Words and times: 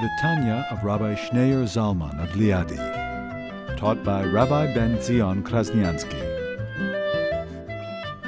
The 0.00 0.08
Tanya 0.16 0.66
of 0.70 0.82
Rabbi 0.82 1.14
Schneur 1.14 1.64
Zalman 1.64 2.22
of 2.22 2.30
Liadi, 2.30 2.78
taught 3.76 4.02
by 4.02 4.24
Rabbi 4.24 4.72
Ben 4.72 4.98
Zion 5.02 5.42
Krasniansky. 5.42 6.22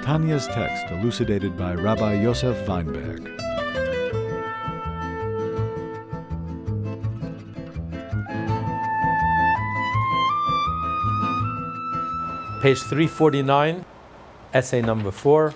Tanya's 0.05 0.47
text 0.49 0.93
elucidated 0.93 1.57
by 1.57 1.73
Rabbi 1.73 2.21
Yosef 2.21 2.69
Weinberg. 2.69 3.25
Page 12.61 12.81
349, 12.81 13.83
essay 14.53 14.83
number 14.83 15.11
four, 15.11 15.55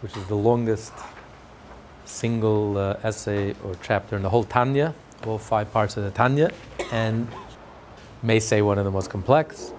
which 0.00 0.16
is 0.16 0.26
the 0.26 0.34
longest 0.34 0.92
single 2.06 2.76
uh, 2.76 2.96
essay 3.04 3.54
or 3.62 3.76
chapter 3.84 4.16
in 4.16 4.22
the 4.22 4.30
whole 4.30 4.42
Tanya, 4.42 4.96
all 5.26 5.38
five 5.38 5.72
parts 5.72 5.96
of 5.96 6.04
the 6.04 6.10
Tanya, 6.10 6.50
and 6.92 7.28
may 8.22 8.40
say 8.40 8.62
one 8.62 8.78
of 8.78 8.84
the 8.84 8.90
most 8.90 9.10
complex. 9.10 9.72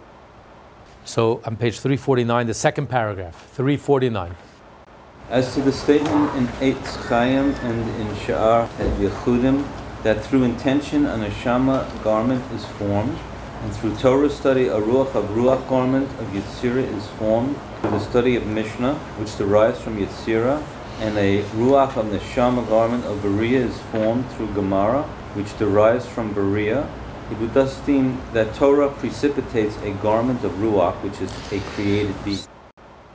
So 1.05 1.41
on 1.45 1.55
page 1.55 1.80
349, 1.80 2.47
the 2.47 2.53
second 2.53 2.88
paragraph, 2.88 3.49
349. 3.53 4.36
As 5.30 5.53
to 5.53 5.61
the 5.61 5.72
statement 5.72 6.36
in 6.36 6.47
Eitz 6.47 6.95
Chaim 7.08 7.53
and 7.64 8.02
in 8.02 8.08
Sha'ar 8.16 8.64
at 8.64 8.97
Yechudim 8.97 9.67
that 10.03 10.23
through 10.23 10.44
intention 10.44 11.05
a 11.05 11.17
neshama 11.17 11.86
garment 12.03 12.44
is 12.53 12.66
formed, 12.66 13.17
and 13.61 13.75
through 13.75 13.95
Torah 13.97 14.30
study 14.30 14.67
a 14.67 14.80
ruach 14.80 15.14
of 15.16 15.25
ruach 15.30 15.67
garment 15.67 16.09
of 16.19 16.27
Yetzirah 16.27 16.95
is 16.95 17.08
formed, 17.19 17.55
through 17.81 17.92
the 17.92 17.99
study 17.99 18.36
of 18.38 18.47
Mishnah, 18.47 18.95
which 19.17 19.38
derives 19.38 19.81
from 19.81 19.97
Yetzirah, 19.97 20.64
and 21.02 21.17
a 21.17 21.44
ruach 21.55 21.97
of 21.97 22.05
neshama 22.05 22.67
garment 22.69 23.03
of 23.05 23.17
Beria 23.17 23.67
is 23.67 23.77
formed 23.92 24.30
through 24.31 24.53
Gemara, 24.53 25.08
which 25.33 25.58
derives 25.58 26.05
from 26.05 26.33
Beria. 26.33 26.89
It 27.31 27.38
would 27.38 27.53
thus 27.53 27.81
seem 27.83 28.19
that 28.33 28.55
Torah 28.55 28.89
precipitates 28.89 29.77
a 29.83 29.91
garment 30.02 30.44
of 30.44 30.52
ruach, 30.53 30.95
which 31.03 31.21
is 31.21 31.31
a 31.52 31.59
created 31.75 32.16
being. 32.25 32.39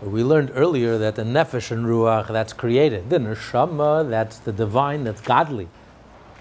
We 0.03 0.23
learned 0.23 0.53
earlier 0.55 0.99
that 0.99 1.15
the 1.17 1.23
nefesh 1.23 1.71
and 1.71 1.87
ruach, 1.87 2.29
that's 2.29 2.53
created. 2.53 3.11
The 3.11 3.19
neshama, 3.19 4.09
that's 4.09 4.39
the 4.39 4.53
divine, 4.53 5.05
that's 5.05 5.21
godly. 5.21 5.69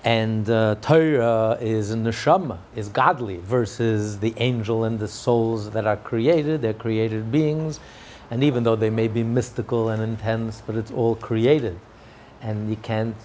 And 0.03 0.49
uh, 0.49 0.75
Torah 0.81 1.57
is 1.61 1.95
neshama, 1.95 2.57
is 2.75 2.89
godly, 2.89 3.37
versus 3.37 4.19
the 4.19 4.33
angel 4.37 4.83
and 4.83 4.99
the 4.99 5.07
souls 5.07 5.69
that 5.71 5.87
are 5.87 5.95
created, 5.95 6.61
they're 6.61 6.73
created 6.73 7.31
beings. 7.31 7.79
And 8.29 8.43
even 8.43 8.63
though 8.63 8.75
they 8.75 8.89
may 8.89 9.07
be 9.07 9.23
mystical 9.23 9.89
and 9.89 10.01
intense, 10.01 10.61
but 10.65 10.75
it's 10.75 10.91
all 10.91 11.15
created. 11.15 11.79
And 12.41 12.69
you 12.69 12.75
can't, 12.75 13.15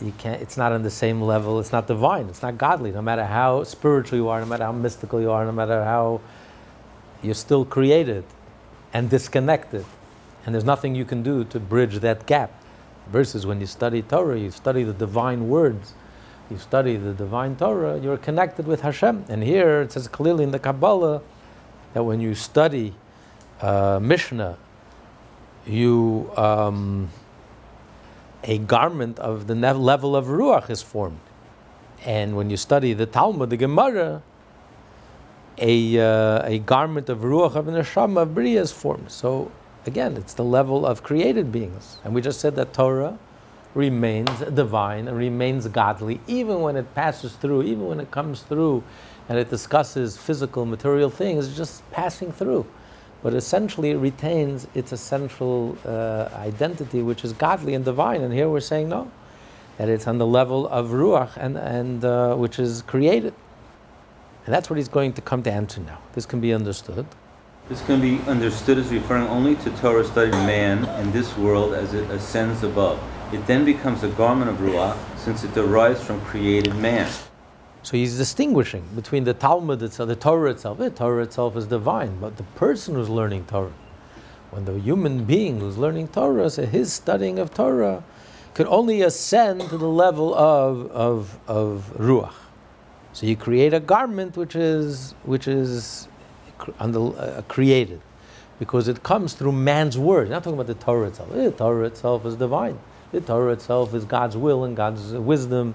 you 0.00 0.12
can't, 0.18 0.42
it's 0.42 0.56
not 0.56 0.72
on 0.72 0.82
the 0.82 0.90
same 0.90 1.22
level, 1.22 1.60
it's 1.60 1.72
not 1.72 1.86
divine, 1.86 2.28
it's 2.28 2.42
not 2.42 2.58
godly. 2.58 2.90
No 2.90 3.02
matter 3.02 3.24
how 3.24 3.64
spiritual 3.64 4.18
you 4.18 4.28
are, 4.28 4.40
no 4.40 4.46
matter 4.46 4.64
how 4.64 4.72
mystical 4.72 5.20
you 5.20 5.30
are, 5.30 5.44
no 5.44 5.52
matter 5.52 5.84
how 5.84 6.20
you're 7.22 7.34
still 7.34 7.64
created 7.64 8.24
and 8.92 9.08
disconnected. 9.08 9.84
And 10.44 10.54
there's 10.54 10.64
nothing 10.64 10.94
you 10.94 11.04
can 11.04 11.22
do 11.22 11.44
to 11.44 11.60
bridge 11.60 11.96
that 12.00 12.26
gap. 12.26 12.60
Versus 13.10 13.44
when 13.44 13.60
you 13.60 13.66
study 13.66 14.02
Torah, 14.02 14.38
you 14.38 14.50
study 14.50 14.82
the 14.82 14.92
divine 14.92 15.48
words, 15.48 15.92
you 16.50 16.58
study 16.58 16.96
the 16.96 17.12
divine 17.12 17.54
Torah, 17.56 17.98
you're 17.98 18.16
connected 18.16 18.66
with 18.66 18.80
Hashem. 18.80 19.26
And 19.28 19.42
here 19.42 19.82
it 19.82 19.92
says 19.92 20.08
clearly 20.08 20.44
in 20.44 20.50
the 20.50 20.58
Kabbalah 20.58 21.20
that 21.92 22.02
when 22.02 22.20
you 22.20 22.34
study 22.34 22.94
uh, 23.60 23.98
Mishnah, 24.02 24.56
you 25.66 26.30
um, 26.36 27.10
a 28.44 28.58
garment 28.58 29.18
of 29.18 29.46
the 29.46 29.54
level 29.54 30.14
of 30.14 30.26
Ruach 30.26 30.70
is 30.70 30.82
formed. 30.82 31.20
And 32.04 32.36
when 32.36 32.50
you 32.50 32.56
study 32.56 32.92
the 32.92 33.06
Talmud, 33.06 33.50
the 33.50 33.56
Gemara, 33.56 34.22
a, 35.58 35.98
uh, 35.98 36.46
a 36.46 36.58
garment 36.58 37.08
of 37.08 37.18
Ruach 37.20 37.54
of 37.54 37.66
Neshama 37.66 38.22
of 38.22 38.34
Bria 38.34 38.60
is 38.60 38.70
formed. 38.70 39.10
So 39.10 39.50
again, 39.86 40.16
it's 40.16 40.34
the 40.34 40.44
level 40.44 40.84
of 40.84 41.02
created 41.02 41.50
beings. 41.50 41.98
And 42.04 42.14
we 42.14 42.20
just 42.20 42.40
said 42.40 42.54
that 42.56 42.74
Torah 42.74 43.18
remains 43.74 44.30
divine 44.54 45.08
remains 45.08 45.66
godly, 45.66 46.20
even 46.26 46.60
when 46.60 46.76
it 46.76 46.94
passes 46.94 47.32
through, 47.34 47.62
even 47.62 47.86
when 47.86 47.98
it 47.98 48.10
comes 48.10 48.42
through 48.42 48.84
and 49.28 49.38
it 49.38 49.50
discusses 49.50 50.16
physical, 50.16 50.64
material 50.64 51.10
things, 51.10 51.48
it's 51.48 51.56
just 51.56 51.90
passing 51.90 52.30
through. 52.30 52.66
But 53.24 53.32
essentially, 53.32 53.90
it 53.90 53.96
retains 53.96 54.68
its 54.74 54.92
essential 54.92 55.78
uh, 55.86 56.28
identity, 56.34 57.00
which 57.00 57.24
is 57.24 57.32
godly 57.32 57.72
and 57.72 57.82
divine. 57.82 58.20
And 58.20 58.34
here 58.34 58.50
we're 58.50 58.60
saying 58.60 58.90
no, 58.90 59.10
that 59.78 59.88
it's 59.88 60.06
on 60.06 60.18
the 60.18 60.26
level 60.26 60.68
of 60.68 60.88
Ruach, 60.90 61.34
and, 61.38 61.56
and 61.56 62.04
uh, 62.04 62.34
which 62.34 62.58
is 62.58 62.82
created. 62.82 63.32
And 64.44 64.54
that's 64.54 64.68
what 64.68 64.76
he's 64.76 64.90
going 64.90 65.14
to 65.14 65.22
come 65.22 65.42
to 65.44 65.50
answer 65.50 65.80
now. 65.80 66.00
This 66.12 66.26
can 66.26 66.42
be 66.42 66.52
understood. 66.52 67.06
This 67.70 67.80
can 67.86 68.02
be 68.02 68.20
understood 68.28 68.76
as 68.76 68.92
referring 68.92 69.26
only 69.28 69.54
to 69.56 69.70
Torah 69.78 70.04
study 70.04 70.30
man 70.30 70.84
in 71.00 71.10
this 71.12 71.34
world 71.38 71.72
as 71.72 71.94
it 71.94 72.10
ascends 72.10 72.62
above. 72.62 73.02
It 73.32 73.46
then 73.46 73.64
becomes 73.64 74.02
a 74.02 74.08
garment 74.10 74.50
of 74.50 74.58
Ruach 74.58 74.98
since 75.16 75.44
it 75.44 75.54
derives 75.54 76.04
from 76.04 76.20
created 76.20 76.76
man. 76.76 77.10
So 77.84 77.98
he's 77.98 78.16
distinguishing 78.16 78.82
between 78.96 79.24
the 79.24 79.34
Talmud 79.34 79.82
itself, 79.82 80.08
the 80.08 80.16
Torah 80.16 80.50
itself. 80.50 80.78
The 80.78 80.88
Torah 80.88 81.22
itself 81.22 81.54
is 81.54 81.66
divine, 81.66 82.18
but 82.18 82.38
the 82.38 82.42
person 82.42 82.94
who's 82.94 83.10
learning 83.10 83.44
Torah, 83.44 83.74
when 84.50 84.64
the 84.64 84.80
human 84.80 85.24
being 85.24 85.60
who's 85.60 85.76
learning 85.76 86.08
Torah, 86.08 86.48
so 86.48 86.64
his 86.64 86.94
studying 86.94 87.38
of 87.38 87.52
Torah 87.52 88.02
could 88.54 88.66
only 88.68 89.02
ascend 89.02 89.60
to 89.68 89.76
the 89.76 89.88
level 89.88 90.34
of, 90.34 90.90
of, 90.92 91.38
of 91.46 91.92
Ruach. 91.98 92.32
So 93.12 93.26
you 93.26 93.36
create 93.36 93.74
a 93.74 93.80
garment 93.80 94.38
which 94.38 94.56
is, 94.56 95.14
which 95.24 95.46
is 95.46 96.08
uh, 96.80 97.42
created 97.48 98.00
because 98.58 98.88
it 98.88 99.02
comes 99.02 99.34
through 99.34 99.52
man's 99.52 99.98
word. 99.98 100.28
You're 100.28 100.36
not 100.36 100.44
talking 100.44 100.58
about 100.58 100.68
the 100.68 100.82
Torah 100.82 101.08
itself. 101.08 101.30
The 101.32 101.50
Torah 101.50 101.86
itself 101.86 102.24
is 102.24 102.36
divine. 102.36 102.78
The 103.12 103.20
Torah 103.20 103.52
itself 103.52 103.92
is 103.92 104.06
God's 104.06 104.38
will 104.38 104.64
and 104.64 104.74
God's 104.74 105.12
wisdom. 105.12 105.74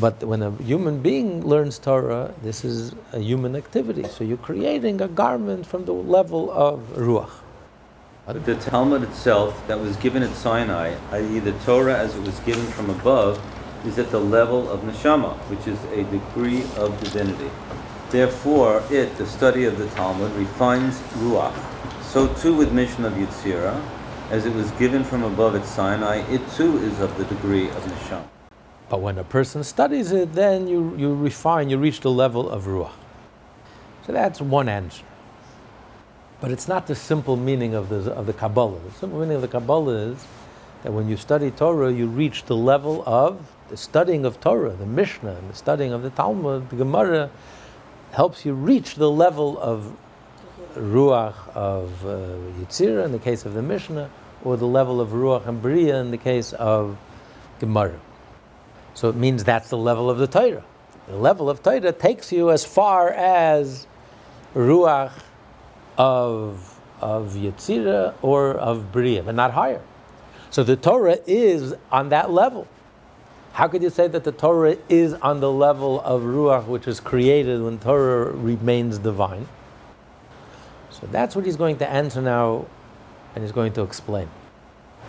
But 0.00 0.22
when 0.22 0.42
a 0.42 0.50
human 0.62 1.00
being 1.00 1.44
learns 1.46 1.78
Torah, 1.78 2.34
this 2.42 2.64
is 2.64 2.94
a 3.12 3.20
human 3.20 3.56
activity. 3.56 4.04
So 4.04 4.22
you're 4.22 4.36
creating 4.36 5.00
a 5.00 5.08
garment 5.08 5.66
from 5.66 5.86
the 5.86 5.92
level 5.92 6.50
of 6.50 6.80
Ruach. 6.94 7.30
The 8.26 8.56
Talmud 8.56 9.02
itself 9.02 9.66
that 9.66 9.80
was 9.80 9.96
given 9.96 10.22
at 10.22 10.34
Sinai, 10.34 10.94
i.e., 11.12 11.38
the 11.38 11.52
Torah 11.64 11.96
as 11.96 12.14
it 12.14 12.22
was 12.22 12.38
given 12.40 12.66
from 12.66 12.90
above, 12.90 13.40
is 13.86 13.98
at 13.98 14.10
the 14.10 14.20
level 14.20 14.70
of 14.70 14.80
neshama, 14.80 15.34
which 15.48 15.66
is 15.66 15.82
a 15.92 16.04
degree 16.10 16.62
of 16.76 17.00
divinity. 17.02 17.50
Therefore, 18.10 18.82
it, 18.90 19.16
the 19.16 19.26
study 19.26 19.64
of 19.64 19.78
the 19.78 19.86
Talmud, 19.88 20.30
refines 20.32 21.00
ruach. 21.16 21.54
So 22.02 22.28
too 22.34 22.54
with 22.54 22.72
Mishnah 22.72 23.08
of 23.08 23.84
as 24.30 24.44
it 24.44 24.54
was 24.54 24.70
given 24.72 25.04
from 25.04 25.24
above 25.24 25.56
at 25.56 25.64
Sinai, 25.64 26.16
it 26.30 26.42
too 26.50 26.76
is 26.78 27.00
of 27.00 27.16
the 27.16 27.24
degree 27.24 27.68
of 27.70 27.82
neshama. 27.84 28.37
But 28.88 29.00
when 29.00 29.18
a 29.18 29.24
person 29.24 29.64
studies 29.64 30.12
it, 30.12 30.32
then 30.32 30.66
you, 30.66 30.96
you 30.96 31.14
refine, 31.14 31.68
you 31.68 31.78
reach 31.78 32.00
the 32.00 32.10
level 32.10 32.48
of 32.48 32.64
ruach. 32.64 32.92
So 34.06 34.12
that's 34.12 34.40
one 34.40 34.68
answer. 34.68 35.04
But 36.40 36.50
it's 36.50 36.68
not 36.68 36.86
the 36.86 36.94
simple 36.94 37.36
meaning 37.36 37.74
of 37.74 37.88
the, 37.88 38.12
of 38.12 38.26
the 38.26 38.32
Kabbalah. 38.32 38.78
The 38.80 38.92
simple 38.92 39.18
meaning 39.18 39.36
of 39.36 39.42
the 39.42 39.48
Kabbalah 39.48 40.12
is 40.12 40.26
that 40.82 40.92
when 40.92 41.08
you 41.08 41.16
study 41.16 41.50
Torah, 41.50 41.92
you 41.92 42.06
reach 42.06 42.44
the 42.44 42.56
level 42.56 43.02
of 43.06 43.40
the 43.68 43.76
studying 43.76 44.24
of 44.24 44.40
Torah, 44.40 44.72
the 44.72 44.86
Mishnah, 44.86 45.34
and 45.34 45.50
the 45.50 45.54
studying 45.54 45.92
of 45.92 46.02
the 46.02 46.10
Talmud, 46.10 46.70
the 46.70 46.76
Gemara, 46.76 47.30
helps 48.12 48.46
you 48.46 48.54
reach 48.54 48.94
the 48.94 49.10
level 49.10 49.58
of 49.58 49.94
Ruach 50.74 51.34
of 51.54 52.06
uh, 52.06 53.04
in 53.04 53.12
the 53.12 53.18
case 53.18 53.44
of 53.44 53.54
the 53.54 53.62
Mishnah, 53.62 54.10
or 54.44 54.56
the 54.56 54.66
level 54.66 55.00
of 55.00 55.10
Ruach 55.10 55.46
and 55.46 55.60
Bria 55.60 56.00
in 56.00 56.10
the 56.10 56.16
case 56.16 56.52
of 56.52 56.96
Gemara. 57.58 57.98
So 58.94 59.08
it 59.08 59.16
means 59.16 59.44
that's 59.44 59.70
the 59.70 59.78
level 59.78 60.10
of 60.10 60.18
the 60.18 60.26
Torah. 60.26 60.64
The 61.08 61.16
level 61.16 61.48
of 61.48 61.62
Torah 61.62 61.92
takes 61.92 62.32
you 62.32 62.50
as 62.50 62.64
far 62.64 63.10
as 63.10 63.86
Ruach 64.54 65.12
of, 65.96 66.78
of 67.00 67.34
Yetzirah 67.34 68.14
or 68.22 68.52
of 68.52 68.92
Bria, 68.92 69.22
but 69.22 69.34
not 69.34 69.52
higher. 69.52 69.80
So 70.50 70.62
the 70.64 70.76
Torah 70.76 71.18
is 71.26 71.74
on 71.92 72.08
that 72.10 72.30
level. 72.30 72.66
How 73.52 73.68
could 73.68 73.82
you 73.82 73.90
say 73.90 74.06
that 74.08 74.24
the 74.24 74.32
Torah 74.32 74.76
is 74.88 75.14
on 75.14 75.40
the 75.40 75.50
level 75.50 76.00
of 76.02 76.22
Ruach, 76.22 76.66
which 76.66 76.86
is 76.86 77.00
created 77.00 77.62
when 77.62 77.78
Torah 77.78 78.30
remains 78.30 78.98
divine? 78.98 79.48
So 80.90 81.08
that's 81.10 81.34
what 81.34 81.44
he's 81.44 81.56
going 81.56 81.78
to 81.78 81.88
answer 81.88 82.20
now, 82.20 82.66
and 83.34 83.42
he's 83.42 83.52
going 83.52 83.72
to 83.74 83.82
explain. 83.82 84.28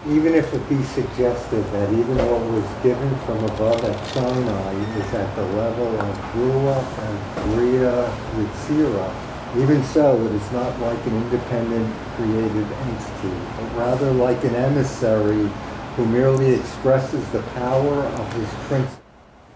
Even 0.08 0.34
if 0.34 0.54
it 0.54 0.70
be 0.70 0.82
suggested 0.84 1.64
that 1.74 1.92
even 1.92 2.18
what 2.18 2.42
was 2.52 2.84
given 2.84 3.14
from 3.26 3.44
above 3.44 3.84
at 3.84 4.08
Sinai 4.08 4.74
is 4.98 5.14
at 5.14 5.36
the 5.36 5.44
level 5.44 6.00
of 6.00 6.16
Ruach 6.36 6.98
and 7.00 7.54
Bria 7.54 8.08
Yitzira, 8.36 9.14
even 9.58 9.84
so, 9.84 10.16
it 10.26 10.32
is 10.32 10.52
not 10.52 10.80
like 10.80 11.04
an 11.08 11.18
independent 11.24 11.94
created 12.16 12.72
entity, 12.72 13.36
but 13.58 13.78
rather 13.78 14.12
like 14.12 14.44
an 14.44 14.54
emissary 14.54 15.50
who 15.96 16.06
merely 16.06 16.54
expresses 16.54 17.28
the 17.32 17.42
power 17.42 17.96
of 17.96 18.34
his 18.34 18.48
principle. 18.68 19.04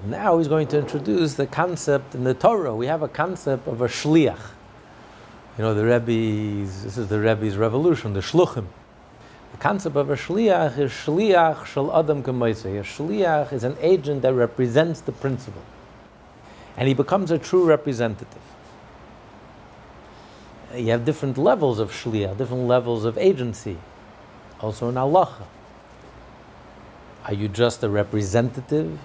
Now 0.06 0.40
he's 0.40 0.48
going 0.48 0.68
to 0.70 0.80
introduce 0.80 1.36
the 1.36 1.46
concept 1.48 2.16
in 2.16 2.24
the 2.24 2.34
Torah. 2.34 2.76
We 2.76 2.88
have 2.88 3.04
a 3.04 3.08
concept 3.08 3.68
of 3.68 3.82
a 3.82 3.88
shliach. 3.88 4.40
You 5.58 5.64
know, 5.64 5.76
the 5.76 5.86
Rebbe's, 5.86 6.84
this 6.84 6.98
is 6.98 7.08
the 7.08 7.20
Rebbe's 7.20 7.56
revolution, 7.56 8.14
the 8.14 8.20
shluchim. 8.20 8.66
The 9.54 9.58
concept 9.60 9.96
of 9.96 10.10
a 10.10 10.16
shliach 10.16 10.78
is 10.78 10.92
shliach 10.92 11.66
shel 11.66 11.96
adam 11.98 12.24
k'moisei. 12.24 12.80
A 12.80 12.84
shliach 12.84 13.54
is 13.54 13.64
an 13.64 13.78
agent 13.80 14.24
that 14.24 14.34
represents 14.34 15.00
the 15.00 15.12
principle. 15.12 15.62
And 16.76 16.88
he 16.88 16.94
becomes 16.94 17.32
a 17.32 17.38
true 17.38 17.64
representative. 17.64 18.42
You 20.76 20.88
have 20.88 21.06
different 21.06 21.38
levels 21.38 21.80
of 21.80 21.92
shliach, 21.92 22.38
different 22.38 22.68
levels 22.68 23.06
of 23.06 23.18
agency. 23.18 23.78
Also 24.60 24.90
in 24.90 24.96
halacha. 24.96 25.46
Are 27.26 27.34
you 27.34 27.48
just 27.48 27.84
a 27.84 27.90
representative? 27.90 29.00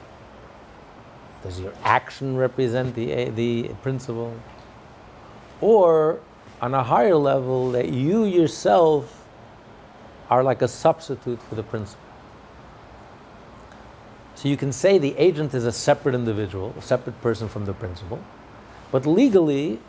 Does 1.43 1.61
your 1.61 1.73
action 1.85 2.37
represent 2.37 2.95
the, 2.95 3.13
eh, 3.13 3.31
the 3.31 3.69
principle? 3.83 4.35
Or 5.61 6.21
on 6.61 6.75
a 6.75 6.83
higher 6.83 7.17
level, 7.17 7.71
that 7.73 7.91
you 7.91 8.25
yourself 8.25 9.18
are 10.31 10.43
like 10.43 10.63
a 10.63 10.69
substitute 10.69 11.41
for 11.43 11.55
the 11.55 11.63
principle. 11.63 12.05
So 14.35 14.49
you 14.49 14.57
can 14.57 14.73
say 14.73 14.99
the 14.99 15.17
agent 15.17 15.55
is 15.55 15.65
a 15.65 15.73
separate 15.73 16.15
individual, 16.15 16.75
a 16.79 16.83
separate 16.83 17.21
person 17.21 17.49
from 17.49 17.65
the 17.65 17.73
principle, 17.73 18.23
but 18.93 19.05
legally, 19.07 19.81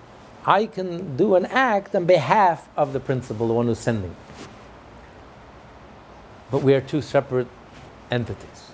I 0.46 0.66
can 0.66 1.16
do 1.18 1.36
an 1.36 1.46
act 1.46 1.96
on 1.96 2.06
behalf 2.06 2.68
of 2.76 2.94
the 2.94 3.00
principle, 3.00 3.48
the 3.48 3.54
one 3.54 3.68
who's 3.68 3.80
sending. 3.80 4.16
But 6.50 6.64
we 6.64 6.74
are 6.74 6.82
two 6.82 7.02
separate 7.02 7.48
entities. 8.10 8.72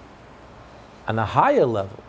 On 1.08 1.20
a 1.20 1.26
higher 1.26 1.66
level, 1.66 2.02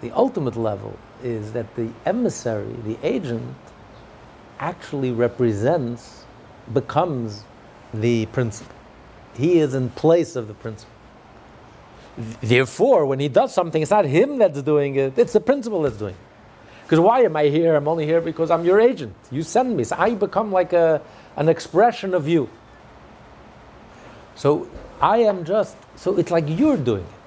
the 0.00 0.12
ultimate 0.12 0.56
level 0.56 0.96
is 1.22 1.52
that 1.52 1.74
the 1.74 1.90
emissary, 2.06 2.76
the 2.84 2.96
agent, 3.02 3.56
actually 4.60 5.10
represents, 5.10 6.24
becomes 6.72 7.44
the 7.92 8.26
principle. 8.26 8.74
He 9.34 9.58
is 9.58 9.74
in 9.74 9.90
place 9.90 10.36
of 10.36 10.48
the 10.48 10.54
principle. 10.54 10.94
Therefore, 12.40 13.06
when 13.06 13.20
he 13.20 13.28
does 13.28 13.54
something, 13.54 13.80
it's 13.80 13.90
not 13.92 14.04
him 14.04 14.38
that's 14.38 14.60
doing 14.62 14.96
it, 14.96 15.18
it's 15.18 15.32
the 15.32 15.40
principle 15.40 15.82
that's 15.82 15.96
doing 15.96 16.14
it. 16.14 16.20
Because 16.82 17.00
why 17.00 17.20
am 17.20 17.36
I 17.36 17.44
here? 17.44 17.76
I'm 17.76 17.86
only 17.86 18.06
here 18.06 18.20
because 18.20 18.50
I'm 18.50 18.64
your 18.64 18.80
agent. 18.80 19.14
You 19.30 19.42
send 19.42 19.76
me. 19.76 19.84
So 19.84 19.94
I 19.98 20.14
become 20.14 20.50
like 20.50 20.72
a, 20.72 21.02
an 21.36 21.48
expression 21.48 22.14
of 22.14 22.26
you. 22.26 22.48
So 24.34 24.68
I 25.00 25.18
am 25.18 25.44
just, 25.44 25.76
so 25.96 26.16
it's 26.16 26.30
like 26.30 26.44
you're 26.48 26.78
doing 26.78 27.02
it. 27.02 27.18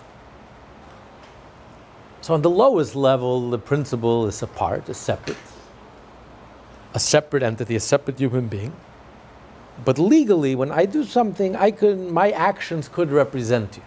So 2.21 2.33
on 2.33 2.41
the 2.41 2.49
lowest 2.49 2.95
level, 2.95 3.49
the 3.49 3.59
principle 3.59 4.27
is 4.27 4.41
apart, 4.41 4.89
is 4.89 4.97
separate, 4.97 5.37
a 6.93 6.99
separate 6.99 7.43
entity, 7.43 7.75
a 7.75 7.79
separate 7.79 8.19
human 8.19 8.47
being. 8.47 8.73
But 9.83 9.97
legally, 9.97 10.55
when 10.55 10.71
I 10.71 10.85
do 10.85 11.03
something, 11.03 11.55
I 11.55 11.71
can, 11.71 12.13
my 12.13 12.31
actions 12.31 12.87
could 12.87 13.11
represent 13.11 13.77
you. 13.77 13.83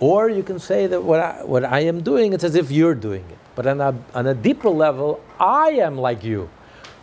Or 0.00 0.30
you 0.30 0.42
can 0.42 0.58
say 0.58 0.86
that 0.86 1.04
what 1.04 1.20
I, 1.20 1.44
what 1.44 1.64
I 1.64 1.80
am 1.80 2.02
doing, 2.02 2.32
it's 2.32 2.44
as 2.44 2.54
if 2.54 2.70
you're 2.70 2.94
doing 2.94 3.24
it. 3.28 3.38
But 3.54 3.66
on 3.66 3.80
a, 3.80 3.94
on 4.14 4.26
a 4.26 4.34
deeper 4.34 4.70
level, 4.70 5.22
I 5.38 5.72
am 5.72 5.98
like 5.98 6.24
you. 6.24 6.48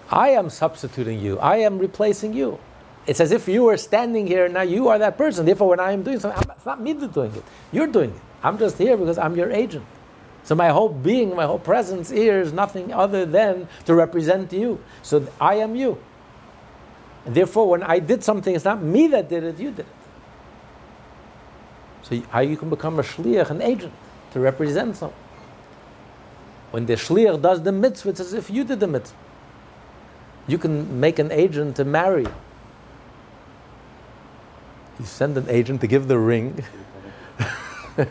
I 0.10 0.30
am 0.30 0.50
substituting 0.50 1.19
you. 1.19 1.38
I 1.38 1.58
am 1.58 1.78
replacing 1.78 2.34
you. 2.34 2.60
It's 3.06 3.20
as 3.20 3.31
if 3.31 3.48
you 3.48 3.63
were 3.63 3.78
standing 3.78 4.25
here, 4.25 4.46
and 4.46 4.54
now 4.54 4.63
you 4.63 4.88
are 4.88 4.98
that 4.98 5.18
person. 5.18 5.46
Therefore, 5.46 5.70
when 5.70 5.80
I 5.80 5.92
am 5.92 6.02
doing 6.02 6.20
something, 6.20 6.50
it's 6.50 6.66
not 6.66 6.81
me 6.81 6.94
doing 6.94 7.34
it. 7.36 7.44
You're 7.72 7.88
doing 7.88 8.10
it. 8.10 8.22
I'm 8.44 8.58
just 8.58 8.78
here 8.78 8.98
because 8.98 9.18
I'm 9.18 9.36
your 9.36 9.52
agent. 9.52 9.86
So 10.44 10.56
my 10.56 10.70
whole 10.70 10.90
being, 10.90 11.36
my 11.36 11.46
whole 11.46 11.60
presence 11.60 12.10
here 12.10 12.40
is 12.40 12.54
nothing 12.54 12.94
other 12.94 13.25
than 13.25 13.68
to 13.86 13.94
represent 13.94 14.52
you. 14.52 14.81
So 15.04 15.28
I 15.40 15.56
am 15.56 15.75
you. 15.75 16.00
And 17.27 17.35
therefore, 17.35 17.68
when 17.68 17.83
I 17.83 18.00
did 18.00 18.24
something, 18.24 18.56
it's 18.56 18.63
not 18.63 18.81
me 18.81 19.07
that 19.07 19.27
did 19.27 19.44
it, 19.44 19.59
you 19.59 19.71
did 19.71 19.79
it. 19.81 19.85
So 22.03 22.21
how 22.29 22.39
you 22.39 22.56
can 22.56 22.69
become 22.69 23.00
a 23.00 23.03
shliach, 23.03 23.50
an 23.50 23.62
agent, 23.62 23.91
to 24.31 24.39
represent 24.39 24.95
someone. 24.95 25.19
When 26.71 26.85
the 26.85 26.94
shliach 26.94 27.41
does 27.41 27.63
the 27.63 27.74
mitzvah, 27.74 28.12
it's 28.12 28.21
as 28.21 28.31
if 28.31 28.50
you 28.50 28.63
did 28.63 28.79
the 28.79 28.88
mitzvah. 28.88 29.18
You 30.47 30.57
can 30.57 31.01
make 31.01 31.19
an 31.19 31.29
agent 31.33 31.75
to 31.75 31.83
marry. 31.83 32.27
You 34.97 35.06
send 35.06 35.38
an 35.38 35.50
agent 35.50 35.81
to 35.81 35.88
give 35.88 36.07
the 36.07 36.18
ring. 36.18 36.63
you 37.97 38.06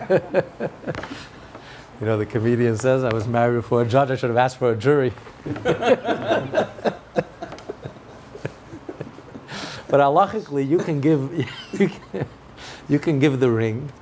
know, 2.02 2.18
the 2.18 2.26
comedian 2.26 2.76
says, 2.76 3.02
I 3.02 3.14
was 3.14 3.26
married 3.26 3.64
for 3.64 3.80
a 3.80 3.86
judge, 3.86 4.10
I 4.10 4.16
should 4.16 4.28
have 4.28 4.36
asked 4.36 4.58
for 4.58 4.72
a 4.72 4.76
jury. 4.76 5.14
but 9.88 10.00
halachically, 10.00 10.68
you 10.68 10.78
can 10.78 11.00
give 11.00 11.32
you 11.72 11.88
can, 11.88 12.26
you 12.88 12.98
can 12.98 13.18
give 13.18 13.40
the 13.40 13.50
ring, 13.50 13.92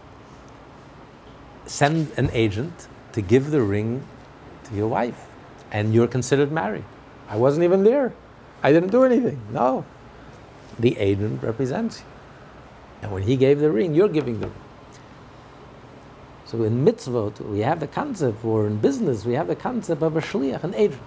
send 1.66 2.10
an 2.16 2.30
agent 2.32 2.88
to 3.12 3.20
give 3.20 3.50
the 3.50 3.62
ring 3.62 4.04
to 4.64 4.74
your 4.74 4.88
wife, 4.88 5.26
and 5.70 5.94
you're 5.94 6.08
considered 6.08 6.50
married. 6.50 6.84
I 7.28 7.36
wasn't 7.36 7.64
even 7.64 7.84
there. 7.84 8.12
I 8.62 8.72
didn't 8.72 8.90
do 8.90 9.04
anything. 9.04 9.40
No. 9.52 9.84
The 10.78 10.96
agent 10.98 11.42
represents 11.42 12.00
you. 12.00 12.06
And 13.02 13.12
when 13.12 13.22
he 13.22 13.36
gave 13.36 13.60
the 13.60 13.70
ring, 13.70 13.94
you're 13.94 14.08
giving 14.08 14.40
the 14.40 14.46
ring. 14.46 14.56
So 16.46 16.62
in 16.62 16.84
mitzvot, 16.84 17.40
we 17.40 17.60
have 17.60 17.80
the 17.80 17.86
concept, 17.86 18.44
or 18.44 18.66
in 18.66 18.78
business, 18.78 19.24
we 19.24 19.34
have 19.34 19.48
the 19.48 19.56
concept 19.56 20.02
of 20.02 20.16
a 20.16 20.20
shliach, 20.20 20.64
an 20.64 20.74
agent, 20.74 21.02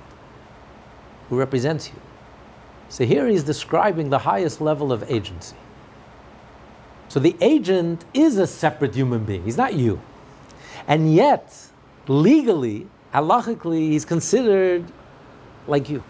who 1.29 1.38
represents 1.38 1.89
you. 1.89 1.96
So 2.89 3.06
here 3.06 3.27
he's 3.27 3.44
describing 3.44 4.10
the 4.10 4.20
highest 4.20 4.62
level 4.62 4.91
of 4.91 5.10
agency. 5.12 5.56
So 7.10 7.20
the 7.20 7.36
agent 7.41 8.06
is 8.13 8.38
a 8.38 8.48
separate 8.48 8.96
human 8.96 9.24
being. 9.24 9.44
He's 9.44 9.58
not 9.58 9.74
you. 9.74 10.01
And 10.88 11.13
yet, 11.13 11.56
legally, 12.08 12.88
halachically, 13.13 13.89
he's 13.89 14.06
considered 14.06 14.86
like 15.67 15.89
you. 15.89 16.03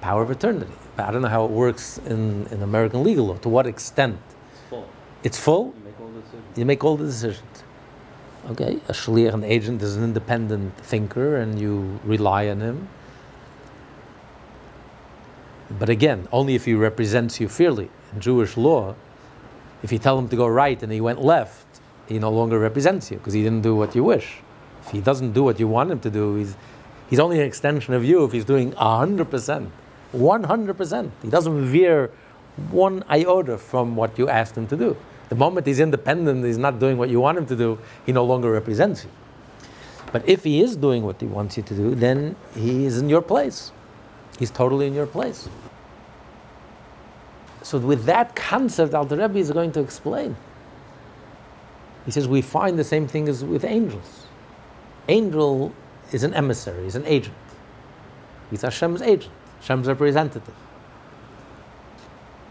Power 0.00 0.22
of 0.22 0.30
attorney. 0.30 0.66
I 0.98 1.10
don't 1.10 1.22
know 1.22 1.28
how 1.28 1.44
it 1.44 1.50
works 1.50 1.98
in, 1.98 2.46
in 2.50 2.62
American 2.62 3.02
legal 3.02 3.26
law. 3.26 3.36
To 3.38 3.48
what 3.48 3.66
extent? 3.66 4.18
It's 4.52 4.70
full. 4.70 4.88
It's 5.22 5.38
full. 5.38 5.74
You 5.76 5.84
make 5.84 6.00
all 6.00 6.08
the 6.08 6.20
decisions. 6.20 6.58
You 6.58 6.64
make 6.64 6.84
all 6.84 6.96
the 6.96 7.04
decisions. 7.06 7.62
Okay, 8.50 8.78
a 8.88 8.92
shliach, 8.92 9.34
an 9.34 9.44
agent, 9.44 9.82
is 9.82 9.96
an 9.96 10.04
independent 10.04 10.76
thinker, 10.78 11.36
and 11.36 11.58
you 11.58 11.98
rely 12.04 12.48
on 12.48 12.60
him. 12.60 12.88
But 15.70 15.88
again, 15.88 16.28
only 16.32 16.54
if 16.54 16.64
he 16.64 16.74
represents 16.74 17.40
you 17.40 17.48
fairly. 17.48 17.90
In 18.12 18.20
Jewish 18.20 18.56
law, 18.56 18.94
if 19.82 19.92
you 19.92 19.98
tell 19.98 20.18
him 20.18 20.28
to 20.28 20.36
go 20.36 20.46
right 20.46 20.80
and 20.82 20.92
he 20.92 21.00
went 21.00 21.22
left, 21.22 21.66
he 22.08 22.18
no 22.18 22.30
longer 22.30 22.58
represents 22.58 23.10
you 23.10 23.18
because 23.18 23.34
he 23.34 23.42
didn't 23.42 23.62
do 23.62 23.74
what 23.74 23.94
you 23.94 24.04
wish. 24.04 24.38
If 24.84 24.92
he 24.92 25.00
doesn't 25.00 25.32
do 25.32 25.42
what 25.42 25.58
you 25.58 25.66
want 25.66 25.90
him 25.90 26.00
to 26.00 26.10
do, 26.10 26.36
he's, 26.36 26.56
he's 27.10 27.18
only 27.18 27.40
an 27.40 27.46
extension 27.46 27.94
of 27.94 28.04
you 28.04 28.24
if 28.24 28.32
he's 28.32 28.44
doing 28.44 28.72
100%. 28.72 29.70
100%. 30.14 31.10
He 31.22 31.28
doesn't 31.28 31.64
veer 31.66 32.10
one 32.70 33.02
iota 33.10 33.58
from 33.58 33.96
what 33.96 34.18
you 34.18 34.28
asked 34.28 34.56
him 34.56 34.66
to 34.68 34.76
do. 34.76 34.96
The 35.28 35.34
moment 35.34 35.66
he's 35.66 35.80
independent, 35.80 36.44
he's 36.44 36.58
not 36.58 36.78
doing 36.78 36.96
what 36.96 37.08
you 37.08 37.20
want 37.20 37.38
him 37.38 37.46
to 37.46 37.56
do, 37.56 37.78
he 38.04 38.12
no 38.12 38.24
longer 38.24 38.50
represents 38.50 39.04
you. 39.04 39.10
But 40.12 40.26
if 40.28 40.44
he 40.44 40.62
is 40.62 40.76
doing 40.76 41.02
what 41.02 41.20
he 41.20 41.26
wants 41.26 41.56
you 41.56 41.64
to 41.64 41.74
do, 41.74 41.94
then 41.94 42.36
he 42.54 42.86
is 42.86 42.98
in 42.98 43.08
your 43.08 43.22
place. 43.22 43.72
He's 44.38 44.50
totally 44.50 44.86
in 44.86 44.94
your 44.94 45.06
place. 45.06 45.48
So 47.62 47.78
with 47.78 48.04
that 48.04 48.36
concept, 48.36 48.94
Alter 48.94 49.16
Rebbe 49.16 49.38
is 49.38 49.50
going 49.50 49.72
to 49.72 49.80
explain. 49.80 50.36
He 52.04 52.12
says 52.12 52.28
we 52.28 52.42
find 52.42 52.78
the 52.78 52.84
same 52.84 53.08
thing 53.08 53.28
as 53.28 53.44
with 53.44 53.64
angels. 53.64 54.26
Angel 55.08 55.72
is 56.12 56.22
an 56.22 56.34
emissary, 56.34 56.86
is 56.86 56.94
an 56.94 57.04
agent. 57.06 57.34
He's 58.50 58.62
Hashem's 58.62 59.02
agent, 59.02 59.32
Hashem's 59.60 59.88
representative. 59.88 60.54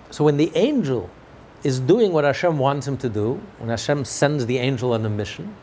So 0.10 0.24
when 0.24 0.38
the 0.38 0.52
angel 0.56 1.10
is 1.64 1.80
doing 1.80 2.12
what 2.12 2.26
Hashem 2.26 2.58
wants 2.58 2.88
him 2.88 2.98
to 2.98 3.10
do, 3.10 3.42
when 3.60 3.70
Hashem 3.70 4.06
sends 4.06 4.46
the 4.46 4.58
angel 4.58 4.94
on 4.94 5.06
a 5.06 5.10
mission, 5.10 5.56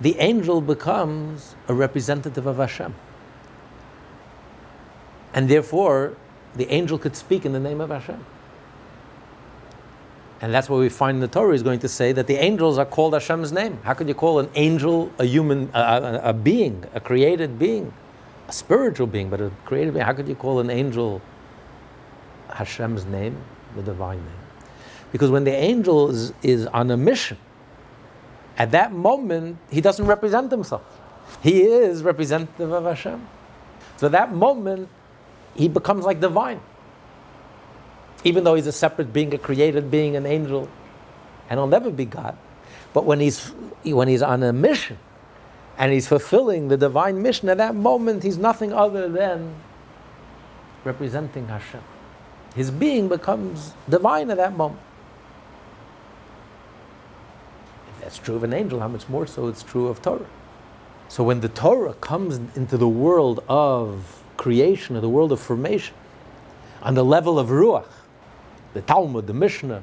the 0.00 0.16
angel 0.18 0.60
becomes 0.60 1.54
a 1.68 1.74
representative 1.74 2.46
of 2.46 2.56
Hashem. 2.56 2.94
And 5.38 5.48
therefore, 5.48 6.16
the 6.56 6.68
angel 6.68 6.98
could 6.98 7.14
speak 7.14 7.46
in 7.46 7.52
the 7.52 7.60
name 7.60 7.80
of 7.80 7.90
Hashem. 7.90 8.26
And 10.40 10.52
that's 10.52 10.68
what 10.68 10.80
we 10.80 10.88
find 10.88 11.18
in 11.18 11.20
the 11.20 11.28
Torah 11.28 11.54
is 11.54 11.62
going 11.62 11.78
to 11.78 11.88
say 11.88 12.10
that 12.10 12.26
the 12.26 12.34
angels 12.34 12.76
are 12.76 12.84
called 12.84 13.14
Hashem's 13.14 13.52
name. 13.52 13.78
How 13.84 13.94
could 13.94 14.08
you 14.08 14.14
call 14.14 14.40
an 14.40 14.50
angel 14.56 15.12
a 15.16 15.24
human, 15.24 15.70
a, 15.74 15.78
a, 15.78 16.20
a 16.30 16.32
being, 16.32 16.84
a 16.92 16.98
created 16.98 17.56
being, 17.56 17.94
a 18.48 18.52
spiritual 18.52 19.06
being, 19.06 19.30
but 19.30 19.40
a 19.40 19.52
created 19.64 19.94
being? 19.94 20.04
How 20.04 20.12
could 20.12 20.26
you 20.26 20.34
call 20.34 20.58
an 20.58 20.70
angel 20.70 21.22
Hashem's 22.52 23.04
name, 23.04 23.40
the 23.76 23.82
divine 23.82 24.18
name? 24.18 24.42
Because 25.12 25.30
when 25.30 25.44
the 25.44 25.54
angel 25.54 26.10
is, 26.10 26.32
is 26.42 26.66
on 26.66 26.90
a 26.90 26.96
mission, 26.96 27.38
at 28.56 28.72
that 28.72 28.90
moment, 28.90 29.58
he 29.70 29.80
doesn't 29.80 30.04
represent 30.04 30.50
himself. 30.50 30.82
He 31.44 31.62
is 31.62 32.02
representative 32.02 32.72
of 32.72 32.82
Hashem. 32.82 33.24
So 33.98 34.06
at 34.06 34.12
that 34.12 34.34
moment, 34.34 34.88
he 35.58 35.68
becomes 35.68 36.06
like 36.06 36.20
divine 36.20 36.60
even 38.24 38.44
though 38.44 38.54
he's 38.54 38.66
a 38.66 38.72
separate 38.72 39.12
being, 39.12 39.32
a 39.34 39.38
created 39.38 39.90
being, 39.90 40.16
an 40.16 40.26
angel, 40.26 40.68
and 41.48 41.58
he'll 41.58 41.66
never 41.66 41.90
be 41.90 42.04
God. 42.04 42.36
But 42.92 43.04
when 43.04 43.20
he's, 43.20 43.52
when 43.84 44.08
he's 44.08 44.22
on 44.22 44.42
a 44.42 44.52
mission 44.52 44.98
and 45.76 45.92
he's 45.92 46.08
fulfilling 46.08 46.68
the 46.68 46.76
divine 46.76 47.22
mission, 47.22 47.48
at 47.48 47.58
that 47.58 47.74
moment 47.74 48.22
he's 48.22 48.38
nothing 48.38 48.72
other 48.72 49.08
than 49.08 49.54
representing 50.84 51.46
Hashem. 51.48 51.82
His 52.54 52.70
being 52.70 53.08
becomes 53.08 53.72
divine 53.88 54.30
at 54.30 54.38
that 54.38 54.56
moment. 54.56 54.80
If 57.94 58.00
that's 58.02 58.18
true 58.18 58.34
of 58.34 58.42
an 58.42 58.52
angel, 58.52 58.80
how 58.80 58.88
much 58.88 59.08
more 59.08 59.26
so 59.26 59.46
it's 59.46 59.62
true 59.62 59.86
of 59.86 60.02
Torah. 60.02 60.26
So 61.08 61.22
when 61.22 61.40
the 61.40 61.48
Torah 61.48 61.94
comes 61.94 62.40
into 62.56 62.76
the 62.76 62.88
world 62.88 63.44
of 63.48 64.22
creation, 64.38 64.96
or 64.96 65.00
the 65.00 65.08
world 65.10 65.32
of 65.32 65.40
formation, 65.40 65.94
on 66.80 66.94
the 66.94 67.04
level 67.04 67.38
of 67.38 67.48
Ruach, 67.48 67.92
the 68.72 68.80
Talmud, 68.80 69.26
the 69.26 69.34
Mishnah. 69.34 69.82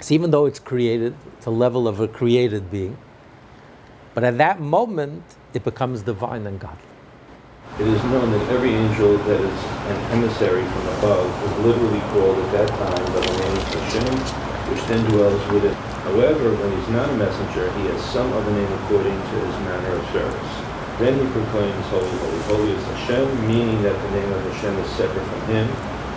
So 0.00 0.14
even 0.14 0.30
though 0.30 0.46
it's 0.46 0.60
created, 0.60 1.16
it's 1.36 1.46
a 1.46 1.50
level 1.50 1.88
of 1.88 1.98
a 1.98 2.06
created 2.06 2.70
being. 2.70 2.96
But 4.14 4.22
at 4.22 4.38
that 4.38 4.60
moment, 4.60 5.24
it 5.54 5.64
becomes 5.64 6.02
divine 6.02 6.46
and 6.46 6.60
godly. 6.60 6.78
It 7.80 7.86
is 7.86 8.02
known 8.04 8.30
that 8.32 8.48
every 8.50 8.74
angel 8.74 9.16
that 9.16 9.40
is 9.40 9.58
an 9.88 9.98
emissary 10.12 10.62
from 10.62 10.88
above 10.98 11.26
is 11.44 11.64
literally 11.64 12.00
called 12.12 12.36
at 12.38 12.52
that 12.52 12.68
time 12.68 13.06
by 13.06 13.20
the 13.20 13.32
name 13.40 13.56
of 13.56 13.64
Hashem, 13.72 14.18
which 14.68 14.84
then 14.84 15.10
dwells 15.10 15.52
with 15.52 15.64
it. 15.64 15.74
However, 16.04 16.54
when 16.54 16.76
he's 16.76 16.88
not 16.90 17.08
a 17.08 17.16
messenger, 17.16 17.72
he 17.78 17.86
has 17.86 18.04
some 18.12 18.30
other 18.32 18.52
name 18.52 18.70
according 18.84 19.16
to 19.16 19.34
his 19.40 19.56
manner 19.64 19.96
of 19.96 20.04
service. 20.12 20.71
Then 21.02 21.18
he 21.18 21.32
proclaims, 21.32 21.84
Holy, 21.86 22.08
Holy, 22.08 22.42
Holy 22.42 22.70
is 22.70 22.84
Hashem, 22.84 23.48
meaning 23.48 23.82
that 23.82 24.00
the 24.00 24.10
name 24.20 24.32
of 24.32 24.52
Hashem 24.52 24.78
is 24.78 24.90
separate 24.90 25.24
from 25.24 25.40
him, 25.46 25.66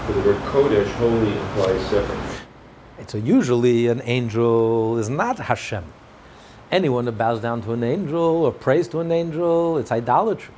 for 0.06 0.14
the 0.14 0.22
word 0.22 0.38
Kodesh, 0.44 0.92
holy, 0.94 1.36
implies 1.36 1.82
separate. 1.88 3.10
So 3.10 3.18
usually 3.18 3.88
an 3.88 4.04
angel 4.04 5.00
is 5.00 5.10
not 5.10 5.40
Hashem. 5.40 5.86
Anyone 6.72 7.06
that 7.06 7.14
bows 7.14 7.42
down 7.42 7.64
to 7.64 7.74
an 7.74 7.84
angel 7.84 8.46
or 8.46 8.52
prays 8.52 8.88
to 8.90 9.00
an 9.00 9.12
angel, 9.12 9.80
it's 9.80 9.92
idolatry. 9.92 10.54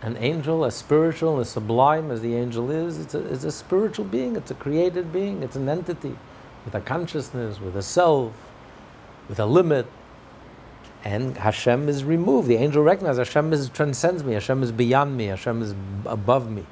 An 0.00 0.16
angel, 0.16 0.64
as 0.64 0.74
spiritual, 0.74 1.38
as 1.38 1.50
sublime 1.50 2.10
as 2.10 2.22
the 2.22 2.34
angel 2.34 2.70
is, 2.70 2.98
it's 2.98 3.14
a, 3.14 3.18
it's 3.30 3.44
a 3.44 3.52
spiritual 3.52 4.06
being, 4.06 4.36
it's 4.36 4.50
a 4.50 4.54
created 4.54 5.12
being, 5.12 5.42
it's 5.42 5.56
an 5.56 5.68
entity 5.68 6.16
with 6.64 6.74
a 6.74 6.80
consciousness, 6.80 7.60
with 7.60 7.76
a 7.76 7.82
self, 7.82 8.32
with 9.28 9.38
a 9.38 9.44
limit. 9.44 9.86
And 11.06 11.36
Hashem 11.36 11.88
is 11.88 12.02
removed. 12.02 12.48
The 12.48 12.56
angel 12.56 12.82
recognizes 12.82 13.28
Hashem 13.28 13.52
is, 13.52 13.68
transcends 13.68 14.24
me, 14.24 14.32
Hashem 14.32 14.64
is 14.64 14.72
beyond 14.72 15.16
me, 15.16 15.26
Hashem 15.26 15.62
is 15.62 15.72
above 16.04 16.50
me. 16.50 16.66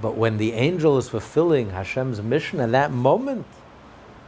But 0.00 0.16
when 0.16 0.36
the 0.36 0.52
angel 0.52 0.96
is 0.98 1.08
fulfilling 1.08 1.70
Hashem's 1.70 2.22
mission, 2.22 2.60
at 2.60 2.70
that 2.70 2.92
moment, 2.92 3.44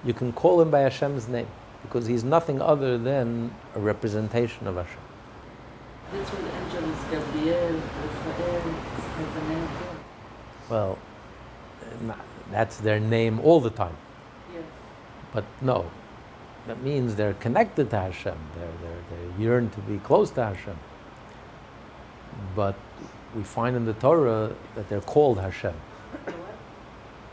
you 0.05 0.13
can 0.13 0.33
call 0.33 0.61
him 0.61 0.73
by 0.73 0.81
Hashem's 0.81 1.29
name 1.29 1.47
because 1.83 2.07
he's 2.07 2.25
nothing 2.25 2.61
other 2.61 2.99
than 2.99 3.55
a 3.77 3.79
representation 3.79 4.67
of 4.67 4.75
Hashem. 4.75 4.99
That's 6.13 6.31
the 6.31 6.39
angel 6.39 6.91
is 6.91 6.99
Gabriel, 7.13 7.83
Raphael, 8.27 9.69
Well, 10.69 10.99
that's 12.51 12.79
their 12.79 12.99
name 12.99 13.39
all 13.39 13.61
the 13.61 13.71
time. 13.71 13.97
Yes. 14.53 14.65
But 15.33 15.45
no, 15.63 15.89
that 16.67 16.83
means 16.83 17.15
they're 17.17 17.35
connected 17.35 17.91
to 17.91 17.97
Hashem. 17.97 18.39
They're, 18.57 18.73
they're, 18.83 19.03
they 19.11 19.43
yearn 19.43 19.71
to 19.71 19.81
be 19.81 19.99
close 19.99 20.31
to 20.33 20.45
Hashem. 20.45 20.79
But 22.55 22.77
we 23.35 23.43
find 23.43 23.77
in 23.77 23.85
the 23.85 23.95
Torah 23.95 24.55
that 24.75 24.89
they're 24.89 25.01
called 25.01 25.39
Hashem. 25.39 25.75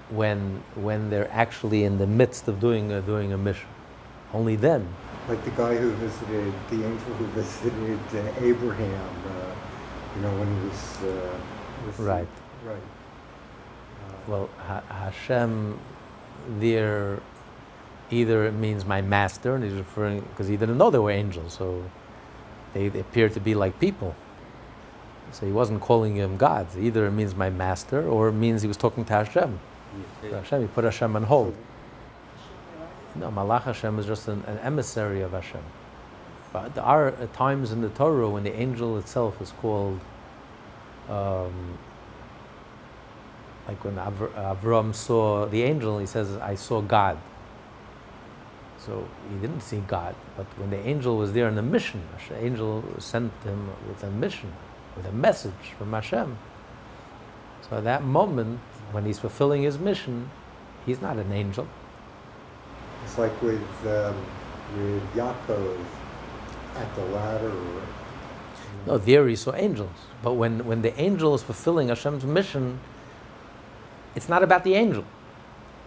When, 0.09 0.63
when 0.75 1.09
they're 1.09 1.29
actually 1.31 1.83
in 1.83 1.97
the 1.97 2.07
midst 2.07 2.47
of 2.47 2.59
doing 2.61 2.91
a, 2.93 3.01
doing 3.01 3.33
a 3.33 3.37
mission. 3.37 3.67
Only 4.33 4.55
then. 4.55 4.87
Like 5.27 5.43
the 5.43 5.51
guy 5.51 5.75
who 5.75 5.91
visited, 5.91 6.53
the 6.69 6.85
angel 6.85 7.13
who 7.15 7.25
visited 7.27 7.99
uh, 8.13 8.45
Abraham, 8.45 9.09
uh, 9.27 9.55
you 10.15 10.21
know, 10.21 10.39
when 10.39 10.47
he 10.55 10.67
was. 10.67 11.03
Uh, 11.03 12.03
right. 12.03 12.27
Right. 12.65 12.77
Uh, 12.77 14.13
well, 14.27 14.49
ha- 14.57 14.83
Hashem 14.87 15.77
there 16.59 17.19
either 18.11 18.45
it 18.45 18.53
means 18.53 18.85
my 18.85 19.01
master, 19.01 19.55
and 19.55 19.63
he's 19.63 19.73
referring, 19.73 20.21
because 20.21 20.47
he 20.47 20.57
didn't 20.57 20.77
know 20.77 20.89
they 20.89 20.99
were 20.99 21.11
angels, 21.11 21.53
so 21.53 21.89
they, 22.73 22.89
they 22.89 22.99
appear 22.99 23.29
to 23.29 23.39
be 23.39 23.55
like 23.55 23.79
people. 23.79 24.15
So 25.31 25.45
he 25.45 25.51
wasn't 25.51 25.81
calling 25.81 26.15
him 26.15 26.37
God. 26.37 26.67
Either 26.77 27.05
it 27.05 27.11
means 27.11 27.35
my 27.35 27.49
master 27.49 28.07
or 28.07 28.29
it 28.29 28.33
means 28.33 28.61
he 28.61 28.67
was 28.67 28.77
talking 28.77 29.03
to 29.05 29.13
Hashem. 29.13 29.59
Hashem, 30.31 30.61
he 30.61 30.67
put 30.67 30.85
Hashem 30.85 31.15
on 31.15 31.23
hold. 31.23 31.55
No, 33.15 33.29
Malach 33.29 33.63
Hashem 33.63 33.99
is 33.99 34.05
just 34.05 34.27
an, 34.27 34.43
an 34.47 34.57
emissary 34.59 35.21
of 35.21 35.31
Hashem. 35.31 35.63
But 36.53 36.75
there 36.75 36.83
are 36.83 37.11
times 37.33 37.71
in 37.71 37.81
the 37.81 37.89
Torah 37.89 38.29
when 38.29 38.43
the 38.43 38.53
angel 38.53 38.97
itself 38.97 39.41
is 39.41 39.51
called, 39.51 39.99
um, 41.09 41.77
like 43.67 43.83
when 43.83 43.95
Avr- 43.95 44.31
Avram 44.33 44.95
saw 44.95 45.45
the 45.45 45.63
angel, 45.63 45.99
he 45.99 46.05
says, 46.05 46.37
I 46.37 46.55
saw 46.55 46.81
God. 46.81 47.17
So 48.87 49.07
he 49.29 49.35
didn't 49.35 49.61
see 49.61 49.83
God, 49.87 50.15
but 50.35 50.47
when 50.57 50.71
the 50.71 50.79
angel 50.79 51.17
was 51.17 51.33
there 51.33 51.47
on 51.47 51.57
a 51.57 51.61
mission, 51.61 52.01
the 52.29 52.43
angel 52.43 52.83
sent 52.97 53.31
him 53.43 53.69
with 53.87 54.03
a 54.03 54.09
mission 54.09 54.51
with 54.97 55.05
a 55.05 55.11
message 55.11 55.73
from 55.77 55.93
Hashem. 55.93 56.37
So 57.69 57.77
at 57.77 57.83
that 57.83 58.03
moment, 58.03 58.59
when 58.91 59.05
he's 59.05 59.19
fulfilling 59.19 59.61
his 59.61 59.77
mission, 59.77 60.29
he's 60.85 61.01
not 61.01 61.17
an 61.17 61.31
angel. 61.31 61.67
It's 63.05 63.17
like 63.17 63.39
with, 63.41 63.61
um, 63.85 64.15
with 64.75 65.03
Yaakov 65.13 65.85
at 66.75 66.95
the 66.95 67.05
ladder. 67.05 67.53
No, 68.85 68.97
there 68.97 69.27
he 69.27 69.35
saw 69.35 69.53
angels. 69.53 70.07
But 70.23 70.33
when, 70.33 70.65
when 70.65 70.81
the 70.81 70.99
angel 70.99 71.35
is 71.35 71.43
fulfilling 71.43 71.89
Hashem's 71.89 72.25
mission, 72.25 72.79
it's 74.15 74.27
not 74.27 74.43
about 74.43 74.63
the 74.63 74.73
angel. 74.73 75.05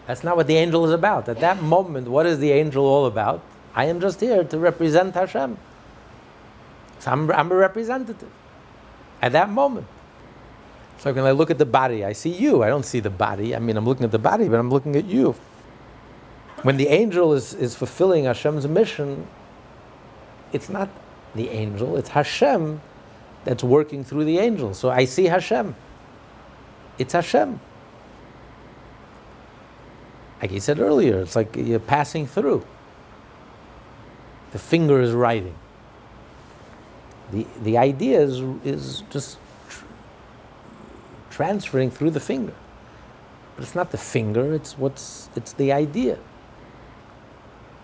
That's 0.07 0.25
not 0.25 0.37
what 0.37 0.47
the 0.47 0.57
angel 0.57 0.85
is 0.85 0.93
about. 0.93 1.29
At 1.29 1.41
that 1.41 1.63
moment, 1.63 2.09
what 2.09 2.27
is 2.27 2.39
the 2.39 2.53
angel 2.53 2.85
all 2.85 3.07
about? 3.07 3.43
I 3.75 3.85
am 3.85 4.01
just 4.01 4.21
here 4.21 4.43
to 4.45 4.59
represent 4.59 5.15
Hashem. 5.15 5.57
So 6.99 7.11
I'm, 7.11 7.31
I'm 7.31 7.51
a 7.53 7.55
representative 7.55 8.31
at 9.23 9.33
that 9.33 9.51
moment. 9.51 9.87
So 10.99 11.13
when 11.13 11.25
I 11.25 11.31
look 11.31 11.51
at 11.51 11.59
the 11.59 11.67
body, 11.67 12.05
I 12.05 12.13
see 12.13 12.31
you. 12.31 12.63
I 12.63 12.69
don't 12.69 12.85
see 12.85 13.01
the 13.01 13.11
body. 13.11 13.57
I 13.57 13.59
mean, 13.59 13.77
I'm 13.77 13.87
looking 13.87 14.05
at 14.05 14.11
the 14.11 14.19
body, 14.19 14.49
but 14.49 14.59
I'm 14.59 14.71
looking 14.71 14.97
at 14.97 15.07
you. 15.07 15.35
When 16.63 16.77
the 16.77 16.89
angel 16.89 17.33
is, 17.33 17.55
is 17.55 17.75
fulfilling 17.75 18.25
Hashem's 18.25 18.69
mission, 18.69 19.27
it's 20.53 20.69
not 20.69 20.91
the 21.35 21.49
angel, 21.49 21.97
it's 21.97 22.11
Hashem 22.11 22.83
that's 23.45 23.65
working 23.65 24.05
through 24.05 24.25
the 24.25 24.39
angel. 24.39 24.75
So 24.75 24.91
I 24.91 25.07
see 25.07 25.25
Hashem. 25.25 25.75
It's 26.99 27.15
Hashem. 27.15 27.61
Like 30.41 30.51
he 30.51 30.61
said 30.61 30.79
earlier, 30.79 31.21
it's 31.21 31.37
like 31.37 31.55
you're 31.57 31.79
passing 31.79 32.27
through. 32.27 32.65
The 34.53 34.59
finger 34.59 35.01
is 35.01 35.13
writing. 35.13 35.55
The, 37.31 37.47
the 37.63 37.79
idea 37.79 38.21
is, 38.21 38.41
is 38.65 39.03
just 39.11 39.39
tr- 39.69 39.85
transferring 41.31 41.91
through 41.91 42.11
the 42.11 42.21
finger. 42.21 42.55
But 43.55 43.65
it's 43.65 43.75
not 43.75 43.91
the 43.91 43.99
finger, 43.99 44.53
it's, 44.55 44.77
what's, 44.79 45.29
it's 45.37 45.53
the 45.53 45.73
idea. 45.73 46.19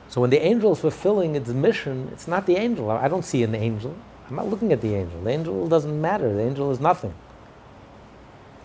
So 0.08 0.20
when 0.20 0.30
the 0.30 0.42
angel 0.44 0.72
is 0.72 0.80
fulfilling 0.80 1.36
its 1.36 1.48
mission, 1.50 2.08
it's 2.12 2.26
not 2.26 2.46
the 2.46 2.56
angel. 2.56 2.90
I 2.90 3.08
don't 3.08 3.25
see 3.25 3.42
an 3.42 3.54
angel. 3.54 3.94
I'm 4.28 4.36
not 4.36 4.48
looking 4.48 4.72
at 4.72 4.80
the 4.80 4.94
angel. 4.94 5.20
The 5.20 5.30
angel 5.30 5.68
doesn't 5.68 6.00
matter. 6.00 6.32
The 6.32 6.42
angel 6.42 6.70
is 6.70 6.80
nothing. 6.80 7.14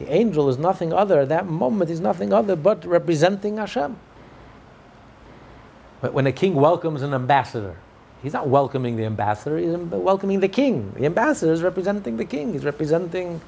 The 0.01 0.11
angel 0.11 0.49
is 0.49 0.57
nothing 0.57 0.93
other, 0.93 1.27
that 1.27 1.45
moment, 1.45 1.91
is 1.91 1.99
nothing 1.99 2.33
other 2.33 2.55
but 2.55 2.83
representing 2.85 3.57
Hashem. 3.57 3.97
When 5.99 6.25
a 6.25 6.31
king 6.31 6.55
welcomes 6.55 7.03
an 7.03 7.13
ambassador, 7.13 7.77
he's 8.23 8.33
not 8.33 8.47
welcoming 8.47 8.95
the 8.95 9.05
ambassador, 9.05 9.59
he's 9.59 9.77
welcoming 9.77 10.39
the 10.39 10.47
king. 10.47 10.91
The 10.97 11.05
ambassador 11.05 11.53
is 11.53 11.61
representing 11.61 12.17
the 12.17 12.25
king, 12.25 12.53
he's 12.53 12.65
representing. 12.65 13.41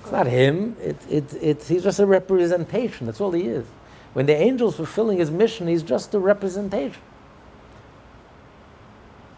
It's 0.00 0.10
not 0.10 0.26
him, 0.26 0.76
it, 0.80 0.96
it, 1.10 1.34
it, 1.34 1.62
he's 1.64 1.82
just 1.82 2.00
a 2.00 2.06
representation, 2.06 3.04
that's 3.04 3.20
all 3.20 3.32
he 3.32 3.42
is. 3.42 3.66
When 4.14 4.24
the 4.24 4.34
angel's 4.34 4.76
fulfilling 4.76 5.18
his 5.18 5.30
mission, 5.30 5.66
he's 5.66 5.82
just 5.82 6.14
a 6.14 6.18
representation. 6.18 7.02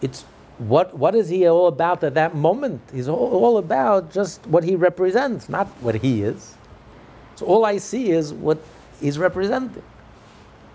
It's 0.01 0.25
what, 0.59 0.97
what 0.97 1.15
is 1.15 1.29
he 1.29 1.47
all 1.47 1.67
about 1.67 2.05
at 2.05 2.15
that 2.15 2.35
moment? 2.35 2.81
He's 2.93 3.09
all, 3.09 3.45
all 3.45 3.59
about 3.59 4.13
just 4.13 4.47
what 4.47 4.65
he 4.65 4.77
represents, 4.77 5.49
not 5.49 5.67
what 5.81 5.97
he 5.97 6.23
is. 6.23 6.55
So 7.37 7.47
all 7.47 7.65
I 7.65 7.79
see 7.79 8.11
is 8.11 8.33
what 8.33 8.59
he's 9.01 9.19
representing. 9.19 9.83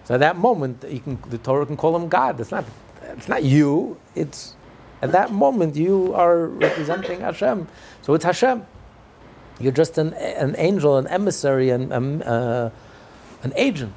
So 0.05 0.15
at 0.15 0.19
that 0.21 0.37
moment, 0.37 0.81
can, 0.81 1.19
the 1.29 1.37
Torah 1.37 1.65
can 1.65 1.77
call 1.77 1.95
him 1.95 2.09
God. 2.09 2.39
It's 2.39 2.51
not, 2.51 2.65
it's 3.03 3.27
not 3.27 3.43
you. 3.43 3.97
It's 4.15 4.55
at 5.01 5.11
that 5.11 5.31
moment 5.31 5.75
you 5.75 6.13
are 6.13 6.47
representing 6.47 7.19
Hashem. 7.21 7.67
So 8.01 8.13
it's 8.13 8.25
Hashem. 8.25 8.65
You're 9.59 9.71
just 9.71 9.97
an, 9.97 10.13
an 10.13 10.55
angel, 10.57 10.97
an 10.97 11.07
emissary, 11.07 11.69
an, 11.71 11.91
um, 11.91 12.23
uh, 12.25 12.69
an 13.43 13.53
agent 13.55 13.93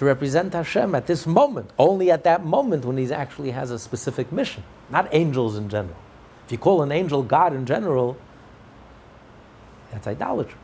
to 0.00 0.06
represent 0.06 0.54
Hashem 0.54 0.94
at 0.94 1.06
this 1.06 1.26
moment. 1.26 1.68
Only 1.78 2.10
at 2.10 2.24
that 2.24 2.42
moment 2.42 2.86
when 2.86 2.96
he 2.96 3.12
actually 3.12 3.50
has 3.50 3.70
a 3.70 3.78
specific 3.78 4.32
mission, 4.32 4.62
not 4.88 5.06
angels 5.12 5.58
in 5.58 5.68
general. 5.68 5.98
If 6.46 6.52
you 6.52 6.56
call 6.56 6.80
an 6.80 6.90
angel 6.90 7.22
God 7.22 7.52
in 7.52 7.66
general, 7.66 8.16
that's 9.92 10.06
idolatry. 10.06 10.58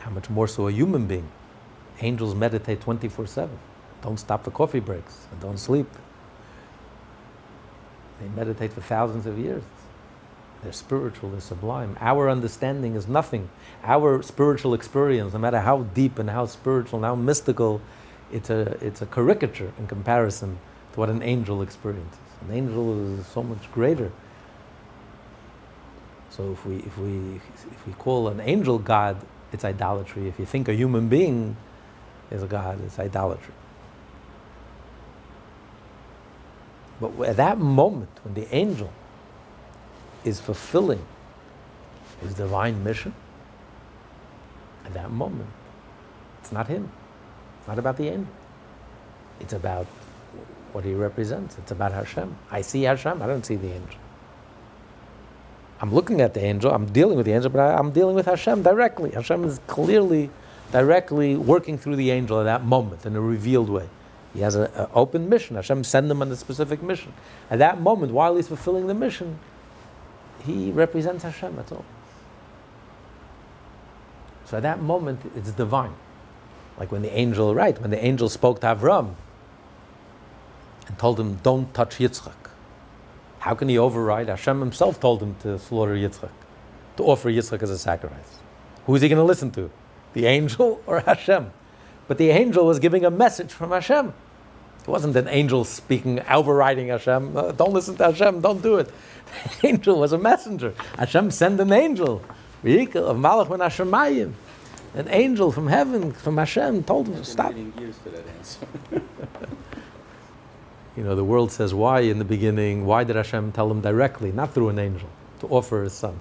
How 0.00 0.10
much 0.10 0.28
more 0.28 0.48
so 0.48 0.66
a 0.66 0.72
human 0.72 1.06
being? 1.06 1.28
Angels 2.00 2.34
meditate 2.34 2.80
24 2.80 3.28
7. 3.28 3.56
Don't 4.02 4.16
stop 4.16 4.42
for 4.42 4.50
coffee 4.50 4.80
breaks 4.80 5.28
and 5.30 5.40
don't 5.40 5.58
sleep. 5.58 5.86
They 8.20 8.28
meditate 8.30 8.72
for 8.72 8.80
thousands 8.80 9.24
of 9.24 9.38
years. 9.38 9.62
They're 10.64 10.72
spiritual, 10.72 11.30
they're 11.30 11.40
sublime. 11.40 11.96
Our 12.00 12.28
understanding 12.28 12.96
is 12.96 13.06
nothing. 13.06 13.50
Our 13.84 14.20
spiritual 14.24 14.74
experience, 14.74 15.32
no 15.32 15.38
matter 15.38 15.60
how 15.60 15.84
deep 15.94 16.18
and 16.18 16.28
how 16.28 16.46
spiritual 16.46 16.98
and 16.98 17.06
how 17.06 17.14
mystical, 17.14 17.80
it's 18.32 18.50
a, 18.50 18.76
it's 18.80 19.02
a 19.02 19.06
caricature 19.06 19.72
in 19.78 19.86
comparison 19.86 20.58
to 20.92 21.00
what 21.00 21.08
an 21.10 21.22
angel 21.22 21.62
experiences. 21.62 22.18
An 22.48 22.54
angel 22.54 23.18
is 23.18 23.26
so 23.26 23.42
much 23.42 23.70
greater. 23.72 24.10
So 26.30 26.52
if 26.52 26.64
we, 26.64 26.76
if 26.76 26.96
we, 26.98 27.40
if 27.70 27.86
we 27.86 27.92
call 27.94 28.28
an 28.28 28.40
angel 28.40 28.78
God, 28.78 29.18
it's 29.52 29.64
idolatry. 29.64 30.28
If 30.28 30.38
you 30.38 30.46
think 30.46 30.68
a 30.68 30.74
human 30.74 31.08
being 31.08 31.56
is 32.30 32.42
a 32.42 32.46
God, 32.46 32.80
it's 32.84 32.98
idolatry. 32.98 33.54
But 37.00 37.28
at 37.28 37.36
that 37.36 37.58
moment, 37.58 38.10
when 38.24 38.34
the 38.34 38.52
angel 38.54 38.92
is 40.24 40.40
fulfilling 40.40 41.04
his 42.20 42.34
divine 42.34 42.82
mission, 42.82 43.14
at 44.86 44.94
that 44.94 45.10
moment, 45.10 45.50
it's 46.40 46.52
not 46.52 46.68
him. 46.68 46.90
Not 47.66 47.78
about 47.78 47.96
the 47.96 48.08
angel. 48.08 48.32
It's 49.40 49.52
about 49.52 49.86
what 50.72 50.84
he 50.84 50.94
represents. 50.94 51.58
It's 51.58 51.70
about 51.70 51.92
Hashem. 51.92 52.36
I 52.50 52.62
see 52.62 52.82
Hashem, 52.82 53.22
I 53.22 53.26
don't 53.26 53.44
see 53.44 53.56
the 53.56 53.72
angel. 53.72 54.00
I'm 55.80 55.92
looking 55.92 56.20
at 56.20 56.32
the 56.32 56.42
angel, 56.42 56.72
I'm 56.72 56.86
dealing 56.86 57.16
with 57.16 57.26
the 57.26 57.32
angel, 57.32 57.50
but 57.50 57.60
I, 57.60 57.78
am 57.78 57.90
dealing 57.90 58.14
with 58.14 58.26
Hashem 58.26 58.62
directly. 58.62 59.10
Hashem 59.10 59.44
is 59.44 59.60
clearly, 59.66 60.30
directly 60.70 61.36
working 61.36 61.76
through 61.76 61.96
the 61.96 62.12
angel 62.12 62.38
at 62.38 62.44
that 62.44 62.64
moment 62.64 63.04
in 63.04 63.16
a 63.16 63.20
revealed 63.20 63.68
way. 63.68 63.88
He 64.32 64.40
has 64.40 64.54
an 64.54 64.70
open 64.94 65.28
mission. 65.28 65.56
Hashem 65.56 65.84
sent 65.84 66.10
him 66.10 66.22
on 66.22 66.30
a 66.30 66.36
specific 66.36 66.82
mission. 66.82 67.12
At 67.50 67.58
that 67.58 67.80
moment, 67.80 68.12
while 68.12 68.36
he's 68.36 68.48
fulfilling 68.48 68.86
the 68.86 68.94
mission, 68.94 69.38
he 70.44 70.70
represents 70.70 71.24
Hashem, 71.24 71.56
that's 71.56 71.72
all. 71.72 71.84
So 74.46 74.56
at 74.56 74.62
that 74.62 74.80
moment, 74.80 75.20
it's 75.36 75.50
divine. 75.50 75.94
Like 76.82 76.90
when 76.90 77.02
the 77.02 77.16
angel, 77.16 77.54
right, 77.54 77.80
when 77.80 77.92
the 77.92 78.04
angel 78.04 78.28
spoke 78.28 78.60
to 78.62 78.66
Avram 78.66 79.14
and 80.88 80.98
told 80.98 81.20
him, 81.20 81.36
don't 81.44 81.72
touch 81.72 81.98
Yitzchak. 81.98 82.50
How 83.38 83.54
can 83.54 83.68
he 83.68 83.78
override? 83.78 84.26
Hashem 84.26 84.58
himself 84.58 84.98
told 84.98 85.22
him 85.22 85.36
to 85.42 85.60
slaughter 85.60 85.94
Yitzchak, 85.94 86.32
to 86.96 87.04
offer 87.04 87.30
Yitzchak 87.30 87.62
as 87.62 87.70
a 87.70 87.78
sacrifice. 87.78 88.40
Who 88.86 88.96
is 88.96 89.02
he 89.02 89.08
going 89.08 89.20
to 89.20 89.22
listen 89.22 89.52
to? 89.52 89.70
The 90.14 90.26
angel 90.26 90.82
or 90.84 90.98
Hashem? 90.98 91.52
But 92.08 92.18
the 92.18 92.30
angel 92.30 92.66
was 92.66 92.80
giving 92.80 93.04
a 93.04 93.12
message 93.12 93.52
from 93.52 93.70
Hashem. 93.70 94.12
It 94.80 94.88
wasn't 94.88 95.14
an 95.14 95.28
angel 95.28 95.62
speaking, 95.62 96.18
overriding 96.28 96.88
Hashem. 96.88 97.36
Uh, 97.36 97.52
don't 97.52 97.72
listen 97.72 97.94
to 97.98 98.06
Hashem, 98.06 98.40
don't 98.40 98.60
do 98.60 98.78
it. 98.78 98.90
The 99.60 99.68
angel 99.68 100.00
was 100.00 100.12
a 100.12 100.18
messenger. 100.18 100.74
Hashem 100.98 101.30
sent 101.30 101.60
an 101.60 101.72
angel, 101.72 102.24
Vayikra 102.64 102.96
of 102.96 103.18
Malach 103.18 103.48
ben 103.48 103.60
Hashemayim. 103.60 104.32
An 104.94 105.08
angel 105.08 105.50
from 105.50 105.68
heaven, 105.68 106.12
from 106.12 106.36
Hashem, 106.36 106.84
told 106.84 107.08
him, 107.08 107.24
stop. 107.24 107.54
You 110.96 111.04
know, 111.04 111.16
the 111.16 111.24
world 111.24 111.50
says, 111.50 111.72
why 111.72 112.00
in 112.00 112.18
the 112.18 112.24
beginning, 112.24 112.84
why 112.84 113.04
did 113.04 113.16
Hashem 113.16 113.52
tell 113.52 113.70
him 113.70 113.80
directly, 113.80 114.30
not 114.30 114.52
through 114.52 114.68
an 114.68 114.78
angel, 114.78 115.08
to 115.40 115.46
offer 115.46 115.84
his 115.84 115.94
son? 115.94 116.20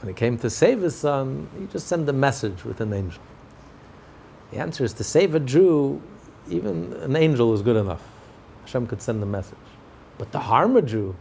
When 0.00 0.08
it 0.08 0.16
came 0.16 0.38
to 0.38 0.50
save 0.50 0.80
his 0.80 0.94
son, 0.94 1.48
he 1.58 1.66
just 1.66 1.88
sent 1.88 2.08
a 2.08 2.12
message 2.12 2.64
with 2.64 2.80
an 2.80 2.92
angel. 2.92 3.20
The 4.52 4.58
answer 4.58 4.84
is 4.84 4.92
to 4.94 5.04
save 5.04 5.34
a 5.34 5.40
Jew, 5.40 6.00
even 6.48 6.92
an 6.94 7.16
angel 7.16 7.52
is 7.52 7.62
good 7.62 7.76
enough. 7.76 8.02
Hashem 8.64 8.86
could 8.86 9.02
send 9.02 9.22
a 9.24 9.26
message. 9.26 9.58
But 10.18 10.30
to 10.32 10.38
harm 10.38 10.76
a 10.76 10.82
Jew, 10.82 11.16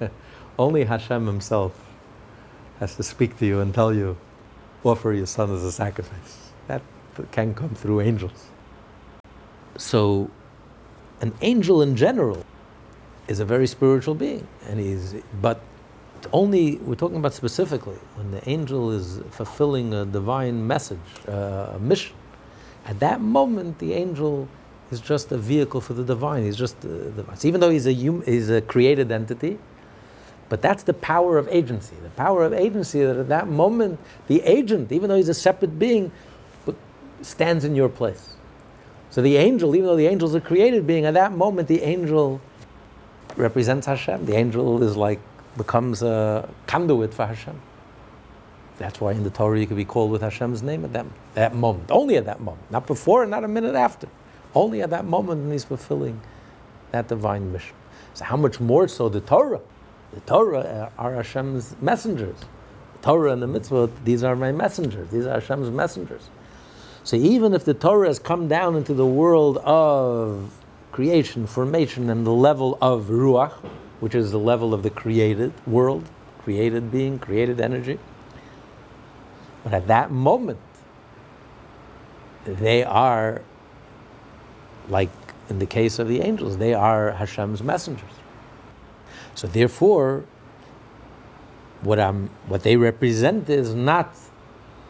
only 0.58 0.84
Hashem 0.84 1.26
himself 1.26 1.78
has 2.80 2.96
to 2.96 3.02
speak 3.02 3.38
to 3.38 3.46
you 3.46 3.60
and 3.60 3.74
tell 3.74 3.92
you, 3.92 4.16
offer 4.84 5.12
your 5.12 5.26
son 5.26 5.52
as 5.52 5.62
a 5.62 5.72
sacrifice. 5.72 6.52
That 6.68 6.82
can 7.30 7.54
come 7.54 7.74
through 7.74 8.00
angels. 8.00 8.48
So 9.76 10.30
an 11.20 11.32
angel 11.40 11.82
in 11.82 11.96
general 11.96 12.44
is 13.28 13.40
a 13.40 13.44
very 13.44 13.66
spiritual 13.66 14.14
being, 14.14 14.46
and 14.68 14.80
he's 14.80 15.14
but 15.40 15.60
only 16.32 16.76
we're 16.76 16.94
talking 16.94 17.16
about 17.16 17.34
specifically 17.34 17.98
when 18.14 18.30
the 18.30 18.48
angel 18.48 18.90
is 18.90 19.20
fulfilling 19.30 19.92
a 19.92 20.04
divine 20.04 20.66
message, 20.66 20.98
uh, 21.28 21.74
a 21.74 21.78
mission. 21.78 22.14
At 22.84 23.00
that 23.00 23.20
moment, 23.20 23.78
the 23.78 23.94
angel 23.94 24.48
is 24.90 25.00
just 25.00 25.32
a 25.32 25.38
vehicle 25.38 25.80
for 25.80 25.94
the 25.94 26.04
divine. 26.04 26.44
He's 26.44 26.56
just 26.56 26.80
the 26.80 27.10
divine. 27.10 27.36
Even 27.42 27.60
though 27.60 27.70
he's 27.70 27.86
a 27.86 27.94
hum, 27.94 28.22
he's 28.26 28.50
a 28.50 28.60
created 28.60 29.10
entity, 29.10 29.58
but 30.52 30.60
that's 30.60 30.82
the 30.82 30.92
power 30.92 31.38
of 31.38 31.48
agency. 31.48 31.96
The 32.02 32.10
power 32.10 32.44
of 32.44 32.52
agency 32.52 33.02
that 33.02 33.16
at 33.16 33.28
that 33.30 33.48
moment, 33.48 33.98
the 34.26 34.42
agent, 34.42 34.92
even 34.92 35.08
though 35.08 35.16
he's 35.16 35.30
a 35.30 35.32
separate 35.48 35.78
being, 35.78 36.12
stands 37.22 37.64
in 37.64 37.74
your 37.74 37.88
place. 37.88 38.34
So 39.08 39.22
the 39.22 39.38
angel, 39.38 39.74
even 39.74 39.86
though 39.86 39.96
the 39.96 40.08
angel 40.08 40.28
is 40.28 40.34
a 40.34 40.42
created 40.42 40.86
being, 40.86 41.06
at 41.06 41.14
that 41.14 41.32
moment 41.32 41.68
the 41.68 41.80
angel 41.80 42.38
represents 43.34 43.86
Hashem. 43.86 44.26
The 44.26 44.34
angel 44.34 44.82
is 44.82 44.94
like 44.94 45.20
becomes 45.56 46.02
a 46.02 46.46
conduit 46.66 47.14
for 47.14 47.24
Hashem. 47.24 47.58
That's 48.76 49.00
why 49.00 49.12
in 49.12 49.24
the 49.24 49.30
Torah 49.30 49.58
you 49.58 49.66
could 49.66 49.78
be 49.78 49.86
called 49.86 50.10
with 50.10 50.20
Hashem's 50.20 50.62
name 50.62 50.84
at 50.84 50.92
that, 50.92 51.06
that 51.32 51.54
moment, 51.54 51.90
only 51.90 52.18
at 52.18 52.26
that 52.26 52.42
moment, 52.42 52.70
not 52.70 52.86
before 52.86 53.22
and 53.22 53.30
not 53.30 53.42
a 53.42 53.48
minute 53.48 53.74
after, 53.74 54.06
only 54.54 54.82
at 54.82 54.90
that 54.90 55.06
moment 55.06 55.44
when 55.44 55.50
he's 55.50 55.64
fulfilling 55.64 56.20
that 56.90 57.08
divine 57.08 57.50
mission. 57.50 57.74
So 58.12 58.26
how 58.26 58.36
much 58.36 58.60
more 58.60 58.86
so 58.86 59.08
the 59.08 59.22
Torah? 59.22 59.62
The 60.12 60.20
Torah 60.20 60.92
are 60.98 61.14
Hashem's 61.14 61.74
messengers. 61.80 62.38
The 62.94 62.98
Torah 63.02 63.32
and 63.32 63.42
the 63.42 63.46
mitzvot, 63.46 63.90
these 64.04 64.22
are 64.22 64.36
my 64.36 64.52
messengers. 64.52 65.10
These 65.10 65.26
are 65.26 65.40
Hashem's 65.40 65.70
messengers. 65.70 66.28
So 67.04 67.16
even 67.16 67.54
if 67.54 67.64
the 67.64 67.74
Torah 67.74 68.08
has 68.08 68.18
come 68.18 68.46
down 68.46 68.76
into 68.76 68.94
the 68.94 69.06
world 69.06 69.58
of 69.58 70.52
creation, 70.92 71.46
formation, 71.46 72.10
and 72.10 72.26
the 72.26 72.32
level 72.32 72.78
of 72.80 73.06
ruach, 73.06 73.52
which 74.00 74.14
is 74.14 74.30
the 74.30 74.38
level 74.38 74.74
of 74.74 74.82
the 74.82 74.90
created 74.90 75.52
world, 75.66 76.04
created 76.42 76.92
being, 76.92 77.18
created 77.18 77.60
energy, 77.60 77.98
but 79.64 79.72
at 79.72 79.86
that 79.86 80.10
moment, 80.10 80.58
they 82.44 82.84
are, 82.84 83.42
like 84.88 85.10
in 85.48 85.58
the 85.58 85.66
case 85.66 85.98
of 85.98 86.08
the 86.08 86.20
angels, 86.20 86.58
they 86.58 86.74
are 86.74 87.12
Hashem's 87.12 87.62
messengers. 87.62 88.10
So 89.34 89.46
therefore, 89.46 90.24
what 91.82 91.98
I'm, 91.98 92.28
what 92.46 92.62
they 92.62 92.76
represent 92.76 93.48
is 93.48 93.74
not 93.74 94.14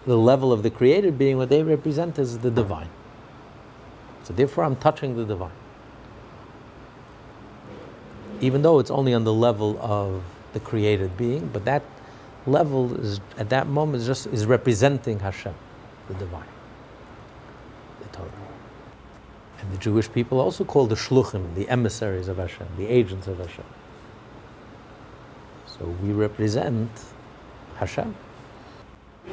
the 0.06 0.16
level 0.16 0.52
of 0.52 0.62
the 0.62 0.70
created 0.70 1.16
being, 1.16 1.36
what 1.36 1.48
they 1.48 1.62
represent 1.62 2.18
is 2.18 2.38
the 2.38 2.50
divine. 2.50 2.88
So 4.24 4.34
therefore, 4.34 4.64
I'm 4.64 4.76
touching 4.76 5.16
the 5.16 5.24
divine. 5.24 5.52
Even 8.40 8.62
though 8.62 8.78
it's 8.78 8.90
only 8.90 9.14
on 9.14 9.24
the 9.24 9.32
level 9.32 9.78
of 9.80 10.22
the 10.52 10.60
created 10.60 11.16
being, 11.16 11.48
but 11.52 11.64
that 11.64 11.82
level 12.46 12.94
is 13.00 13.20
at 13.38 13.48
that 13.50 13.68
moment 13.68 14.04
just 14.04 14.26
is 14.26 14.46
representing 14.46 15.20
Hashem, 15.20 15.54
the 16.08 16.14
divine, 16.14 16.48
the 18.02 18.08
Torah. 18.08 18.30
And 19.60 19.72
the 19.72 19.78
Jewish 19.78 20.10
people 20.10 20.40
also 20.40 20.64
call 20.64 20.86
the 20.86 20.96
shluchim, 20.96 21.54
the 21.54 21.68
emissaries 21.68 22.26
of 22.26 22.38
Hashem, 22.38 22.66
the 22.76 22.88
agents 22.88 23.28
of 23.28 23.38
Hashem. 23.38 23.64
So 25.82 25.88
we 26.00 26.12
represent 26.12 26.90
Hashem. 27.74 28.14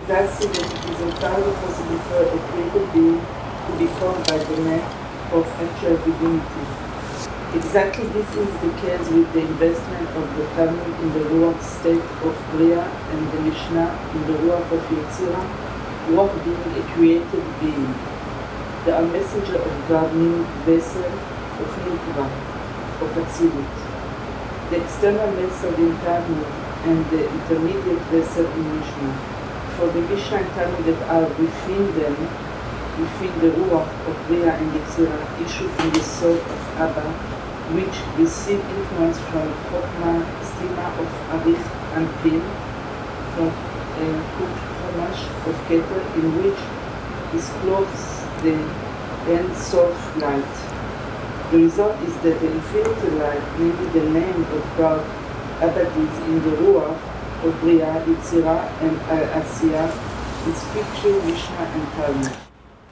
God 0.07 0.27
said 0.33 0.49
that 0.49 0.65
it 0.65 0.89
is 0.89 1.01
entirely 1.01 1.53
possible 1.61 1.99
for 2.09 2.25
a 2.25 2.39
created 2.49 2.89
being 2.89 3.21
to 3.21 3.71
be 3.77 3.85
formed 4.01 4.25
by 4.25 4.39
the 4.41 4.57
man 4.65 4.81
of 5.29 5.45
actual 5.61 5.97
divinity. 6.01 6.65
Exactly 7.53 8.05
this 8.17 8.25
is 8.33 8.49
the 8.65 8.73
case 8.81 9.05
with 9.13 9.31
the 9.33 9.41
investment 9.45 10.09
of 10.17 10.25
the 10.37 10.45
Talmud 10.57 10.89
in 11.05 11.13
the 11.13 11.29
Ruach 11.29 11.61
state 11.61 12.09
of 12.25 12.33
Bria 12.49 12.81
and 12.81 13.31
the 13.31 13.41
Mishnah 13.41 13.93
in 14.15 14.21
the 14.25 14.33
Ruach 14.41 14.73
of 14.73 14.81
Yetzirah, 14.89 15.45
Ruach 16.09 16.33
being 16.45 16.81
a 16.81 16.93
created 16.95 17.45
being. 17.61 17.93
The 18.89 19.05
messenger 19.13 19.61
of 19.61 19.87
God 19.87 20.15
meaning 20.15 20.45
vessel 20.65 21.05
of 21.05 21.69
Nikva, 21.85 22.25
of 23.05 23.09
Atzilut. 23.21 23.88
The 24.69 24.83
external 24.83 25.31
vessel 25.31 25.73
in 25.75 25.97
Talmud 26.05 26.45
and 26.85 27.03
the 27.09 27.27
intermediate 27.27 28.01
vessel 28.13 28.45
in 28.45 28.79
Mishnah 28.79 29.39
for 29.79 29.87
the 29.87 30.01
Mishnah 30.01 30.37
and 30.37 30.49
Talmud 30.53 30.85
that 30.85 31.01
are 31.09 31.27
within 31.41 31.85
them, 31.97 32.15
within 32.99 33.33
the 33.39 33.49
Ruach 33.57 33.89
of 34.05 34.27
Bria 34.27 34.53
and 34.53 34.71
Yetzirah, 34.73 35.41
issue 35.41 35.67
from 35.69 35.89
the 35.89 36.03
soul 36.03 36.35
of 36.35 36.61
Abba, 36.85 37.07
which 37.73 37.97
receive 38.19 38.59
influence 38.59 39.17
from 39.31 39.47
Chokmah, 39.71 40.21
Stima 40.45 40.85
of 41.01 41.09
Arich 41.33 41.65
and 41.95 42.07
Pin, 42.21 42.41
from 43.33 43.49
uh, 43.49 44.21
Kut 44.37 44.53
Chumash 44.77 45.21
of 45.47 45.55
Keter, 45.65 46.03
in 46.13 46.43
which 46.43 46.61
is 47.33 47.49
clothes 47.61 48.21
the 48.43 48.53
Ein 49.33 49.55
Sof 49.55 50.17
light. 50.17 50.78
The 51.51 51.57
result 51.57 51.99
is 52.03 52.13
that 52.17 52.39
the 52.39 52.51
infinity 52.51 53.09
light, 53.17 53.41
namely 53.57 53.87
the 53.99 54.09
name 54.11 54.43
of 54.43 54.77
God, 54.77 55.03
Abba 55.61 55.81
is 55.81 56.17
in 56.27 56.43
the 56.43 56.55
Ruach, 56.57 56.99
of 57.43 57.59
Bria, 57.61 58.03
Yitzira, 58.05 58.69
and 58.81 58.95
Asiya, 58.99 59.87
its 60.47 60.63
picture, 60.73 61.25
Mishnah, 61.25 61.55
and 61.57 61.87
Talmud. 61.93 62.37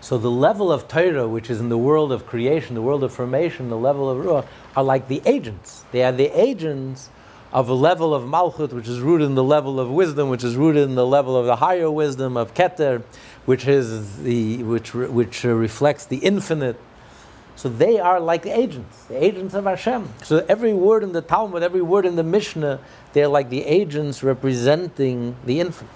So 0.02 0.18
the 0.18 0.32
level 0.32 0.72
of 0.72 0.88
Torah, 0.88 1.28
which 1.28 1.50
is 1.52 1.60
in 1.60 1.70
the 1.70 1.78
world 1.78 2.12
of 2.12 2.26
creation, 2.26 2.74
the 2.74 2.82
world 2.82 3.04
of 3.04 3.14
formation, 3.14 3.70
the 3.70 3.78
level 3.78 4.10
of 4.10 4.26
Ruach, 4.26 4.46
are 4.76 4.84
like 4.84 5.08
the 5.08 5.22
agents. 5.26 5.84
They 5.92 6.04
are 6.04 6.12
the 6.12 6.30
agents 6.40 7.10
of 7.54 7.70
a 7.70 7.74
level 7.74 8.16
of 8.16 8.24
Malchut, 8.24 8.74
which 8.74 8.88
is 8.88 9.02
rooted 9.02 9.28
in 9.28 9.36
the 9.36 9.44
level 9.44 9.80
of 9.80 9.90
wisdom, 9.92 10.30
which 10.30 10.44
is 10.44 10.56
rooted 10.56 10.84
in 10.84 10.96
the 10.96 11.06
level 11.06 11.36
of 11.36 11.46
the 11.46 11.58
higher 11.58 11.92
wisdom 11.92 12.38
of 12.38 12.54
Keter, 12.54 13.04
which 13.46 13.68
is 13.68 14.24
the 14.24 14.64
which 14.64 14.94
which 14.94 15.44
reflects 15.44 16.06
the 16.06 16.18
infinite. 16.18 16.80
So 17.58 17.70
they 17.70 18.00
are 18.00 18.20
like 18.20 18.44
the 18.44 18.56
agents, 18.56 19.06
the 19.06 19.22
agents 19.22 19.56
of 19.56 19.66
Hashem. 19.66 20.14
So 20.24 20.46
every 20.48 20.74
word 20.74 21.04
in 21.04 21.12
the 21.12 21.24
Talmud, 21.24 21.64
every 21.64 21.82
word 21.82 22.06
in 22.06 22.16
the 22.16 22.24
Mishnah, 22.24 22.80
they're 23.14 23.28
like 23.28 23.50
the 23.50 23.66
agents 23.66 24.22
representing 24.22 25.36
the 25.44 25.60
infinite. 25.60 25.92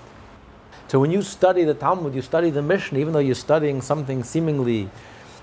So 0.88 1.00
when 1.00 1.12
you 1.12 1.22
study 1.22 1.64
the 1.64 1.76
Talmud, 1.76 2.16
you 2.16 2.24
study 2.24 2.50
the 2.50 2.64
Mishnah, 2.64 2.98
even 2.98 3.14
though 3.14 3.20
you're 3.20 3.36
studying 3.36 3.82
something 3.82 4.24
seemingly 4.24 4.90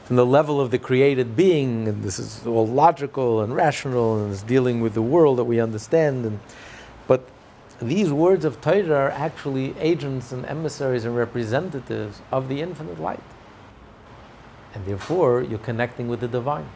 from 0.05 0.17
the 0.17 0.27
level 0.27 0.61
of 0.61 0.73
the 0.73 0.79
created 0.79 1.37
being, 1.37 1.87
and 1.87 2.03
this 2.03 2.19
is 2.19 2.45
all 2.45 2.67
logical 2.67 3.41
and 3.41 3.55
rational, 3.55 4.21
and 4.21 4.33
is 4.33 4.43
dealing 4.43 4.81
with 4.81 4.95
the 4.95 5.03
world 5.03 5.39
that 5.39 5.45
we 5.45 5.61
understand. 5.61 6.27
And, 6.27 6.41
but 7.07 7.29
these 7.81 8.11
words 8.11 8.45
of 8.45 8.61
Torah 8.61 8.91
are 8.91 9.11
actually 9.11 9.79
agents 9.79 10.33
and 10.33 10.45
emissaries 10.47 11.05
and 11.05 11.17
representatives 11.17 12.21
of 12.33 12.49
the 12.49 12.61
infinite 12.61 13.01
light. 13.01 13.23
And 14.79 14.87
therefore, 14.87 15.43
you're 15.43 15.59
connecting 15.59 16.07
with 16.07 16.21
the 16.21 16.29
divine. 16.29 16.69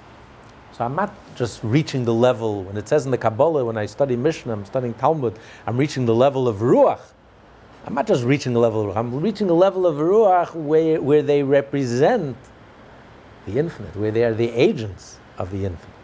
So 0.72 0.84
I'm 0.84 0.96
not 0.96 1.14
just 1.36 1.62
reaching 1.62 2.04
the 2.04 2.12
level, 2.12 2.64
when 2.64 2.76
it 2.76 2.88
says 2.88 3.04
in 3.04 3.12
the 3.12 3.18
Kabbalah, 3.18 3.64
when 3.64 3.76
I 3.76 3.86
study 3.86 4.16
Mishnah, 4.16 4.52
I'm 4.52 4.64
studying 4.64 4.94
Talmud, 4.94 5.38
I'm 5.68 5.76
reaching 5.76 6.04
the 6.04 6.14
level 6.14 6.48
of 6.48 6.56
Ruach. 6.56 6.98
I'm 7.86 7.94
not 7.94 8.08
just 8.08 8.24
reaching 8.24 8.54
the 8.54 8.58
level 8.58 8.80
of 8.80 8.88
Ruach, 8.88 8.98
I'm 8.98 9.20
reaching 9.20 9.46
the 9.46 9.54
level 9.54 9.86
of 9.86 9.98
Ruach 9.98 10.52
where, 10.52 11.00
where 11.00 11.22
they 11.22 11.44
represent 11.44 12.36
the 13.46 13.56
infinite, 13.56 13.94
where 13.94 14.10
they 14.10 14.24
are 14.24 14.34
the 14.34 14.50
agents 14.50 15.20
of 15.38 15.52
the 15.52 15.64
infinite, 15.64 15.94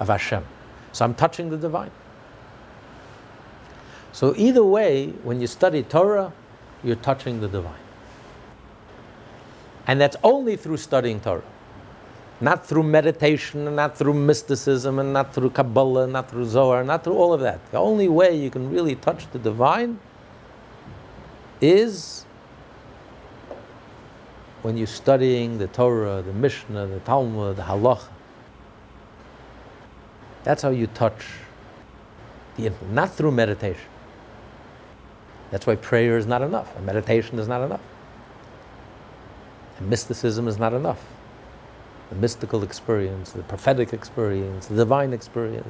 of 0.00 0.08
Hashem. 0.08 0.46
So 0.92 1.04
I'm 1.04 1.14
touching 1.14 1.50
the 1.50 1.58
divine. 1.58 1.90
So 4.12 4.32
either 4.38 4.64
way, 4.64 5.08
when 5.22 5.38
you 5.38 5.46
study 5.46 5.82
Torah, 5.82 6.32
you're 6.82 6.96
touching 6.96 7.42
the 7.42 7.48
divine. 7.48 7.81
And 9.86 10.00
that's 10.00 10.16
only 10.22 10.56
through 10.56 10.76
studying 10.76 11.20
Torah. 11.20 11.42
Not 12.40 12.66
through 12.66 12.82
meditation, 12.82 13.66
and 13.66 13.76
not 13.76 13.96
through 13.96 14.14
mysticism, 14.14 14.98
and 14.98 15.12
not 15.12 15.32
through 15.32 15.50
Kabbalah, 15.50 16.06
not 16.06 16.30
through 16.30 16.46
Zohar, 16.46 16.82
not 16.82 17.04
through 17.04 17.14
all 17.14 17.32
of 17.32 17.40
that. 17.40 17.60
The 17.70 17.78
only 17.78 18.08
way 18.08 18.36
you 18.36 18.50
can 18.50 18.70
really 18.70 18.96
touch 18.96 19.30
the 19.32 19.38
divine 19.38 20.00
is 21.60 22.26
when 24.62 24.76
you're 24.76 24.86
studying 24.86 25.58
the 25.58 25.68
Torah, 25.68 26.22
the 26.22 26.32
Mishnah, 26.32 26.86
the 26.86 27.00
Talmud, 27.00 27.56
the 27.56 27.62
Halacha. 27.62 28.08
That's 30.44 30.62
how 30.62 30.70
you 30.70 30.88
touch 30.88 31.24
the 32.56 32.66
infinite, 32.66 32.92
not 32.92 33.14
through 33.14 33.32
meditation. 33.32 33.88
That's 35.50 35.66
why 35.66 35.76
prayer 35.76 36.16
is 36.18 36.26
not 36.26 36.42
enough, 36.42 36.74
and 36.76 36.86
meditation 36.86 37.38
is 37.38 37.46
not 37.46 37.62
enough. 37.62 37.80
Mysticism 39.88 40.48
is 40.48 40.58
not 40.58 40.72
enough. 40.72 41.04
The 42.10 42.16
mystical 42.16 42.62
experience, 42.62 43.32
the 43.32 43.42
prophetic 43.42 43.92
experience, 43.92 44.66
the 44.66 44.76
divine 44.76 45.12
experience, 45.12 45.68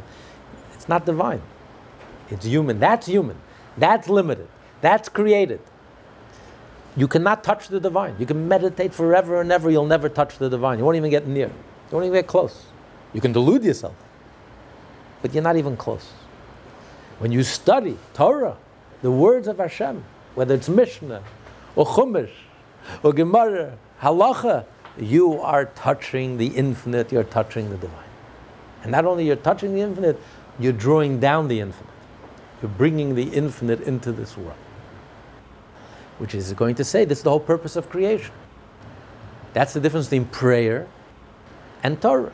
it's 0.75 0.89
not 0.89 1.07
divine. 1.07 1.43
It's 2.31 2.45
human. 2.45 2.81
That's 2.81 3.07
human. 3.07 3.37
That's 3.77 4.09
limited. 4.09 4.49
That's 4.81 5.09
created. 5.09 5.61
You 6.97 7.09
cannot 7.09 7.43
touch 7.43 7.69
the 7.69 7.81
divine. 7.81 8.17
You 8.19 8.27
can 8.27 8.49
meditate 8.49 8.93
forever 8.93 9.41
and 9.41 9.51
ever, 9.51 9.71
you'll 9.71 9.87
never 9.87 10.09
touch 10.09 10.39
the 10.39 10.51
divine. 10.51 10.79
You 10.79 10.85
won't 10.85 10.97
even 10.97 11.11
get 11.11 11.27
near. 11.27 11.47
You 11.47 11.93
won't 11.93 12.05
even 12.07 12.19
get 12.19 12.27
close. 12.27 12.67
You 13.15 13.21
can 13.21 13.33
delude 13.33 13.65
yourself, 13.65 13.95
but 15.21 15.33
you're 15.33 15.43
not 15.43 15.57
even 15.57 15.77
close. 15.77 16.11
When 17.19 17.33
you 17.33 17.43
study 17.43 17.97
Torah, 18.15 18.57
the 19.03 19.11
words 19.11 19.47
of 19.47 19.59
Hashem, 19.59 20.05
whether 20.35 20.55
it's 20.55 20.69
Mishnah 20.69 21.23
or 21.77 21.87
Chumash 21.87 22.31
or 23.03 23.13
Gemara, 23.13 23.79
Halacha, 24.03 24.67
you 24.99 25.41
are 25.41 25.67
touching 25.67 26.37
the 26.37 26.49
infinite, 26.49 27.13
you're 27.13 27.25
touching 27.25 27.71
the 27.71 27.77
divine. 27.77 27.99
And 28.83 28.93
not 28.93 29.07
only 29.07 29.27
you're 29.27 29.37
touching 29.37 29.75
the 29.75 29.81
infinite, 29.81 30.21
you're 30.59 30.73
drawing 30.73 31.21
down 31.21 31.49
the 31.49 31.61
infinite. 31.61 31.93
You're 32.61 32.71
bringing 32.71 33.15
the 33.15 33.31
infinite 33.31 33.81
into 33.81 34.13
this 34.13 34.37
world 34.37 34.59
which 36.23 36.37
is 36.37 36.53
going 36.53 36.77
to 36.77 36.85
say 36.85 37.05
this 37.05 37.19
is 37.19 37.25
the 37.25 37.31
whole 37.31 37.41
purpose 37.41 37.75
of 37.75 37.91
creation. 37.91 38.33
That's 39.55 39.73
the 39.73 39.81
difference 39.81 40.07
between 40.07 40.27
prayer 40.27 40.87
and 41.83 42.01
Torah. 42.01 42.33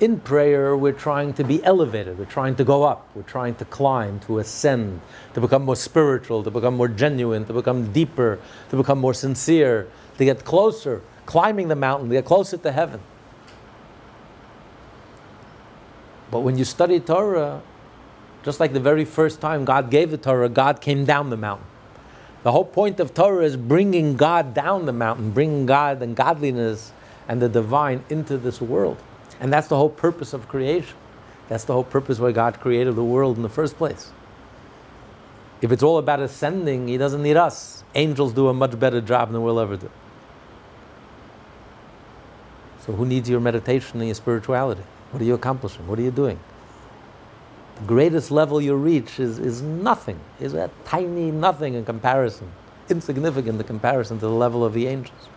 In 0.00 0.20
prayer, 0.20 0.74
we're 0.74 0.94
trying 0.94 1.34
to 1.34 1.44
be 1.44 1.62
elevated, 1.62 2.18
we're 2.18 2.24
trying 2.24 2.56
to 2.56 2.64
go 2.64 2.84
up, 2.84 3.10
we're 3.14 3.22
trying 3.24 3.56
to 3.56 3.66
climb, 3.66 4.20
to 4.20 4.38
ascend, 4.38 5.02
to 5.34 5.40
become 5.42 5.66
more 5.66 5.76
spiritual, 5.76 6.42
to 6.42 6.50
become 6.50 6.78
more 6.78 6.88
genuine, 6.88 7.44
to 7.44 7.52
become 7.52 7.92
deeper, 7.92 8.38
to 8.70 8.76
become 8.76 8.98
more 8.98 9.12
sincere, 9.12 9.86
to 10.20 10.26
get 10.26 10.44
closer, 10.44 11.00
climbing 11.24 11.68
the 11.68 11.74
mountain, 11.74 12.10
to 12.10 12.14
get 12.14 12.26
closer 12.26 12.58
to 12.58 12.70
heaven. 12.70 13.00
But 16.30 16.40
when 16.40 16.58
you 16.58 16.64
study 16.64 17.00
Torah, 17.00 17.62
just 18.44 18.60
like 18.60 18.74
the 18.74 18.80
very 18.80 19.06
first 19.06 19.40
time 19.40 19.64
God 19.64 19.90
gave 19.90 20.10
the 20.10 20.18
Torah, 20.18 20.50
God 20.50 20.82
came 20.82 21.06
down 21.06 21.30
the 21.30 21.38
mountain. 21.38 21.66
The 22.42 22.52
whole 22.52 22.66
point 22.66 23.00
of 23.00 23.14
Torah 23.14 23.46
is 23.46 23.56
bringing 23.56 24.18
God 24.18 24.52
down 24.52 24.84
the 24.84 24.92
mountain, 24.92 25.30
bringing 25.30 25.64
God 25.64 26.02
and 26.02 26.14
godliness 26.14 26.92
and 27.26 27.40
the 27.40 27.48
divine 27.48 28.04
into 28.10 28.36
this 28.36 28.60
world. 28.60 28.98
And 29.40 29.50
that's 29.50 29.68
the 29.68 29.76
whole 29.76 29.88
purpose 29.88 30.34
of 30.34 30.48
creation. 30.48 30.98
That's 31.48 31.64
the 31.64 31.72
whole 31.72 31.84
purpose 31.84 32.18
why 32.18 32.32
God 32.32 32.60
created 32.60 32.94
the 32.94 33.04
world 33.04 33.38
in 33.38 33.42
the 33.42 33.48
first 33.48 33.78
place. 33.78 34.10
If 35.62 35.72
it's 35.72 35.82
all 35.82 35.96
about 35.96 36.20
ascending, 36.20 36.88
He 36.88 36.98
doesn't 36.98 37.22
need 37.22 37.38
us. 37.38 37.84
Angels 37.94 38.34
do 38.34 38.48
a 38.48 38.54
much 38.54 38.78
better 38.78 39.00
job 39.00 39.32
than 39.32 39.42
we'll 39.42 39.60
ever 39.60 39.78
do. 39.78 39.90
So, 42.84 42.92
who 42.92 43.04
needs 43.04 43.28
your 43.28 43.40
meditation 43.40 43.98
and 43.98 44.08
your 44.08 44.14
spirituality? 44.14 44.82
What 45.10 45.20
are 45.20 45.24
you 45.24 45.34
accomplishing? 45.34 45.86
What 45.86 45.98
are 45.98 46.02
you 46.02 46.10
doing? 46.10 46.38
the 47.80 47.86
greatest 47.86 48.30
level 48.30 48.60
you 48.60 48.74
reach 48.74 49.18
is, 49.18 49.38
is 49.38 49.62
nothing, 49.62 50.20
is 50.38 50.54
a 50.54 50.70
tiny 50.84 51.30
nothing 51.30 51.74
in 51.74 51.84
comparison, 51.84 52.50
insignificant 52.88 53.60
in 53.60 53.66
comparison 53.66 54.18
to 54.18 54.26
the 54.26 54.32
level 54.32 54.64
of 54.64 54.74
the 54.74 54.86
angels. 54.86 55.28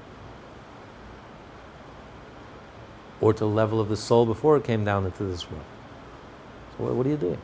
Or 3.22 3.34
to 3.34 3.40
the 3.40 3.48
level 3.48 3.80
of 3.80 3.88
the 3.88 3.96
soul 3.96 4.26
before 4.26 4.58
it 4.58 4.66
came 4.66 4.84
down 4.84 5.06
into 5.06 5.24
this 5.24 5.50
world. 5.50 5.64
So 6.78 6.84
what, 6.84 6.96
what 6.96 7.08
are 7.08 7.10
you 7.10 7.18
doing? 7.18 7.42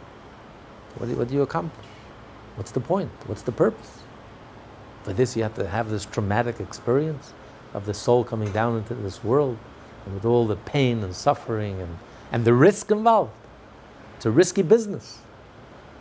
What 0.97 1.05
do 1.05 1.11
you, 1.13 1.17
what 1.17 1.27
do 1.29 1.33
you 1.33 1.41
accomplish? 1.43 1.87
What's 2.55 2.71
the 2.71 2.81
point? 2.81 3.11
What's 3.25 3.43
the 3.43 3.53
purpose? 3.53 4.01
For 5.03 5.13
this, 5.13 5.37
you 5.37 5.43
have 5.43 5.55
to 5.55 5.67
have 5.67 5.89
this 5.89 6.05
traumatic 6.05 6.59
experience 6.59 7.33
of 7.73 7.85
the 7.85 7.93
soul 7.93 8.25
coming 8.25 8.51
down 8.51 8.75
into 8.77 8.95
this 8.95 9.23
world 9.23 9.57
with 10.13 10.25
all 10.25 10.47
the 10.47 10.55
pain 10.55 11.03
and 11.03 11.15
suffering 11.15 11.81
and, 11.81 11.97
and 12.31 12.45
the 12.45 12.53
risk 12.53 12.91
involved. 12.91 13.31
It's 14.17 14.25
a 14.25 14.31
risky 14.31 14.61
business, 14.61 15.19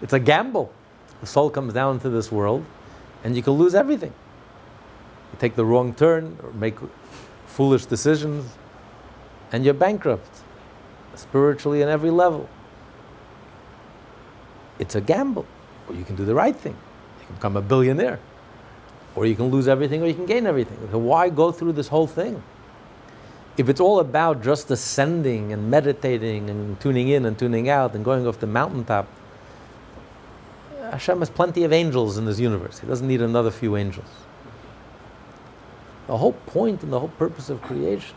it's 0.02 0.12
a 0.12 0.20
gamble. 0.20 0.72
The 1.20 1.26
soul 1.26 1.50
comes 1.50 1.74
down 1.74 1.94
into 1.94 2.10
this 2.10 2.30
world 2.30 2.64
and 3.24 3.34
you 3.34 3.42
can 3.42 3.54
lose 3.54 3.74
everything. 3.74 4.12
You 5.32 5.38
take 5.38 5.56
the 5.56 5.64
wrong 5.64 5.92
turn 5.94 6.38
or 6.42 6.52
make 6.52 6.76
foolish 7.46 7.86
decisions 7.86 8.56
and 9.50 9.64
you're 9.64 9.74
bankrupt 9.74 10.28
spiritually 11.16 11.82
on 11.82 11.88
every 11.88 12.10
level. 12.10 12.48
It's 14.78 14.94
a 14.94 15.00
gamble. 15.00 15.46
Or 15.88 15.94
you 15.94 16.04
can 16.04 16.16
do 16.16 16.24
the 16.24 16.34
right 16.34 16.54
thing. 16.54 16.76
You 17.20 17.26
can 17.26 17.34
become 17.36 17.56
a 17.56 17.62
billionaire. 17.62 18.20
Or 19.16 19.26
you 19.26 19.34
can 19.34 19.46
lose 19.46 19.66
everything 19.66 20.02
or 20.02 20.06
you 20.06 20.14
can 20.14 20.26
gain 20.26 20.46
everything. 20.46 20.78
So 20.92 20.98
why 20.98 21.28
go 21.28 21.50
through 21.50 21.72
this 21.72 21.88
whole 21.88 22.06
thing? 22.06 22.42
If 23.58 23.68
it's 23.68 23.80
all 23.80 23.98
about 23.98 24.40
just 24.40 24.70
ascending 24.70 25.52
and 25.52 25.68
meditating 25.68 26.48
and 26.48 26.80
tuning 26.80 27.08
in 27.08 27.26
and 27.26 27.36
tuning 27.36 27.68
out 27.68 27.96
and 27.96 28.04
going 28.04 28.24
off 28.24 28.38
the 28.38 28.46
mountaintop, 28.46 29.08
Hashem 30.92 31.18
has 31.18 31.28
plenty 31.28 31.64
of 31.64 31.72
angels 31.72 32.16
in 32.18 32.24
this 32.24 32.38
universe. 32.38 32.78
He 32.78 32.86
doesn't 32.86 33.06
need 33.06 33.20
another 33.20 33.50
few 33.50 33.76
angels. 33.76 34.06
The 36.06 36.16
whole 36.16 36.32
point 36.32 36.84
and 36.84 36.92
the 36.92 37.00
whole 37.00 37.08
purpose 37.08 37.50
of 37.50 37.60
creation, 37.60 38.14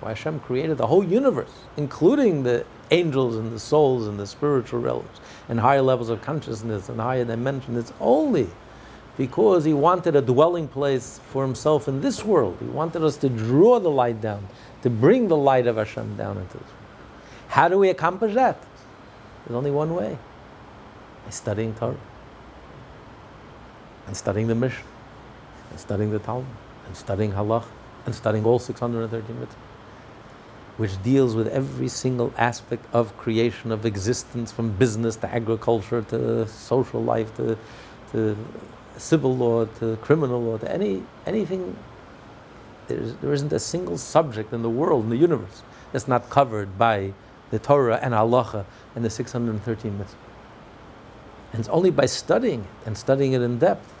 why 0.00 0.10
Hashem 0.10 0.40
created 0.40 0.76
the 0.76 0.86
whole 0.86 1.02
universe, 1.02 1.52
including 1.78 2.42
the 2.42 2.66
angels 2.90 3.36
and 3.36 3.52
the 3.52 3.58
souls 3.58 4.06
and 4.06 4.20
the 4.20 4.26
spiritual 4.26 4.80
realms 4.80 5.18
and 5.48 5.58
higher 5.58 5.82
levels 5.82 6.10
of 6.10 6.20
consciousness 6.20 6.90
and 6.90 7.00
higher 7.00 7.24
dimensions, 7.24 7.78
it's 7.78 7.92
only 8.00 8.48
because 9.16 9.64
he 9.64 9.72
wanted 9.72 10.16
a 10.16 10.22
dwelling 10.22 10.66
place 10.68 11.20
for 11.30 11.44
himself 11.44 11.86
in 11.88 12.00
this 12.00 12.24
world. 12.24 12.56
He 12.60 12.66
wanted 12.66 13.04
us 13.04 13.16
to 13.18 13.28
draw 13.28 13.78
the 13.78 13.90
light 13.90 14.20
down, 14.20 14.48
to 14.82 14.90
bring 14.90 15.28
the 15.28 15.36
light 15.36 15.66
of 15.66 15.76
Hashem 15.76 16.16
down 16.16 16.38
into 16.38 16.54
this 16.54 16.62
world. 16.62 16.72
How 17.48 17.68
do 17.68 17.78
we 17.78 17.90
accomplish 17.90 18.34
that? 18.34 18.60
There's 19.46 19.56
only 19.56 19.70
one 19.70 19.94
way 19.94 20.18
by 21.24 21.30
studying 21.30 21.74
Torah, 21.74 21.96
and 24.06 24.16
studying 24.16 24.48
the 24.48 24.54
Mishnah, 24.54 24.82
and 25.70 25.78
studying 25.78 26.10
the 26.10 26.18
Talmud, 26.18 26.46
and 26.86 26.96
studying 26.96 27.32
Halach, 27.32 27.64
and 28.06 28.14
studying 28.14 28.44
all 28.44 28.58
613 28.58 29.36
mitzvahs, 29.36 29.48
which 30.76 31.02
deals 31.02 31.36
with 31.36 31.46
every 31.48 31.88
single 31.88 32.34
aspect 32.36 32.84
of 32.92 33.16
creation, 33.16 33.70
of 33.70 33.86
existence, 33.86 34.50
from 34.50 34.72
business 34.72 35.16
to 35.16 35.32
agriculture 35.32 36.02
to 36.02 36.48
social 36.48 37.02
life 37.02 37.34
to, 37.36 37.56
to 38.10 38.36
civil 38.96 39.36
law 39.36 39.64
to 39.64 39.96
criminal 39.96 40.40
law 40.42 40.58
to 40.58 40.70
any, 40.70 41.02
anything. 41.26 41.76
There's, 42.86 43.14
there 43.16 43.32
isn't 43.32 43.52
a 43.52 43.58
single 43.58 43.98
subject 43.98 44.52
in 44.52 44.62
the 44.62 44.70
world, 44.70 45.04
in 45.04 45.10
the 45.10 45.16
universe, 45.16 45.62
that's 45.92 46.06
not 46.06 46.28
covered 46.28 46.78
by 46.78 47.12
the 47.50 47.58
Torah 47.58 47.98
and 48.02 48.12
Halacha 48.12 48.64
and 48.94 49.04
the 49.04 49.10
613 49.10 49.92
mitzvahs. 49.92 50.14
And 51.52 51.60
it's 51.60 51.68
only 51.68 51.90
by 51.90 52.06
studying 52.06 52.60
it 52.60 52.86
and 52.86 52.98
studying 52.98 53.32
it 53.32 53.40
in 53.40 53.58
depth 53.58 53.94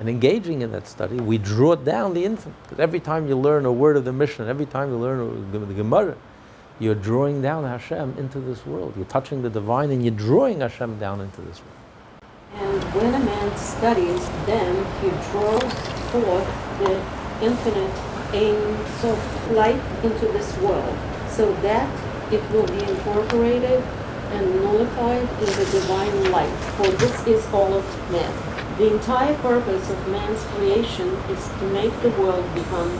and 0.00 0.08
engaging 0.08 0.62
in 0.62 0.72
that 0.72 0.88
study, 0.88 1.16
we 1.16 1.36
draw 1.36 1.74
down 1.74 2.14
the 2.14 2.24
infinite. 2.24 2.56
Because 2.62 2.80
every 2.80 3.00
time 3.00 3.28
you 3.28 3.36
learn 3.36 3.66
a 3.66 3.72
word 3.72 3.98
of 3.98 4.06
the 4.06 4.12
Mishnah, 4.12 4.46
every 4.46 4.64
time 4.64 4.90
you 4.90 4.96
learn 4.96 5.52
the 5.52 5.74
Gemara, 5.74 6.16
you're 6.78 6.94
drawing 6.94 7.42
down 7.42 7.64
Hashem 7.64 8.14
into 8.16 8.40
this 8.40 8.64
world. 8.64 8.94
You're 8.96 9.04
touching 9.04 9.42
the 9.42 9.50
divine 9.50 9.90
and 9.90 10.02
you're 10.02 10.14
drawing 10.14 10.60
Hashem 10.60 10.98
down 10.98 11.20
into 11.20 11.42
this 11.42 11.60
world. 11.60 11.79
And 12.54 12.82
when 12.94 13.14
a 13.14 13.20
man 13.20 13.56
studies, 13.56 14.26
then 14.46 14.74
he 15.00 15.10
draws 15.30 15.72
forth 16.10 16.48
the 16.80 17.00
infinite 17.40 17.94
aim 18.34 18.56
of 19.04 19.52
light 19.52 19.80
into 20.02 20.26
this 20.32 20.56
world, 20.58 20.96
so 21.28 21.52
that 21.62 21.88
it 22.32 22.42
will 22.50 22.66
be 22.66 22.82
incorporated 22.82 23.82
and 24.32 24.62
nullified 24.62 25.22
in 25.22 25.46
the 25.46 25.68
divine 25.72 26.30
light, 26.30 26.54
for 26.76 26.86
this 26.88 27.26
is 27.26 27.44
all 27.52 27.74
of 27.74 28.12
man. 28.12 28.32
The 28.78 28.92
entire 28.94 29.34
purpose 29.38 29.90
of 29.90 30.08
man's 30.08 30.42
creation 30.54 31.08
is 31.28 31.48
to 31.48 31.64
make 31.72 31.92
the 32.02 32.10
world 32.10 32.44
become 32.54 32.90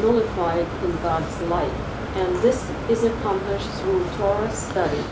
nullified 0.00 0.66
in 0.84 0.92
God's 1.02 1.40
light, 1.42 1.72
and 2.14 2.36
this 2.36 2.68
is 2.88 3.02
accomplished 3.04 3.68
through 3.80 4.04
Torah 4.16 4.50
study. 4.52 5.02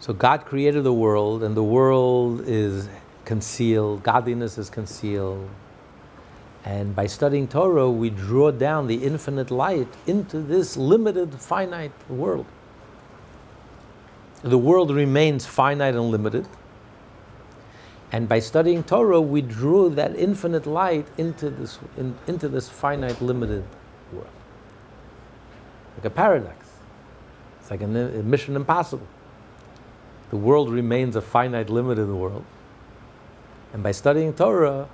So 0.00 0.12
God 0.12 0.44
created 0.44 0.84
the 0.84 0.92
world, 0.92 1.42
and 1.42 1.56
the 1.56 1.64
world 1.64 2.42
is 2.46 2.88
concealed, 3.28 4.02
godliness 4.02 4.58
is 4.58 4.68
concealed. 4.70 5.48
And 6.64 6.96
by 6.96 7.06
studying 7.06 7.46
Torah, 7.46 7.90
we 7.90 8.10
draw 8.10 8.50
down 8.50 8.88
the 8.88 9.04
infinite 9.04 9.50
light 9.50 9.88
into 10.06 10.40
this 10.40 10.76
limited, 10.76 11.34
finite 11.34 11.92
world 12.08 12.46
the 14.42 14.58
world 14.58 14.90
remains 14.90 15.46
finite 15.46 15.94
and 15.94 16.10
limited. 16.10 16.46
And 18.12 18.28
by 18.28 18.38
studying 18.38 18.82
Torah, 18.84 19.20
we 19.20 19.42
drew 19.42 19.90
that 19.90 20.16
infinite 20.16 20.66
light 20.66 21.06
into 21.18 21.50
this, 21.50 21.78
in, 21.96 22.14
into 22.26 22.48
this 22.48 22.68
finite, 22.68 23.20
limited 23.20 23.64
world. 24.12 24.28
Like 25.96 26.06
a 26.06 26.10
paradox. 26.10 26.66
It's 27.60 27.70
like 27.70 27.82
a, 27.82 27.84
a 27.84 28.22
mission 28.22 28.56
impossible. 28.56 29.06
The 30.30 30.36
world 30.36 30.70
remains 30.70 31.16
a 31.16 31.20
finite, 31.20 31.68
limited 31.68 32.08
world. 32.08 32.44
And 33.72 33.82
by 33.82 33.92
studying 33.92 34.32
Torah, 34.32 34.88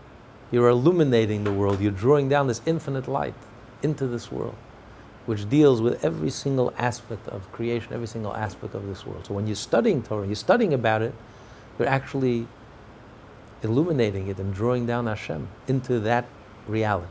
you're 0.50 0.68
illuminating 0.68 1.44
the 1.44 1.52
world. 1.52 1.80
You're 1.80 1.92
drawing 1.92 2.28
down 2.28 2.46
this 2.46 2.60
infinite 2.66 3.08
light 3.08 3.34
into 3.82 4.06
this 4.06 4.30
world 4.30 4.56
which 5.26 5.48
deals 5.48 5.80
with 5.80 6.04
every 6.04 6.30
single 6.30 6.72
aspect 6.76 7.26
of 7.28 7.50
creation, 7.52 7.92
every 7.92 8.06
single 8.06 8.34
aspect 8.34 8.74
of 8.74 8.86
this 8.86 9.06
world. 9.06 9.24
So 9.26 9.34
when 9.34 9.46
you're 9.46 9.56
studying 9.56 10.02
Torah, 10.02 10.26
you're 10.26 10.34
studying 10.34 10.74
about 10.74 11.02
it, 11.02 11.14
you're 11.78 11.88
actually 11.88 12.46
illuminating 13.62 14.28
it 14.28 14.38
and 14.38 14.52
drawing 14.52 14.86
down 14.86 15.06
Hashem 15.06 15.48
into 15.66 15.98
that 16.00 16.26
reality. 16.68 17.08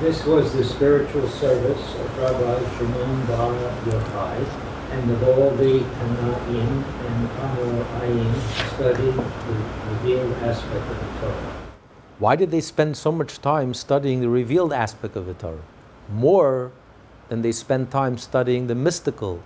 This 0.00 0.24
was 0.24 0.52
the 0.52 0.64
spiritual 0.64 1.28
service 1.28 1.94
of 1.94 2.18
Rabbi 2.18 2.76
Shimon 2.76 3.26
Bar 3.26 3.54
Yochai, 3.86 4.44
and 4.90 5.10
of 5.10 5.22
all 5.28 5.50
the 5.50 5.78
Tanaim 5.78 6.84
and 7.06 7.28
Amoraim 7.38 8.34
studied 8.74 9.14
the 9.14 9.77
revealed 10.02 10.32
aspect 10.44 10.90
of 10.90 10.98
the 10.98 11.20
Torah. 11.20 11.54
Why 12.18 12.36
did 12.36 12.50
they 12.50 12.60
spend 12.60 12.96
so 12.96 13.10
much 13.10 13.40
time 13.40 13.74
studying 13.74 14.20
the 14.20 14.28
revealed 14.28 14.72
aspect 14.72 15.16
of 15.16 15.26
the 15.26 15.34
Torah? 15.34 15.62
More 16.08 16.72
than 17.28 17.42
they 17.42 17.52
spend 17.52 17.90
time 17.90 18.16
studying 18.16 18.68
the 18.68 18.74
mystical 18.74 19.42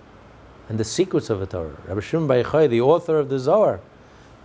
and 0.69 0.79
the 0.79 0.85
secrets 0.85 1.31
of 1.31 1.41
the 1.41 1.47
Torah. 1.47 1.77
Rabbi 1.87 2.01
Shimon 2.01 2.27
Bar 2.27 2.43
Yochai, 2.43 2.69
the 2.69 2.81
author 2.81 3.19
of 3.19 3.29
the 3.29 3.39
Zohar, 3.39 3.81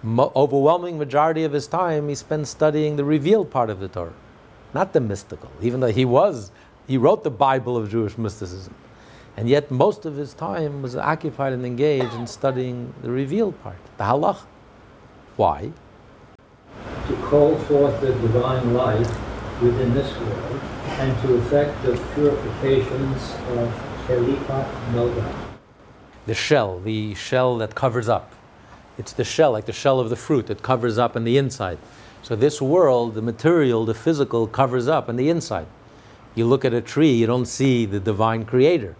mo- 0.01 0.31
overwhelming 0.35 0.97
majority 0.97 1.43
of 1.43 1.51
his 1.51 1.67
time 1.67 2.07
he 2.07 2.15
spent 2.15 2.47
studying 2.47 2.95
the 2.95 3.03
revealed 3.03 3.51
part 3.51 3.69
of 3.69 3.79
the 3.79 3.87
Torah, 3.87 4.13
not 4.73 4.93
the 4.93 5.01
mystical. 5.01 5.51
Even 5.61 5.81
though 5.81 5.91
he 5.91 6.05
was, 6.05 6.51
he 6.87 6.97
wrote 6.97 7.23
the 7.23 7.31
Bible 7.31 7.75
of 7.75 7.91
Jewish 7.91 8.17
mysticism, 8.17 8.73
and 9.35 9.49
yet 9.49 9.69
most 9.69 10.05
of 10.05 10.15
his 10.15 10.33
time 10.33 10.81
was 10.81 10.95
occupied 10.95 11.53
and 11.53 11.65
engaged 11.65 12.13
in 12.13 12.27
studying 12.27 12.93
the 13.01 13.11
revealed 13.11 13.61
part, 13.61 13.77
the 13.97 14.05
halach. 14.05 14.39
Why? 15.35 15.71
To 17.07 17.15
call 17.23 17.57
forth 17.59 18.01
the 18.01 18.11
divine 18.13 18.73
light 18.73 19.07
within 19.61 19.93
this 19.93 20.15
world 20.17 20.61
and 20.99 21.21
to 21.21 21.35
effect 21.35 21.81
the 21.83 21.93
purifications 22.13 23.33
of 23.51 23.73
Kelipat 24.05 24.67
Noga. 24.91 25.33
The 26.25 26.33
shell, 26.33 26.79
the 26.79 27.13
shell 27.15 27.57
that 27.59 27.75
covers 27.75 28.09
up. 28.09 28.33
It's 28.97 29.13
the 29.13 29.23
shell, 29.23 29.51
like 29.51 29.65
the 29.65 29.73
shell 29.73 29.99
of 29.99 30.09
the 30.09 30.15
fruit, 30.15 30.47
that 30.47 30.61
covers 30.61 30.97
up 30.97 31.15
on 31.15 31.23
the 31.23 31.37
inside. 31.37 31.77
So 32.23 32.35
this 32.35 32.61
world, 32.61 33.13
the 33.13 33.21
material, 33.21 33.85
the 33.85 33.93
physical, 33.93 34.47
covers 34.47 34.87
up 34.87 35.07
on 35.07 35.15
the 35.15 35.29
inside. 35.29 35.67
You 36.35 36.45
look 36.45 36.65
at 36.65 36.73
a 36.73 36.81
tree, 36.81 37.11
you 37.11 37.25
don't 37.25 37.45
see 37.45 37.85
the 37.85 37.99
divine 37.99 38.43
creator. 38.43 38.95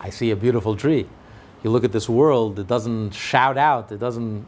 I 0.00 0.10
see 0.10 0.30
a 0.30 0.36
beautiful 0.36 0.76
tree. 0.76 1.06
You 1.62 1.70
look 1.70 1.84
at 1.84 1.92
this 1.92 2.08
world, 2.08 2.58
it 2.58 2.66
doesn't 2.66 3.12
shout 3.12 3.56
out, 3.56 3.92
it 3.92 4.00
doesn't 4.00 4.44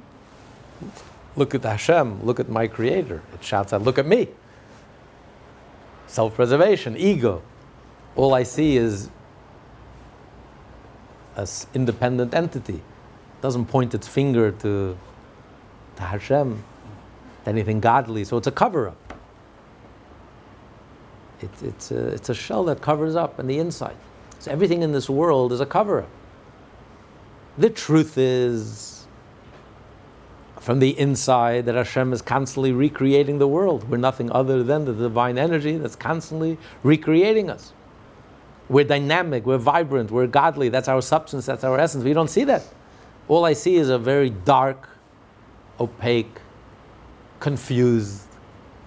look 1.37 1.55
at 1.55 1.63
Hashem, 1.63 2.25
look 2.25 2.41
at 2.41 2.49
my 2.49 2.67
creator. 2.67 3.23
It 3.35 3.45
shouts 3.45 3.73
out, 3.73 3.83
look 3.83 3.99
at 3.99 4.07
me 4.07 4.29
self 6.07 6.35
preservation, 6.35 6.97
ego. 6.97 7.43
All 8.15 8.33
I 8.33 8.43
see 8.43 8.77
is 8.77 9.11
an 11.37 11.47
independent 11.75 12.33
entity. 12.35 12.77
It 12.77 13.43
doesn't 13.43 13.67
point 13.67 13.95
its 13.95 14.09
finger 14.09 14.51
to, 14.51 14.97
to 15.97 16.03
Hashem, 16.03 16.65
to 17.45 17.51
anything 17.51 17.81
godly. 17.81 18.25
So 18.25 18.39
it's 18.39 18.47
a 18.47 18.53
cover 18.53 18.89
up. 18.89 19.15
It, 21.43 21.51
it's, 21.63 21.91
a, 21.91 22.09
it's 22.09 22.31
a 22.31 22.35
shell 22.35 22.65
that 22.65 22.81
covers 22.81 23.15
up 23.15 23.39
on 23.39 23.47
the 23.47 23.59
inside. 23.59 23.97
So 24.39 24.51
everything 24.51 24.83
in 24.83 24.93
this 24.93 25.11
world 25.11 25.53
is 25.53 25.61
a 25.61 25.67
cover 25.67 26.01
up. 26.01 26.09
The 27.59 27.69
truth 27.69 28.17
is 28.17 28.96
from 30.67 30.81
the 30.81 30.99
inside 30.99 31.65
that 31.67 31.77
Hashem 31.77 32.13
is 32.13 32.21
constantly 32.21 32.73
recreating 32.73 33.39
the 33.39 33.47
world. 33.47 33.89
We're 33.89 33.99
nothing 33.99 34.33
other 34.33 34.65
than 34.65 34.85
the 34.85 34.93
divine 34.93 35.39
energy 35.39 35.77
that's 35.79 35.95
constantly 35.95 36.59
recreating 36.83 37.49
us. 37.49 37.73
We're 38.69 38.85
dynamic, 38.85 39.47
we're 39.47 39.59
vibrant, 39.59 40.11
we're 40.11 40.27
godly. 40.27 40.69
That's 40.69 40.89
our 40.89 41.01
substance, 41.01 41.47
that's 41.47 41.63
our 41.63 41.79
essence. 41.79 42.03
We 42.03 42.15
don't 42.15 42.29
see 42.29 42.43
that. 42.43 42.65
All 43.29 43.45
I 43.45 43.53
see 43.53 43.77
is 43.77 43.91
a 43.91 43.97
very 43.97 44.31
dark, 44.31 44.89
opaque, 45.79 46.41
confused 47.39 48.25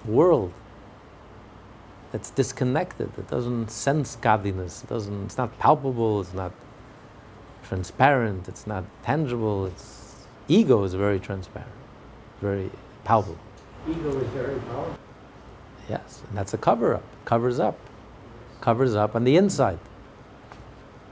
world 0.04 0.52
that's 2.12 2.30
disconnected. 2.30 3.10
It 3.18 3.30
doesn't 3.30 3.72
sense 3.72 4.18
godliness. 4.18 4.84
It 4.84 4.90
doesn't. 4.90 5.28
It's 5.28 5.38
not 5.38 5.58
palpable. 5.60 6.20
It's 6.20 6.34
not 6.34 6.52
transparent. 7.64 8.50
It's 8.50 8.68
not 8.68 8.84
tangible. 9.02 9.66
Its 9.66 9.99
ego 10.50 10.84
is 10.84 10.94
very 10.94 11.20
transparent, 11.20 11.72
very 12.42 12.70
palpable. 13.04 13.38
Ego 13.88 14.20
is 14.20 14.28
very 14.30 14.60
powerful. 14.60 14.98
Yes, 15.90 16.22
and 16.28 16.38
that's 16.38 16.54
a 16.54 16.58
cover 16.58 16.96
up. 16.96 17.04
Covers 17.26 17.60
up. 17.60 17.78
Covers 18.62 18.96
up 18.96 19.16
on 19.16 19.24
the 19.24 19.38
inside. 19.38 19.80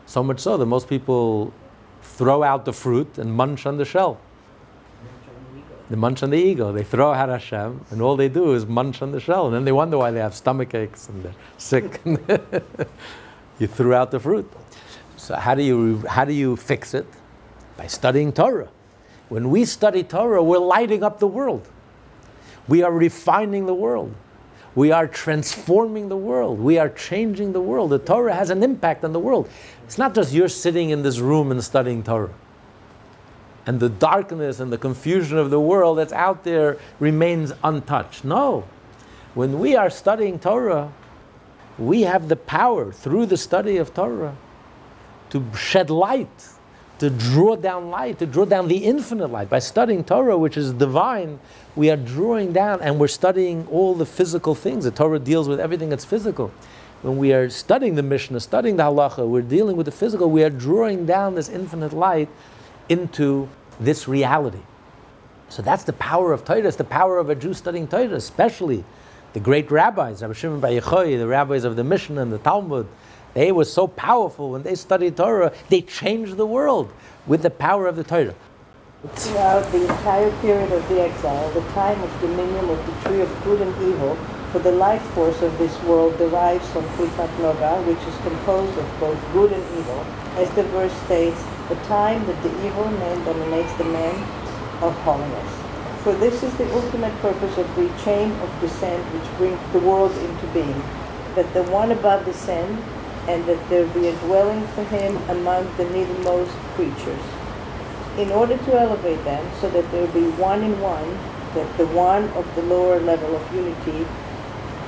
So 0.06 0.24
much 0.24 0.40
so 0.40 0.58
that 0.58 0.66
most 0.66 0.88
people 0.90 1.54
throw 2.02 2.44
out 2.44 2.66
the 2.66 2.74
fruit 2.74 3.18
and 3.18 3.34
munch 3.34 3.66
on 3.66 3.78
the 3.78 3.86
shell. 3.86 4.20
They 5.90 5.96
munch 5.96 6.22
on 6.22 6.32
the 6.32 6.38
ego. 6.38 6.74
They 6.74 6.84
throw 6.84 7.14
out 7.14 7.30
Hashem, 7.30 7.86
and 7.92 8.02
all 8.02 8.18
they 8.18 8.28
do 8.28 8.54
is 8.54 8.66
munch 8.66 9.02
on 9.02 9.12
the 9.12 9.22
shell, 9.22 9.46
and 9.46 9.56
then 9.56 9.64
they 9.64 9.72
wonder 9.72 9.98
why 9.98 10.12
they 10.12 10.20
have 10.20 10.36
stomach 10.36 10.76
aches 10.76 11.08
and 11.08 11.24
they're 11.24 11.36
sick. 11.58 12.02
you 13.60 13.68
threw 13.68 13.94
out 13.94 14.12
the 14.12 14.20
fruit. 14.20 14.52
So 15.16 15.36
how 15.36 15.56
do 15.56 15.64
you 15.64 16.04
how 16.08 16.26
do 16.26 16.34
you 16.34 16.56
fix 16.58 16.94
it? 16.94 17.06
By 17.78 17.88
studying 17.88 18.34
Torah. 18.34 18.70
When 19.30 19.50
we 19.50 19.66
study 19.66 20.04
Torah, 20.04 20.44
we're 20.44 20.58
lighting 20.58 21.04
up 21.04 21.20
the 21.20 21.28
world. 21.28 21.68
We 22.68 22.84
are 22.84 22.92
refining 22.92 23.66
the 23.66 23.74
world. 23.74 24.14
We 24.76 24.92
are 24.92 25.08
transforming 25.08 26.08
the 26.10 26.18
world. 26.18 26.60
We 26.60 26.78
are 26.78 26.90
changing 26.90 27.54
the 27.54 27.62
world. 27.62 27.90
The 27.90 28.00
Torah 28.00 28.36
has 28.36 28.50
an 28.50 28.62
impact 28.62 29.04
on 29.04 29.12
the 29.12 29.20
world. 29.20 29.50
It's 29.86 29.98
not 29.98 30.14
just 30.14 30.34
you're 30.34 30.48
sitting 30.48 30.92
in 30.92 31.02
this 31.02 31.20
room 31.20 31.52
and 31.52 31.64
studying 31.64 32.04
Torah. 32.04 32.34
And 33.66 33.80
the 33.80 33.90
darkness 33.90 34.60
and 34.60 34.72
the 34.72 34.78
confusion 34.78 35.38
of 35.38 35.50
the 35.50 35.60
world 35.60 35.98
that's 35.98 36.14
out 36.14 36.44
there 36.44 36.78
remains 37.00 37.54
untouched. 37.64 38.24
No. 38.24 38.66
When 39.34 39.60
we 39.60 39.76
are 39.76 39.90
studying 39.90 40.40
Torah, 40.40 40.92
we 41.78 42.04
have 42.04 42.28
the 42.30 42.36
power 42.36 42.92
through 42.92 43.26
the 43.26 43.38
study 43.38 43.78
of 43.78 43.94
Torah 43.94 44.36
to 45.32 45.44
shed 45.56 45.90
light, 45.90 46.50
to 47.00 47.10
draw 47.10 47.56
down 47.56 47.90
light, 47.90 48.20
to 48.20 48.26
draw 48.26 48.46
down 48.46 48.68
the 48.68 48.78
infinite 48.78 49.28
light. 49.28 49.50
By 49.50 49.60
studying 49.60 50.04
Torah, 50.04 50.38
which 50.38 50.58
is 50.58 50.74
divine, 50.74 51.40
we 51.76 51.90
are 51.90 51.98
drawing 51.98 52.54
down 52.54 52.82
and 52.82 53.00
we're 53.00 53.08
studying 53.08 53.68
all 53.68 53.94
the 53.94 54.06
physical 54.06 54.56
things. 54.56 54.84
The 54.84 54.92
Torah 54.92 55.20
deals 55.20 55.48
with 55.48 55.60
everything 55.60 55.90
that's 55.90 56.06
physical. 56.06 56.52
When 57.04 57.18
we 57.18 57.34
are 57.34 57.50
studying 57.50 57.96
the 57.96 58.04
Mishnah, 58.04 58.40
studying 58.40 58.78
the 58.78 58.84
Halacha, 58.84 59.28
we're 59.28 59.44
dealing 59.44 59.78
with 59.78 59.86
the 59.86 59.92
physical, 59.92 60.32
we 60.32 60.44
are 60.44 60.50
drawing 60.50 61.06
down 61.06 61.36
this 61.36 61.50
infinite 61.50 61.94
light 61.94 62.30
into 62.90 63.48
this 63.80 64.08
reality. 64.08 64.62
So 65.50 65.62
that's 65.62 65.84
the 65.84 65.94
power 65.94 66.34
of 66.34 66.44
Torah, 66.44 66.66
it's 66.66 66.78
the 66.78 66.84
power 66.84 67.20
of 67.20 67.30
a 67.30 67.36
Jew 67.36 67.54
studying 67.54 67.88
Torah, 67.88 68.16
especially 68.16 68.84
the 69.34 69.40
great 69.40 69.70
rabbis, 69.70 70.24
Rabbi 70.24 70.34
Shimon 70.34 70.60
Bar 70.60 70.72
the 70.72 71.28
rabbis 71.28 71.64
of 71.64 71.76
the 71.76 71.84
Mishnah 71.84 72.22
and 72.22 72.34
the 72.34 72.40
Talmud, 72.40 72.88
they 73.38 73.52
were 73.52 73.66
so 73.66 73.86
powerful 73.86 74.50
when 74.50 74.64
they 74.64 74.74
studied 74.74 75.16
Torah, 75.16 75.54
they 75.70 75.82
changed 75.82 76.38
the 76.38 76.46
world 76.48 76.92
with 77.28 77.44
the 77.44 77.52
power 77.52 77.86
of 77.86 77.96
the 77.96 78.04
Torah. 78.04 78.34
Throughout 79.14 79.72
the 79.72 79.84
entire 79.84 80.32
period 80.42 80.72
of 80.72 80.90
the 80.90 81.02
exile, 81.04 81.48
the 81.52 81.62
time 81.78 82.02
of 82.02 82.10
dominion 82.20 82.68
of 82.68 82.84
the 82.88 83.08
tree 83.08 83.22
of 83.22 83.30
good 83.44 83.62
and 83.62 83.72
evil, 83.84 84.16
for 84.52 84.58
the 84.58 84.72
life 84.72 85.04
force 85.14 85.40
of 85.44 85.56
this 85.60 85.80
world 85.84 86.18
derives 86.18 86.68
from 86.70 86.84
Klipat 86.98 87.30
Noga, 87.38 87.78
which 87.86 88.02
is 88.10 88.18
composed 88.24 88.76
of 88.76 89.00
both 89.00 89.22
good 89.34 89.52
and 89.52 89.64
evil. 89.78 90.02
As 90.42 90.50
the 90.56 90.64
verse 90.74 90.98
states, 91.06 91.40
the 91.70 91.76
time 91.86 92.26
that 92.26 92.42
the 92.42 92.50
evil 92.66 92.90
man 92.90 93.24
dominates 93.24 93.74
the 93.78 93.84
man 93.84 94.16
of 94.82 94.96
holiness. 95.06 95.52
For 96.02 96.14
this 96.14 96.42
is 96.42 96.58
the 96.58 96.74
ultimate 96.74 97.14
purpose 97.22 97.56
of 97.60 97.68
the 97.76 97.88
chain 98.04 98.32
of 98.32 98.62
descent 98.62 99.04
which 99.14 99.30
brings 99.38 99.60
the 99.74 99.80
world 99.80 100.12
into 100.18 100.48
being, 100.48 100.82
that 101.36 101.54
the 101.54 101.62
one 101.70 101.92
above 101.92 102.26
descend 102.26 102.82
and 103.28 103.46
that 103.46 103.70
there 103.70 103.86
be 103.88 104.08
a 104.08 104.16
dwelling 104.20 104.66
for 104.68 104.84
him 104.86 105.18
among 105.30 105.66
the 105.78 105.84
nethermost 105.86 106.52
creatures, 106.76 107.22
in 108.18 108.32
order 108.32 108.58
to 108.58 108.80
elevate 108.80 109.24
them 109.24 109.46
so 109.62 109.70
that 109.70 109.90
there 109.92 110.08
be 110.08 110.28
one 110.32 110.64
in 110.64 110.80
one, 110.80 111.18
that 111.54 111.78
the 111.78 111.86
one 111.88 112.24
of 112.30 112.56
the 112.56 112.62
lower 112.64 113.00
level 113.00 113.36
of 113.36 113.54
unity, 113.54 114.06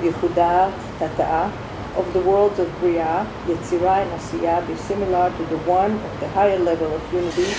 Yichuda, 0.01 0.73
Tata'ah, 0.97 1.51
of 1.97 2.13
the 2.13 2.21
worlds 2.21 2.59
of 2.59 2.71
Bria, 2.79 3.27
Yetzirah 3.45 4.03
and 4.03 4.11
Asiyah 4.19 4.65
be 4.67 4.75
similar 4.75 5.35
to 5.35 5.45
the 5.45 5.57
one 5.59 5.91
of 5.91 6.19
the 6.19 6.29
higher 6.29 6.57
level 6.57 6.95
of 6.95 7.13
unity. 7.13 7.53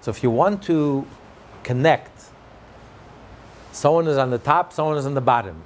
So 0.00 0.10
if 0.10 0.22
you 0.22 0.30
want 0.30 0.62
to 0.64 1.06
connect, 1.62 2.12
someone 3.72 4.06
is 4.06 4.18
on 4.18 4.30
the 4.30 4.38
top, 4.38 4.72
someone 4.72 4.96
is 4.96 5.06
on 5.06 5.14
the 5.14 5.20
bottom. 5.20 5.62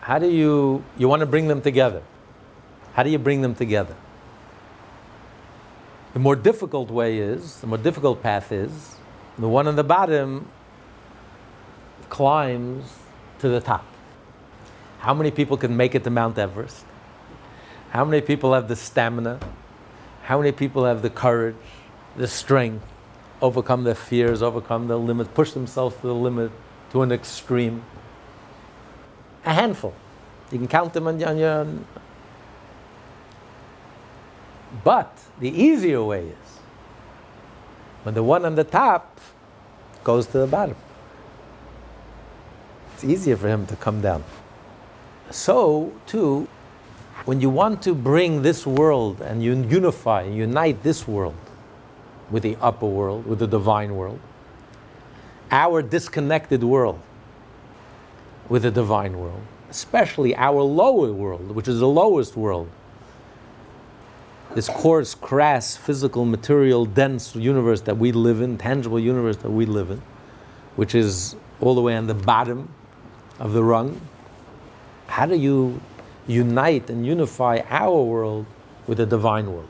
How 0.00 0.18
do 0.18 0.28
you, 0.28 0.84
you 0.98 1.08
want 1.08 1.20
to 1.20 1.26
bring 1.26 1.48
them 1.48 1.62
together? 1.62 2.02
How 2.96 3.02
do 3.02 3.10
you 3.10 3.18
bring 3.18 3.42
them 3.42 3.54
together? 3.54 3.94
The 6.14 6.18
more 6.18 6.34
difficult 6.34 6.90
way 6.90 7.18
is, 7.18 7.60
the 7.60 7.66
more 7.66 7.76
difficult 7.76 8.22
path 8.22 8.50
is, 8.50 8.96
the 9.38 9.46
one 9.46 9.68
on 9.68 9.76
the 9.76 9.84
bottom 9.84 10.48
climbs 12.08 12.90
to 13.40 13.50
the 13.50 13.60
top. 13.60 13.84
How 15.00 15.12
many 15.12 15.30
people 15.30 15.58
can 15.58 15.76
make 15.76 15.94
it 15.94 16.04
to 16.04 16.10
Mount 16.10 16.38
Everest? 16.38 16.86
How 17.90 18.02
many 18.02 18.22
people 18.22 18.54
have 18.54 18.66
the 18.66 18.76
stamina? 18.76 19.40
How 20.22 20.38
many 20.38 20.52
people 20.52 20.86
have 20.86 21.02
the 21.02 21.10
courage, 21.10 21.54
the 22.16 22.26
strength, 22.26 22.82
overcome 23.42 23.84
their 23.84 23.94
fears, 23.94 24.40
overcome 24.40 24.88
their 24.88 24.96
limits, 24.96 25.28
push 25.34 25.52
themselves 25.52 25.96
to 25.96 26.06
the 26.06 26.14
limit, 26.14 26.50
to 26.92 27.02
an 27.02 27.12
extreme? 27.12 27.84
A 29.44 29.52
handful. 29.52 29.92
You 30.50 30.56
can 30.56 30.66
count 30.66 30.94
them 30.94 31.06
on 31.06 31.22
on 31.22 31.36
your 31.36 31.66
but 34.84 35.18
the 35.40 35.48
easier 35.48 36.02
way 36.02 36.26
is 36.26 36.58
when 38.02 38.14
the 38.14 38.22
one 38.22 38.44
on 38.44 38.54
the 38.54 38.64
top 38.64 39.20
goes 40.04 40.26
to 40.28 40.38
the 40.38 40.46
bottom. 40.46 40.76
It's 42.94 43.04
easier 43.04 43.36
for 43.36 43.48
him 43.48 43.66
to 43.66 43.76
come 43.76 44.00
down. 44.00 44.24
So, 45.30 45.92
too, 46.06 46.48
when 47.24 47.40
you 47.40 47.50
want 47.50 47.82
to 47.82 47.94
bring 47.94 48.42
this 48.42 48.66
world 48.66 49.20
and 49.20 49.42
you 49.42 49.54
unify 49.54 50.22
and 50.22 50.36
unite 50.36 50.82
this 50.82 51.08
world 51.08 51.34
with 52.30 52.42
the 52.42 52.56
upper 52.60 52.86
world, 52.86 53.26
with 53.26 53.40
the 53.40 53.46
divine 53.46 53.96
world, 53.96 54.20
our 55.50 55.82
disconnected 55.82 56.62
world 56.62 57.00
with 58.48 58.62
the 58.62 58.70
divine 58.70 59.18
world, 59.18 59.42
especially 59.68 60.36
our 60.36 60.62
lower 60.62 61.12
world, 61.12 61.50
which 61.50 61.66
is 61.66 61.80
the 61.80 61.88
lowest 61.88 62.36
world, 62.36 62.68
this 64.56 64.70
coarse, 64.70 65.14
crass, 65.14 65.76
physical, 65.76 66.24
material, 66.24 66.86
dense 66.86 67.36
universe 67.36 67.82
that 67.82 67.98
we 67.98 68.10
live 68.10 68.40
in, 68.40 68.56
tangible 68.56 68.98
universe 68.98 69.36
that 69.36 69.50
we 69.50 69.66
live 69.66 69.90
in, 69.90 70.00
which 70.76 70.94
is 70.94 71.36
all 71.60 71.74
the 71.74 71.82
way 71.82 71.94
on 71.94 72.06
the 72.06 72.14
bottom 72.14 72.72
of 73.38 73.52
the 73.52 73.62
rung. 73.62 74.00
How 75.08 75.26
do 75.26 75.36
you 75.36 75.82
unite 76.26 76.88
and 76.88 77.04
unify 77.06 77.60
our 77.68 78.02
world 78.02 78.46
with 78.86 78.96
the 78.96 79.04
divine 79.04 79.52
world? 79.52 79.68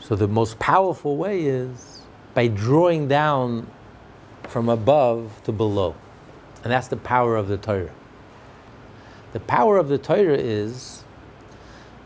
So, 0.00 0.16
the 0.16 0.26
most 0.26 0.58
powerful 0.58 1.16
way 1.16 1.42
is 1.44 2.02
by 2.34 2.48
drawing 2.48 3.06
down 3.06 3.68
from 4.48 4.68
above 4.68 5.40
to 5.44 5.52
below. 5.52 5.94
And 6.64 6.72
that's 6.72 6.88
the 6.88 6.96
power 6.96 7.36
of 7.36 7.46
the 7.46 7.58
Torah. 7.58 7.94
The 9.34 9.40
power 9.40 9.78
of 9.78 9.86
the 9.86 9.98
Torah 9.98 10.36
is 10.36 11.04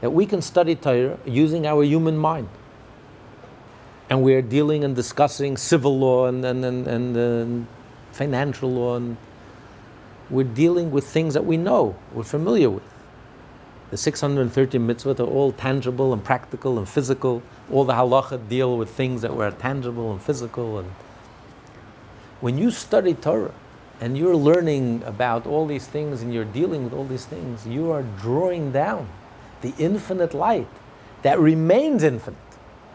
that 0.03 0.11
we 0.11 0.27
can 0.27 0.43
study 0.43 0.75
Torah 0.75 1.17
using 1.25 1.65
our 1.65 1.85
human 1.85 2.19
mind. 2.19 2.49
And 4.11 4.21
we 4.21 4.35
are 4.35 4.43
dealing 4.43 4.83
and 4.83 4.97
discussing 4.97 5.57
civil 5.57 5.97
law 5.97 6.27
and, 6.27 6.45
and, 6.45 6.65
and, 6.65 6.87
and 6.89 7.65
uh, 7.65 7.71
financial 8.11 8.71
law, 8.71 8.97
and 8.97 9.17
we're 10.29 10.43
dealing 10.43 10.91
with 10.91 11.07
things 11.07 11.35
that 11.35 11.47
we 11.47 11.57
know, 11.57 11.97
we're 12.13 12.25
familiar 12.25 12.69
with. 12.69 12.83
The 13.91 13.97
630 13.97 14.79
mitzvot 14.79 15.21
are 15.21 15.23
all 15.23 15.53
tangible 15.53 16.13
and 16.13 16.25
practical 16.25 16.79
and 16.79 16.89
physical. 16.89 17.41
All 17.71 17.85
the 17.85 17.93
halacha 17.93 18.49
deal 18.49 18.77
with 18.77 18.91
things 18.91 19.23
that 19.23 19.37
were 19.37 19.53
tangible 19.53 20.11
and 20.11 20.21
physical. 20.21 20.81
And 20.81 20.91
when 22.41 22.59
you 22.59 22.73
study 22.73 23.15
Torah 23.15 23.55
and 24.01 24.19
you're 24.19 24.35
learning 24.35 25.05
about 25.05 25.47
all 25.47 25.67
these 25.67 25.87
things 25.87 26.23
and 26.23 26.35
you're 26.35 26.45
dealing 26.45 26.83
with 26.83 26.93
all 26.93 27.05
these 27.05 27.27
things, 27.27 27.67
you 27.67 27.93
are 27.93 28.03
drawing 28.03 28.73
down 28.73 29.09
the 29.63 29.73
infinite 29.79 30.35
light 30.35 30.69
that 31.23 31.39
remains 31.39 32.03
infinite, 32.03 32.39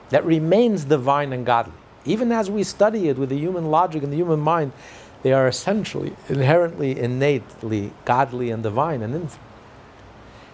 that 0.09 0.23
remains 0.25 0.85
divine 0.85 1.33
and 1.33 1.45
godly 1.45 1.73
Even 2.05 2.31
as 2.31 2.49
we 2.49 2.63
study 2.63 3.09
it 3.09 3.17
with 3.17 3.29
the 3.29 3.37
human 3.37 3.69
logic 3.69 4.01
and 4.01 4.11
the 4.11 4.17
human 4.17 4.39
mind, 4.39 4.71
they 5.23 5.33
are 5.33 5.47
essentially, 5.47 6.15
inherently, 6.29 6.97
innately 6.97 7.91
godly 8.05 8.49
and 8.49 8.63
divine 8.63 9.01
and 9.01 9.13
infinite. 9.13 9.41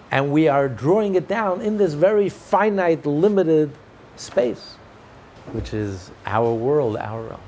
And 0.10 0.32
we 0.32 0.48
are 0.48 0.68
drawing 0.68 1.16
it 1.16 1.28
down 1.28 1.62
in 1.62 1.78
this 1.78 1.94
very 1.94 2.30
finite, 2.30 3.06
limited 3.06 3.72
space, 4.16 4.76
which 5.52 5.74
is 5.74 6.12
our 6.26 6.54
world, 6.54 6.98
our 6.98 7.22
realm. 7.22 7.42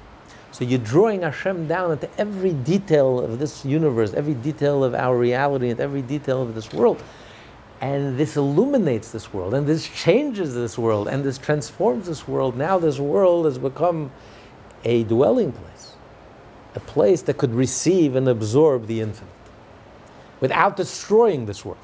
So 0.51 0.63
you're 0.63 0.79
drawing 0.79 1.21
Hashem 1.23 1.67
down 1.67 1.91
into 1.91 2.09
every 2.17 2.53
detail 2.53 3.19
of 3.19 3.39
this 3.39 3.65
universe, 3.65 4.13
every 4.13 4.35
detail 4.35 4.83
of 4.83 4.95
our 4.95 5.17
reality, 5.17 5.69
and 5.69 5.79
every 5.79 6.01
detail 6.01 6.41
of 6.41 6.55
this 6.55 6.71
world. 6.71 7.01
And 7.81 8.17
this 8.17 8.37
illuminates 8.37 9.11
this 9.11 9.33
world, 9.33 9.53
and 9.53 9.67
this 9.67 9.87
changes 9.87 10.55
this 10.55 10.77
world, 10.77 11.07
and 11.07 11.23
this 11.23 11.37
transforms 11.37 12.07
this 12.07 12.27
world. 12.27 12.57
Now, 12.57 12.79
this 12.79 12.99
world 12.99 13.45
has 13.45 13.57
become 13.57 14.11
a 14.83 15.03
dwelling 15.03 15.51
place, 15.51 15.93
a 16.73 16.79
place 16.79 17.21
that 17.23 17.37
could 17.37 17.53
receive 17.53 18.15
and 18.15 18.27
absorb 18.27 18.87
the 18.87 19.01
infinite 19.01 19.31
without 20.39 20.77
destroying 20.77 21.45
this 21.45 21.65
world. 21.65 21.77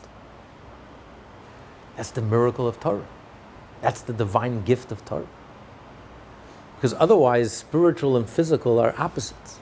That's 1.97 2.11
the 2.11 2.21
miracle 2.21 2.67
of 2.67 2.79
Torah. 2.79 3.07
That's 3.81 4.01
the 4.01 4.13
divine 4.13 4.63
gift 4.63 4.91
of 4.91 5.03
Torah. 5.03 5.27
Because 6.75 6.93
otherwise, 6.93 7.51
spiritual 7.53 8.15
and 8.17 8.29
physical 8.29 8.79
are 8.79 8.95
opposites. 8.97 9.59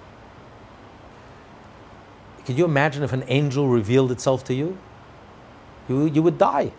Can 2.46 2.56
you 2.56 2.66
imagine 2.66 3.04
if 3.04 3.14
an 3.14 3.24
angel 3.28 3.68
revealed 3.68 4.12
itself 4.12 4.44
to 4.46 4.54
you? 4.54 4.78
You, 5.90 6.06
you 6.06 6.24
would 6.24 6.38
die. 6.38 6.72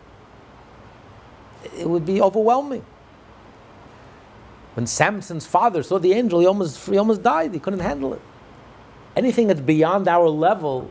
It 1.76 1.88
would 1.88 2.06
be 2.06 2.22
overwhelming. 2.22 2.84
When 4.74 4.86
Samson's 4.86 5.46
father 5.46 5.82
saw 5.82 5.98
the 5.98 6.12
angel, 6.12 6.40
he 6.40 6.46
almost, 6.46 6.88
he 6.88 6.96
almost 6.96 7.22
died. 7.22 7.52
He 7.52 7.60
couldn't 7.60 7.80
handle 7.80 8.14
it. 8.14 8.22
Anything 9.16 9.48
that's 9.48 9.60
beyond 9.60 10.08
our 10.08 10.28
level, 10.28 10.90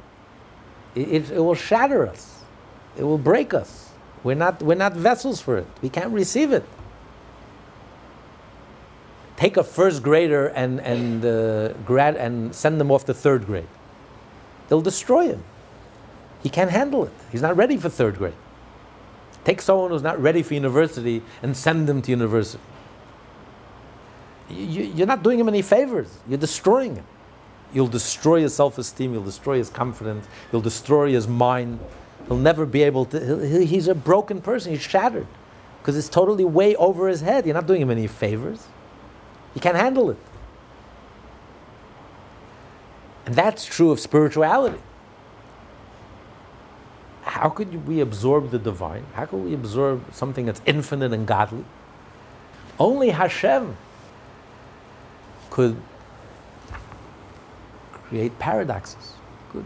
it, 0.94 1.32
it, 1.32 1.40
will 1.40 1.56
shatter 1.56 2.06
us, 2.06 2.44
it 2.98 3.04
will 3.04 3.18
break 3.18 3.54
us. 3.54 3.90
We're 4.24 4.36
not, 4.36 4.62
we're 4.62 4.76
not 4.76 4.94
vessels 4.94 5.40
for 5.40 5.58
it, 5.58 5.68
we 5.82 5.90
can't 5.90 6.12
receive 6.12 6.52
it 6.52 6.66
take 9.40 9.56
a 9.56 9.64
first 9.64 10.04
grader 10.04 10.48
and, 10.48 10.82
and, 10.82 11.24
uh, 11.24 11.70
grad, 11.86 12.18
and 12.18 12.54
send 12.54 12.78
them 12.78 12.92
off 12.92 13.06
to 13.06 13.14
third 13.14 13.46
grade. 13.46 13.70
They'll 14.68 14.82
destroy 14.82 15.28
him. 15.28 15.44
He 16.42 16.50
can't 16.50 16.72
handle 16.72 17.06
it. 17.06 17.12
He's 17.32 17.42
not 17.42 17.56
ready 17.58 17.78
for 17.78 17.90
third 17.90 18.18
grade. 18.18 18.34
Take 19.44 19.62
someone 19.62 19.92
who's 19.92 20.04
not 20.04 20.22
ready 20.22 20.44
for 20.44 20.54
university 20.54 21.22
and 21.42 21.56
send 21.56 21.88
them 21.88 22.02
to 22.04 22.12
university. 22.12 22.64
You, 24.50 24.84
you're 24.84 25.08
not 25.08 25.24
doing 25.24 25.40
him 25.40 25.48
any 25.48 25.62
favors. 25.62 26.18
You're 26.28 26.40
destroying 26.40 26.96
him. 26.96 27.06
You'll 27.74 27.88
destroy 27.88 28.42
his 28.42 28.54
self 28.54 28.78
esteem, 28.78 29.14
you'll 29.14 29.24
destroy 29.24 29.58
his 29.58 29.70
confidence, 29.70 30.28
you'll 30.52 30.62
destroy 30.62 31.12
his 31.12 31.28
mind. 31.28 31.80
He'll 32.28 32.38
never 32.38 32.66
be 32.66 32.84
able 32.84 33.06
to. 33.06 33.66
He's 33.66 33.88
a 33.88 33.96
broken 33.96 34.42
person, 34.42 34.72
he's 34.72 34.82
shattered 34.82 35.28
because 35.80 35.96
it's 35.98 36.10
totally 36.10 36.46
way 36.46 36.76
over 36.76 37.08
his 37.08 37.22
head. 37.22 37.46
You're 37.46 37.56
not 37.56 37.68
doing 37.68 37.82
him 37.82 37.92
any 37.92 38.08
favors. 38.08 38.68
He 39.54 39.60
can't 39.60 39.78
handle 39.78 40.10
it. 40.10 40.18
And 43.26 43.36
that's 43.36 43.66
true 43.66 43.92
of 43.92 44.00
spirituality. 44.00 44.80
How 47.30 47.48
could 47.48 47.88
we 47.88 48.00
absorb 48.00 48.50
the 48.50 48.58
divine? 48.58 49.06
How 49.14 49.28
could 49.28 49.44
we 49.44 49.54
absorb 49.54 50.04
something 50.12 50.48
that's 50.48 50.62
infinite 50.66 51.14
and 51.14 51.28
godly? 51.28 51.64
Only 52.80 53.12
Hashem 53.12 53.78
could 55.52 55.80
create 57.92 58.40
paradoxes. 58.40 59.14
Could, 59.52 59.66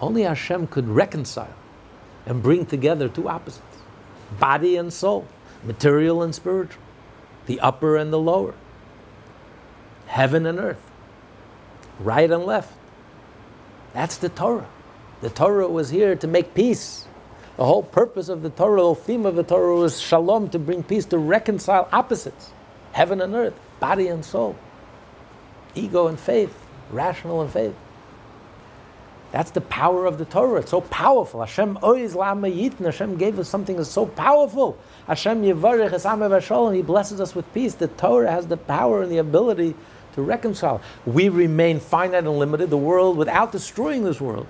only 0.00 0.22
Hashem 0.22 0.68
could 0.68 0.86
reconcile 0.88 1.56
and 2.24 2.40
bring 2.40 2.64
together 2.64 3.08
two 3.08 3.28
opposites 3.28 3.78
body 4.38 4.76
and 4.76 4.92
soul, 4.92 5.26
material 5.64 6.22
and 6.22 6.32
spiritual, 6.32 6.82
the 7.46 7.58
upper 7.58 7.96
and 7.96 8.12
the 8.12 8.18
lower 8.20 8.54
heaven 10.06 10.46
and 10.46 10.60
earth, 10.60 10.88
right 11.98 12.30
and 12.30 12.46
left. 12.46 12.72
That's 13.92 14.16
the 14.18 14.28
Torah. 14.28 14.68
The 15.20 15.30
Torah 15.30 15.68
was 15.68 15.90
here 15.90 16.14
to 16.16 16.26
make 16.26 16.54
peace. 16.54 17.06
The 17.56 17.64
whole 17.64 17.82
purpose 17.82 18.28
of 18.28 18.42
the 18.42 18.50
Torah, 18.50 18.76
the 18.76 18.82
whole 18.82 18.94
theme 18.94 19.24
of 19.24 19.34
the 19.34 19.42
Torah 19.42 19.74
was 19.74 19.98
shalom, 19.98 20.50
to 20.50 20.58
bring 20.58 20.82
peace, 20.82 21.06
to 21.06 21.18
reconcile 21.18 21.88
opposites, 21.90 22.50
heaven 22.92 23.22
and 23.22 23.34
earth, 23.34 23.58
body 23.80 24.08
and 24.08 24.22
soul, 24.22 24.56
ego 25.74 26.06
and 26.06 26.20
faith, 26.20 26.54
rational 26.90 27.40
and 27.40 27.50
faith. 27.50 27.74
That's 29.32 29.50
the 29.50 29.62
power 29.62 30.06
of 30.06 30.18
the 30.18 30.24
Torah. 30.24 30.60
It's 30.60 30.70
so 30.70 30.82
powerful. 30.82 31.40
Hashem 31.40 31.76
la'amayitn. 31.78 32.84
Hashem 32.84 33.16
gave 33.16 33.38
us 33.38 33.48
something 33.48 33.76
that's 33.76 33.88
so 33.88 34.06
powerful. 34.06 34.78
Hashem 35.06 35.42
yivarech 35.42 35.92
es 35.92 36.74
He 36.74 36.82
blesses 36.82 37.20
us 37.20 37.34
with 37.34 37.52
peace. 37.52 37.74
The 37.74 37.88
Torah 37.88 38.30
has 38.30 38.46
the 38.46 38.56
power 38.56 39.02
and 39.02 39.10
the 39.10 39.18
ability 39.18 39.74
to 40.14 40.22
reconcile. 40.22 40.80
We 41.04 41.28
remain 41.28 41.80
finite 41.80 42.24
and 42.24 42.38
limited, 42.38 42.70
the 42.70 42.76
world, 42.76 43.16
without 43.16 43.52
destroying 43.52 44.04
this 44.04 44.20
world. 44.20 44.46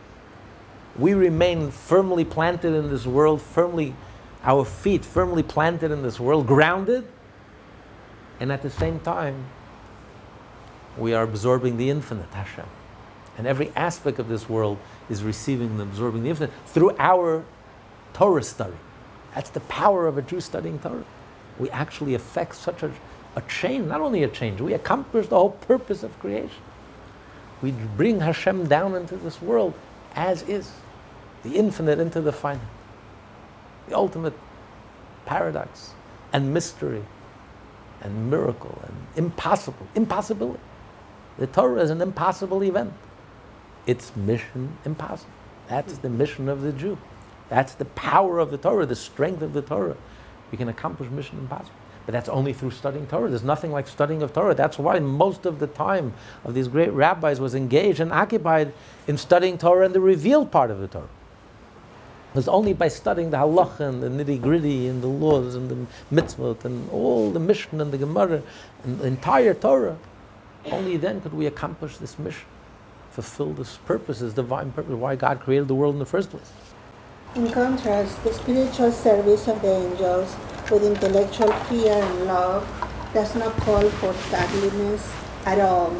We 0.99 1.14
remain 1.14 1.70
firmly 1.70 2.24
planted 2.24 2.74
in 2.74 2.90
this 2.90 3.07
world, 3.07 3.42
firmly, 3.42 3.94
our 4.42 4.64
feet 4.64 5.05
firmly 5.05 5.42
planted 5.42 5.90
in 5.90 6.03
this 6.03 6.18
world, 6.18 6.47
grounded, 6.47 7.07
and 8.40 8.53
at 8.53 8.62
the 8.62 8.70
same 8.70 9.01
time, 9.01 9.47
we 10.97 11.12
are 11.14 11.22
absorbing 11.24 11.76
the 11.76 11.90
infinite, 11.90 12.32
Hashem. 12.32 12.66
And 13.36 13.47
every 13.47 13.70
aspect 13.76 14.18
of 14.18 14.28
this 14.28 14.49
world 14.49 14.78
is 15.11 15.22
receiving 15.22 15.70
and 15.72 15.80
absorbing 15.80 16.22
the 16.22 16.30
infinite 16.30 16.53
through 16.66 16.97
our 16.99 17.44
Torah 18.14 18.42
study. 18.42 18.76
That's 19.34 19.51
the 19.51 19.61
power 19.61 20.07
of 20.07 20.16
a 20.16 20.22
Jew 20.22 20.40
studying 20.40 20.78
Torah. 20.78 21.05
We 21.59 21.68
actually 21.70 22.14
affect 22.14 22.55
such 22.55 22.82
a 22.82 22.90
a 23.36 23.42
change, 23.42 23.86
not 23.86 24.01
only 24.01 24.24
a 24.24 24.28
change, 24.28 24.61
we 24.61 24.72
accomplish 24.72 25.28
the 25.28 25.36
whole 25.36 25.51
purpose 25.51 26.03
of 26.03 26.18
creation. 26.18 26.62
We 27.62 27.70
bring 27.70 28.20
Hashem 28.20 28.66
down 28.66 28.94
into 28.94 29.16
this 29.16 29.40
world 29.40 29.74
as 30.14 30.42
is, 30.44 30.72
the 31.47 31.57
infinite 31.57 32.01
into 32.01 32.20
the 32.20 32.32
finite, 32.32 32.61
the 33.88 33.97
ultimate 33.97 34.34
paradox 35.26 35.92
and 36.32 36.53
mystery 36.53 37.05
and 38.01 38.30
miracle 38.30 38.78
and 38.86 38.97
impossible, 39.16 39.86
impossibility. 39.94 40.61
The 41.38 41.47
Torah 41.47 41.82
is 41.82 41.90
an 41.90 42.01
impossible 42.01 42.62
event. 42.62 42.92
It's 43.86 44.14
mission 44.16 44.76
impossible. 44.84 45.32
That's 45.68 45.99
the 45.99 46.09
mission 46.09 46.49
of 46.49 46.62
the 46.62 46.72
Jew. 46.72 46.99
That's 47.49 47.74
the 47.74 47.84
power 47.84 48.40
of 48.40 48.51
the 48.51 48.59
Torah, 48.59 48.86
the 48.86 48.97
strength 48.97 49.42
of 49.42 49.53
the 49.53 49.62
Torah. 49.62 49.97
We 50.51 50.59
can 50.59 50.68
accomplish 50.68 51.11
mission 51.11 51.38
impossible. 51.38 51.76
But 52.07 52.12
that's 52.12 52.28
only 52.28 52.53
through 52.53 52.70
studying 52.70 53.07
Torah. 53.07 53.28
There's 53.28 53.42
nothing 53.44 53.72
like 53.72 53.86
studying 53.88 54.22
of 54.22 54.32
Torah. 54.32 54.55
That's 54.55 54.78
why 54.78 54.99
most 54.99 55.44
of 55.44 55.59
the 55.59 55.66
time 55.66 56.14
of 56.44 56.55
these 56.55 56.68
great 56.68 56.92
rabbis 56.92 57.40
was 57.40 57.55
engaged 57.55 58.01
and 58.01 58.12
occupied 58.12 58.72
in 59.07 59.16
studying 59.18 59.59
Torah 59.59 59.86
and 59.86 59.94
the 59.94 60.01
revealed 60.01 60.51
part 60.51 60.70
of 60.70 60.80
the 60.80 60.88
Torah. 60.88 61.09
Was 62.37 62.49
only 62.49 62.74
by 62.74 62.89
studying 62.89 63.30
the 63.30 63.39
halacha 63.39 63.80
and 63.80 64.03
the 64.03 64.11
nitty 64.11 64.43
gritty 64.43 64.89
and 64.89 65.03
the 65.03 65.07
laws 65.07 65.55
and 65.55 65.70
the 65.70 65.87
mitzvot 66.14 66.66
and 66.66 66.91
all 66.91 67.30
the 67.30 67.41
Mishnah 67.41 67.82
and 67.82 67.91
the 67.91 67.97
Gemara 67.97 68.43
and 68.84 68.99
the 68.99 69.07
entire 69.07 69.55
Torah, 69.55 69.97
only 70.66 70.99
then 70.99 71.22
could 71.22 71.32
we 71.32 71.47
accomplish 71.47 71.97
this 71.97 72.18
mission, 72.18 72.45
fulfill 73.11 73.55
this 73.55 73.78
purpose, 73.87 74.18
this 74.18 74.34
divine 74.34 74.70
purpose, 74.72 74.93
why 74.93 75.16
God 75.16 75.41
created 75.41 75.66
the 75.66 75.74
world 75.74 75.95
in 75.95 75.99
the 75.99 76.05
first 76.05 76.28
place. 76.28 76.53
In 77.37 77.51
contrast, 77.51 78.22
the 78.22 78.34
spiritual 78.34 78.93
service 78.93 79.49
of 79.49 79.62
the 79.62 79.72
angels 79.72 80.37
with 80.70 80.84
intellectual 80.84 81.53
fear 81.70 81.95
and 81.95 82.26
love 82.26 82.68
does 83.14 83.34
not 83.34 83.57
call 83.64 83.89
for 83.89 84.14
godliness 84.30 85.11
at 85.47 85.59
all. 85.59 85.97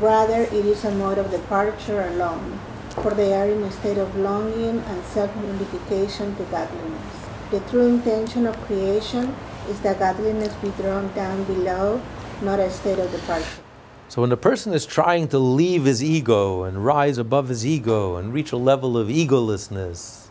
Rather, 0.00 0.42
it 0.42 0.52
is 0.52 0.84
a 0.84 0.90
mode 0.90 1.16
of 1.16 1.30
departure 1.30 2.02
alone, 2.08 2.60
for 3.02 3.10
they 3.14 3.34
are 3.34 3.48
in 3.48 3.62
a 3.62 3.70
state 3.70 3.98
of 3.98 4.14
longing 4.16 4.78
and 4.78 5.04
self-nullification 5.04 6.36
to 6.36 6.44
godliness. 6.44 7.16
The 7.50 7.60
true 7.70 7.86
intention 7.86 8.46
of 8.46 8.56
creation 8.62 9.34
is 9.68 9.80
that 9.80 9.98
godliness 9.98 10.54
be 10.54 10.70
drawn 10.82 11.12
down 11.14 11.44
below, 11.44 12.00
not 12.42 12.58
a 12.60 12.70
state 12.70 12.98
of 12.98 13.10
departure. 13.10 13.62
So 14.08 14.22
when 14.22 14.32
a 14.32 14.36
person 14.36 14.72
is 14.72 14.86
trying 14.86 15.28
to 15.28 15.38
leave 15.38 15.84
his 15.84 16.02
ego 16.02 16.62
and 16.62 16.84
rise 16.84 17.18
above 17.18 17.48
his 17.48 17.66
ego 17.66 18.16
and 18.16 18.32
reach 18.32 18.52
a 18.52 18.56
level 18.56 18.96
of 18.96 19.08
egolessness, 19.08 20.28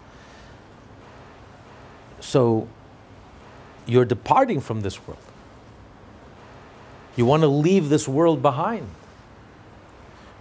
so 2.19 2.67
you're 3.85 4.05
departing 4.05 4.59
from 4.59 4.81
this 4.81 5.07
world. 5.07 5.19
You 7.15 7.25
want 7.25 7.41
to 7.41 7.47
leave 7.47 7.89
this 7.89 8.07
world 8.07 8.41
behind. 8.41 8.89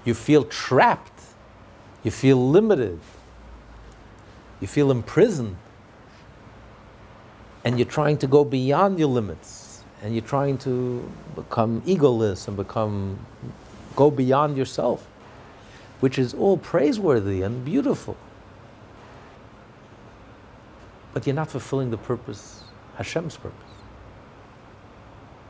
You 0.04 0.14
feel 0.14 0.44
trapped. 0.44 1.15
You 2.06 2.12
feel 2.12 2.50
limited. 2.50 3.00
You 4.60 4.68
feel 4.68 4.92
imprisoned. 4.92 5.56
And 7.64 7.80
you're 7.80 7.92
trying 8.00 8.18
to 8.18 8.28
go 8.28 8.44
beyond 8.44 9.00
your 9.00 9.08
limits 9.08 9.82
and 10.00 10.14
you're 10.14 10.22
trying 10.22 10.56
to 10.58 11.02
become 11.34 11.82
egoless 11.82 12.46
and 12.46 12.56
become 12.56 13.18
go 13.96 14.12
beyond 14.12 14.56
yourself, 14.56 15.08
which 15.98 16.16
is 16.16 16.32
all 16.32 16.56
praiseworthy 16.56 17.42
and 17.42 17.64
beautiful. 17.64 18.16
But 21.12 21.26
you're 21.26 21.34
not 21.34 21.50
fulfilling 21.50 21.90
the 21.90 21.98
purpose, 21.98 22.62
Hashem's 22.98 23.36
purpose. 23.36 23.74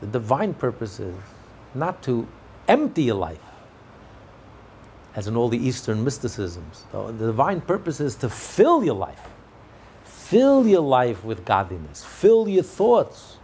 The 0.01 0.07
divine 0.07 0.55
purpose 0.55 0.99
is 0.99 1.13
not 1.75 2.01
to 2.03 2.27
empty 2.67 3.03
your 3.03 3.15
life, 3.17 3.46
as 5.17 5.27
in 5.27 5.35
all 5.35 5.49
the 5.49 5.57
Eastern 5.57 6.03
mysticisms. 6.03 6.85
So 6.91 7.11
The 7.11 7.25
divine 7.25 7.59
purpose 7.59 7.99
is 7.99 8.15
to 8.17 8.29
fill 8.29 8.83
your 8.83 8.93
life. 8.93 9.27
Fill 10.05 10.67
your 10.67 10.81
life 10.81 11.23
with 11.25 11.43
godliness. 11.43 12.05
Fill 12.05 12.47
your 12.47 12.63
thoughts. 12.63 13.37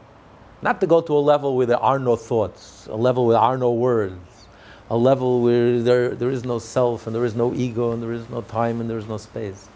Not 0.62 0.80
to 0.82 0.88
go 0.88 1.02
to 1.02 1.18
a 1.18 1.24
level 1.34 1.58
where 1.58 1.66
there 1.66 1.82
are 1.82 1.98
no 1.98 2.16
thoughts, 2.16 2.86
a 2.86 2.96
level 2.96 3.26
where 3.26 3.34
there 3.34 3.42
are 3.42 3.58
no 3.58 3.72
words, 3.72 4.46
a 4.92 4.96
level 4.96 5.42
where 5.42 5.82
there, 5.82 6.10
there 6.10 6.30
is 6.30 6.46
no 6.46 6.60
self 6.60 7.08
and 7.08 7.16
there 7.16 7.26
is 7.26 7.36
no 7.36 7.56
ego 7.56 7.92
and 7.92 8.04
there 8.04 8.14
is 8.14 8.30
no 8.30 8.42
time 8.42 8.80
and 8.80 8.88
there 8.88 9.00
is 9.00 9.08
no 9.08 9.18
space. 9.18 9.68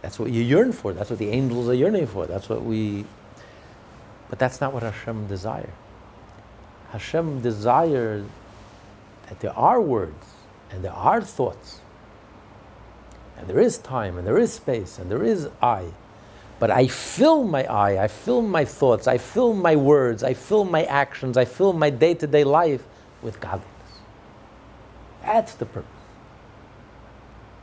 That's 0.00 0.18
what 0.18 0.30
you 0.30 0.42
yearn 0.42 0.72
for. 0.72 0.94
That's 0.94 1.10
what 1.10 1.18
the 1.18 1.28
angels 1.28 1.68
are 1.68 1.74
yearning 1.74 2.06
for. 2.06 2.26
That's 2.26 2.48
what 2.48 2.64
we. 2.64 3.04
But 4.30 4.38
that's 4.38 4.60
not 4.60 4.72
what 4.72 4.82
Hashem 4.82 5.26
desires. 5.26 5.68
Hashem 6.92 7.42
desires 7.42 8.26
that 9.28 9.40
there 9.40 9.52
are 9.52 9.82
words 9.82 10.37
and 10.70 10.84
there 10.84 10.92
are 10.92 11.20
thoughts 11.20 11.80
and 13.38 13.48
there 13.48 13.60
is 13.60 13.78
time 13.78 14.18
and 14.18 14.26
there 14.26 14.38
is 14.38 14.52
space 14.52 14.98
and 14.98 15.10
there 15.10 15.22
is 15.22 15.48
I. 15.62 15.92
But 16.58 16.72
I 16.72 16.88
fill 16.88 17.44
my 17.44 17.64
I, 17.64 18.04
I 18.04 18.08
fill 18.08 18.42
my 18.42 18.64
thoughts, 18.64 19.06
I 19.06 19.18
fill 19.18 19.54
my 19.54 19.76
words, 19.76 20.24
I 20.24 20.34
fill 20.34 20.64
my 20.64 20.84
actions, 20.84 21.36
I 21.36 21.44
fill 21.44 21.72
my 21.72 21.90
day 21.90 22.14
to 22.14 22.26
day 22.26 22.44
life 22.44 22.84
with 23.22 23.40
godliness. 23.40 23.68
That's 25.22 25.54
the 25.54 25.66
purpose. 25.66 25.90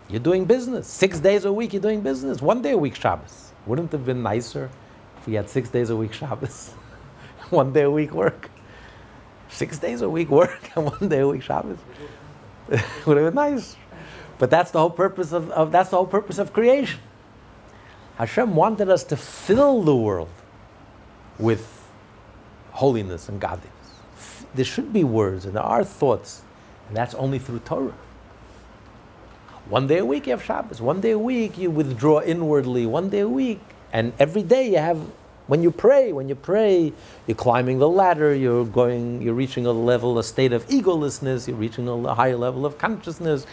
You're 0.08 0.22
doing 0.22 0.46
business. 0.46 0.88
Six 0.88 1.20
days 1.20 1.46
a 1.46 1.52
week 1.52 1.74
you're 1.74 1.82
doing 1.82 2.02
business. 2.02 2.42
One 2.42 2.62
day 2.62 2.72
a 2.72 2.78
week 2.78 2.96
Shabbos. 2.96 3.52
Wouldn't 3.66 3.94
it 3.94 3.98
have 3.98 4.06
been 4.06 4.22
nicer 4.24 4.70
if 5.18 5.28
we 5.28 5.34
had 5.34 5.50
six 5.50 5.70
days 5.70 5.90
a 5.90 5.96
week 5.96 6.14
Shabbos? 6.14 6.70
one 7.50 7.74
day 7.74 7.82
a 7.82 7.92
week 7.92 8.12
work. 8.12 8.50
Six 9.50 9.78
days 9.80 10.02
a 10.02 10.10
week 10.10 10.30
work 10.30 10.72
and 10.76 10.86
one 11.00 11.10
day 11.10 11.20
a 11.20 11.28
week 11.28 11.42
Shabbos. 11.42 11.80
Would 13.06 13.18
have 13.18 13.28
been 13.28 13.36
nice. 13.36 13.76
But 14.38 14.50
that's 14.50 14.72
the 14.72 14.80
whole 14.80 14.90
purpose 14.90 15.32
of, 15.32 15.50
of, 15.52 15.72
that's 15.72 15.90
the 15.90 15.98
whole 15.98 16.06
purpose 16.08 16.38
of 16.38 16.54
creation. 16.54 17.00
Hashem 18.18 18.56
wanted 18.56 18.90
us 18.90 19.04
to 19.06 19.18
fill 19.18 19.82
the 19.84 19.96
world 19.96 20.30
with 21.38 21.86
holiness 22.72 23.30
and 23.30 23.40
godliness. 23.40 23.72
There 24.54 24.66
should 24.66 24.94
be 24.94 25.04
words 25.04 25.46
and 25.46 25.56
there 25.56 25.64
are 25.64 25.84
thoughts, 25.84 26.42
and 26.88 26.96
that's 26.98 27.14
only 27.16 27.40
through 27.40 27.60
Torah. 27.60 27.94
One 29.70 29.88
day 29.88 29.98
a 29.98 30.06
week 30.06 30.28
you 30.28 30.32
have 30.32 30.44
Shabbos. 30.44 30.80
One 30.82 31.02
day 31.02 31.12
a 31.12 31.20
week 31.20 31.58
you 31.58 31.72
withdraw 31.72 32.22
inwardly. 32.22 32.86
One 32.86 33.10
day 33.10 33.22
a 33.22 33.28
week, 33.28 33.60
and 33.92 34.14
every 34.20 34.44
day 34.44 34.70
you 34.70 34.78
have. 34.78 35.00
When 35.48 35.62
you 35.62 35.72
pray, 35.72 36.12
when 36.12 36.28
you 36.28 36.36
pray, 36.36 36.92
you're 37.28 37.36
climbing 37.36 37.80
the 37.80 37.90
ladder. 37.90 38.34
You're 38.34 38.66
going. 38.66 39.22
You're 39.22 39.36
reaching 39.36 39.66
a 39.66 39.72
level, 39.72 40.18
a 40.18 40.24
state 40.24 40.54
of 40.54 40.68
egolessness. 40.68 41.48
You're 41.48 41.58
reaching 41.58 41.88
a 41.88 42.16
higher 42.16 42.36
level 42.36 42.66
of 42.66 42.78
consciousness. 42.78 43.46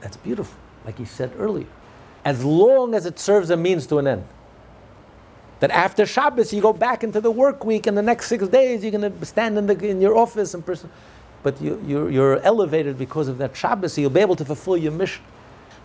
That's 0.00 0.16
beautiful, 0.16 0.58
like 0.86 0.96
he 0.96 1.04
said 1.04 1.32
earlier. 1.38 1.66
As 2.24 2.44
long 2.44 2.94
as 2.94 3.06
it 3.06 3.18
serves 3.18 3.50
a 3.50 3.56
means 3.56 3.86
to 3.88 3.98
an 3.98 4.06
end. 4.06 4.24
That 5.60 5.70
after 5.72 6.06
Shabbos 6.06 6.52
you 6.52 6.62
go 6.62 6.72
back 6.72 7.02
into 7.02 7.20
the 7.20 7.30
work 7.30 7.64
week, 7.64 7.86
and 7.86 7.98
the 7.98 8.02
next 8.02 8.28
six 8.28 8.46
days 8.48 8.82
you're 8.82 8.92
going 8.92 9.18
to 9.18 9.26
stand 9.26 9.58
in, 9.58 9.66
the, 9.66 9.86
in 9.86 10.00
your 10.00 10.16
office 10.16 10.54
and 10.54 10.64
person, 10.64 10.88
but 11.42 11.60
you, 11.60 11.82
you're, 11.84 12.10
you're 12.10 12.40
elevated 12.40 12.96
because 12.96 13.28
of 13.28 13.38
that 13.38 13.56
Shabbos, 13.56 13.94
so 13.94 14.00
you'll 14.00 14.10
be 14.10 14.20
able 14.20 14.36
to 14.36 14.44
fulfill 14.44 14.76
your 14.76 14.92
mission. 14.92 15.22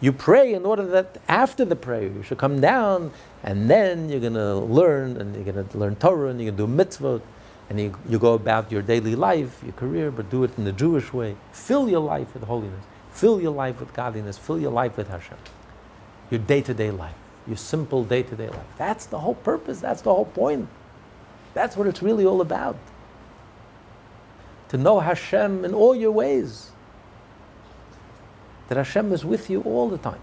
You 0.04 0.12
pray 0.12 0.54
in 0.54 0.66
order 0.66 0.86
that 0.88 1.22
after 1.30 1.64
the 1.64 1.78
prayer 1.78 2.04
you 2.04 2.24
should 2.24 2.38
come 2.38 2.60
down, 2.60 3.14
and 3.42 3.70
then 3.70 4.10
you're 4.10 4.20
going 4.20 4.34
to 4.34 4.56
learn, 4.56 5.16
and 5.16 5.34
you're 5.34 5.46
going 5.46 5.66
to 5.66 5.78
learn 5.78 5.96
Torah, 5.96 6.28
and 6.28 6.42
you're 6.42 6.52
going 6.52 6.58
to 6.58 6.76
do 6.76 6.84
mitzvot, 6.84 7.22
and 7.70 7.80
you, 7.80 7.98
you 8.10 8.20
go 8.20 8.34
about 8.34 8.70
your 8.70 8.82
daily 8.82 9.16
life, 9.16 9.62
your 9.64 9.72
career, 9.72 10.12
but 10.12 10.30
do 10.30 10.44
it 10.44 10.58
in 10.58 10.66
the 10.66 10.74
Jewish 10.74 11.14
way. 11.14 11.38
Fill 11.54 11.88
your 11.88 12.02
life 12.02 12.34
with 12.34 12.44
holiness. 12.44 12.84
Fill 13.12 13.40
your 13.40 13.54
life 13.54 13.80
with 13.80 13.94
godliness. 13.94 14.38
Fill 14.38 14.60
your 14.60 14.74
life 14.74 14.98
with 14.98 15.08
Hashem. 15.08 15.38
Your 16.30 16.42
day 16.42 16.60
to 16.64 16.74
day 16.74 16.92
life. 16.92 17.16
Your 17.48 17.56
simple 17.56 18.04
day 18.04 18.24
to 18.24 18.36
day 18.36 18.50
life. 18.50 18.68
That's 18.78 19.06
the 19.06 19.20
whole 19.20 19.36
purpose. 19.36 19.80
That's 19.80 20.02
the 20.02 20.14
whole 20.14 20.26
point. 20.26 20.68
That's 21.54 21.78
what 21.78 21.88
it's 21.88 22.04
really 22.04 22.26
all 22.26 22.42
about. 22.42 22.76
To 24.68 24.78
know 24.78 25.00
Hashem 25.00 25.64
in 25.64 25.74
all 25.74 25.96
your 25.96 26.12
ways. 26.12 26.73
That 28.74 28.88
Hashem 28.88 29.14
is 29.14 29.24
with 29.24 29.52
you 29.52 29.62
all 29.62 29.88
the 29.88 30.00
time. 30.00 30.20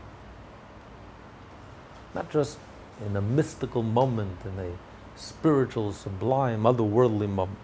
Not 2.17 2.33
just 2.33 2.59
in 3.07 3.15
a 3.15 3.21
mystical 3.21 3.85
moment, 3.85 4.39
in 4.45 4.59
a 4.59 4.73
spiritual, 5.15 5.93
sublime, 5.93 6.65
otherworldly 6.65 7.29
moment. 7.29 7.61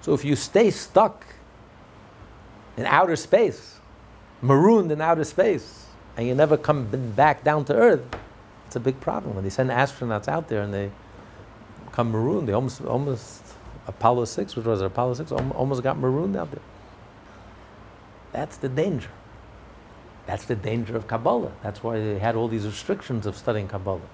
So 0.00 0.14
if 0.14 0.24
you 0.24 0.34
stay 0.34 0.72
stuck 0.72 1.24
in 2.76 2.86
outer 2.86 3.14
space, 3.14 3.78
marooned 4.42 4.90
in 4.90 5.00
outer 5.00 5.22
space, 5.22 5.86
and 6.16 6.26
you 6.26 6.34
never 6.34 6.56
come 6.56 6.88
back 7.14 7.44
down 7.44 7.64
to 7.66 7.74
Earth, 7.76 8.02
it's 8.66 8.74
a 8.74 8.80
big 8.80 9.00
problem. 9.00 9.36
When 9.36 9.44
they 9.44 9.50
send 9.50 9.70
astronauts 9.70 10.26
out 10.26 10.48
there 10.48 10.62
and 10.62 10.74
they 10.74 10.90
come 11.92 12.10
marooned, 12.10 12.48
they 12.48 12.52
almost, 12.52 12.80
almost 12.80 13.44
Apollo 13.86 14.24
6, 14.24 14.56
which 14.56 14.66
was 14.66 14.80
Apollo 14.80 15.14
6, 15.14 15.30
almost 15.30 15.84
got 15.84 15.96
marooned 16.00 16.34
out 16.34 16.50
there. 16.50 16.62
That's 18.32 18.56
the 18.56 18.68
danger. 18.68 19.10
That's 20.30 20.44
the 20.44 20.54
danger 20.54 20.96
of 20.96 21.08
Kabbalah. 21.08 21.50
That's 21.60 21.82
why 21.82 21.98
they 21.98 22.20
had 22.20 22.36
all 22.36 22.46
these 22.46 22.64
restrictions 22.64 23.26
of 23.26 23.36
studying 23.36 23.66
Kabbalah. 23.66 24.08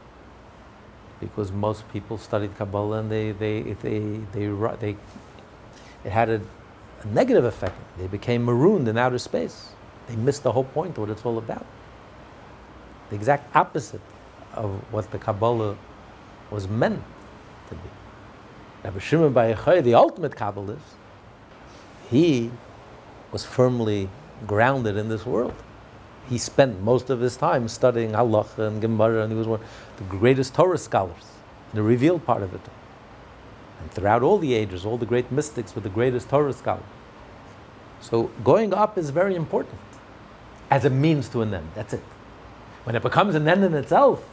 Because 1.21 1.53
most 1.53 1.87
people 1.93 2.17
studied 2.17 2.57
Kabbalah 2.57 3.01
and 3.01 3.11
they, 3.11 3.33
they, 3.33 3.61
they, 3.61 3.99
they, 4.33 4.47
they, 4.47 4.73
they 4.81 4.97
it 6.05 6.13
had 6.13 6.31
a 6.31 6.41
a 7.03 7.07
negative 7.09 7.45
effect. 7.45 7.77
They 7.99 8.07
became 8.07 8.47
marooned 8.47 8.89
in 8.89 8.97
outer 8.97 9.19
space. 9.19 9.73
They 10.07 10.17
missed 10.17 10.43
the 10.43 10.53
whole 10.53 10.65
point 10.65 10.93
of 10.93 10.99
what 10.99 11.11
it's 11.11 11.27
all 11.27 11.37
about. 11.37 11.67
The 13.11 13.17
exact 13.17 13.55
opposite 13.55 14.01
of 14.55 14.71
what 14.91 15.11
the 15.11 15.19
Kabbalah 15.19 15.77
was 16.51 16.67
meant 16.67 17.03
to 17.69 17.75
be. 17.75 17.91
Rabbi 18.85 19.01
Shimon 19.01 19.35
Bar 19.35 19.83
the 19.83 19.93
ultimate 19.93 20.33
Kabbalist, 20.33 20.97
he 22.09 22.51
was 23.33 23.45
firmly 23.45 24.09
grounded 24.47 24.97
in 24.97 25.11
this 25.11 25.27
world. 25.27 25.55
He 26.29 26.39
spent 26.39 26.83
most 26.83 27.11
of 27.11 27.21
his 27.21 27.37
time 27.37 27.69
studying 27.69 28.13
Halacha 28.13 28.67
and 28.67 28.81
Gemara, 28.81 29.23
and 29.23 29.33
he 29.33 29.39
was 29.39 29.47
one 29.47 29.61
of 29.61 29.67
the 29.97 30.05
greatest 30.05 30.55
Torah 30.55 30.79
scholars 30.79 31.25
the 31.77 31.83
revealed 31.83 32.25
part 32.25 32.43
of 32.43 32.55
it. 32.55 32.61
And 33.81 33.91
throughout 33.91 34.23
all 34.23 34.39
the 34.39 34.55
ages, 34.55 34.87
all 34.87 34.97
the 34.97 35.07
great 35.07 35.31
mystics 35.31 35.75
were 35.75 35.83
the 35.83 35.91
greatest 35.91 36.29
Torah 36.29 36.53
scholars. 36.53 36.83
So 38.01 38.31
going 38.43 38.73
up 38.73 38.97
is 38.99 39.11
very 39.11 39.35
important 39.35 39.79
as 40.71 40.85
a 40.85 40.91
means 40.91 41.29
to 41.31 41.43
an 41.43 41.55
end. 41.55 41.69
That's 41.75 41.93
it. 41.93 42.03
When 42.85 42.97
it 42.97 43.03
becomes 43.03 43.35
an 43.35 43.47
end 43.47 43.65
in 43.65 43.75
itself, 43.75 44.25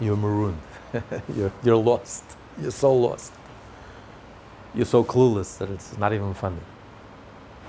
you're 0.00 0.16
marooned. 0.16 0.60
you're, 1.36 1.52
you're 1.62 1.76
lost. 1.76 2.24
You're 2.60 2.70
so 2.70 2.94
lost. 2.94 3.32
You're 4.74 4.86
so 4.86 5.04
clueless 5.04 5.58
that 5.58 5.70
it's 5.70 5.98
not 5.98 6.12
even 6.12 6.34
funny. 6.34 6.60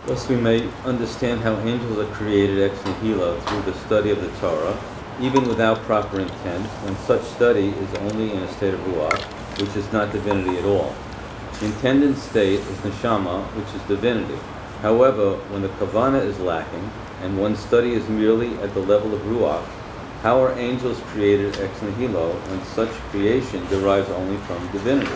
Thus, 0.06 0.28
we 0.30 0.36
may 0.36 0.70
understand 0.86 1.42
how 1.42 1.58
angels 1.60 1.98
are 1.98 2.14
created 2.14 2.60
ex 2.62 2.84
nihilo 2.86 3.40
through 3.42 3.62
the 3.72 3.78
study 3.80 4.10
of 4.12 4.22
the 4.22 4.30
Torah 4.40 4.78
even 5.22 5.46
without 5.50 5.78
proper 5.80 6.22
intent, 6.22 6.66
when 6.84 6.96
such 6.98 7.22
study 7.24 7.70
is 7.70 7.94
only 7.96 8.32
in 8.32 8.38
a 8.38 8.54
state 8.54 8.74
of 8.74 8.80
ruach, 8.82 9.22
which 9.60 9.76
is 9.76 9.92
not 9.92 10.14
divinity 10.14 10.58
at 10.58 10.64
all. 10.64 10.96
The 11.60 11.66
intended 11.66 12.18
state 12.18 12.60
is 12.60 12.78
neshama, 12.80 13.44
which 13.58 13.68
is 13.76 13.82
divinity. 13.88 14.40
However, 14.82 15.36
when 15.52 15.62
the 15.62 15.68
kavana 15.68 16.24
is 16.24 16.40
lacking, 16.40 16.90
and 17.22 17.38
one's 17.38 17.60
study 17.60 17.92
is 17.92 18.08
merely 18.08 18.56
at 18.60 18.74
the 18.74 18.80
level 18.80 19.14
of 19.14 19.20
ruach, 19.22 19.66
how 20.22 20.42
are 20.42 20.58
angels 20.58 21.02
created 21.08 21.60
ex 21.60 21.82
nihilo 21.82 22.32
when 22.32 22.64
such 22.64 22.92
creation 23.12 23.66
derives 23.68 24.10
only 24.12 24.38
from 24.48 24.72
divinity? 24.72 25.12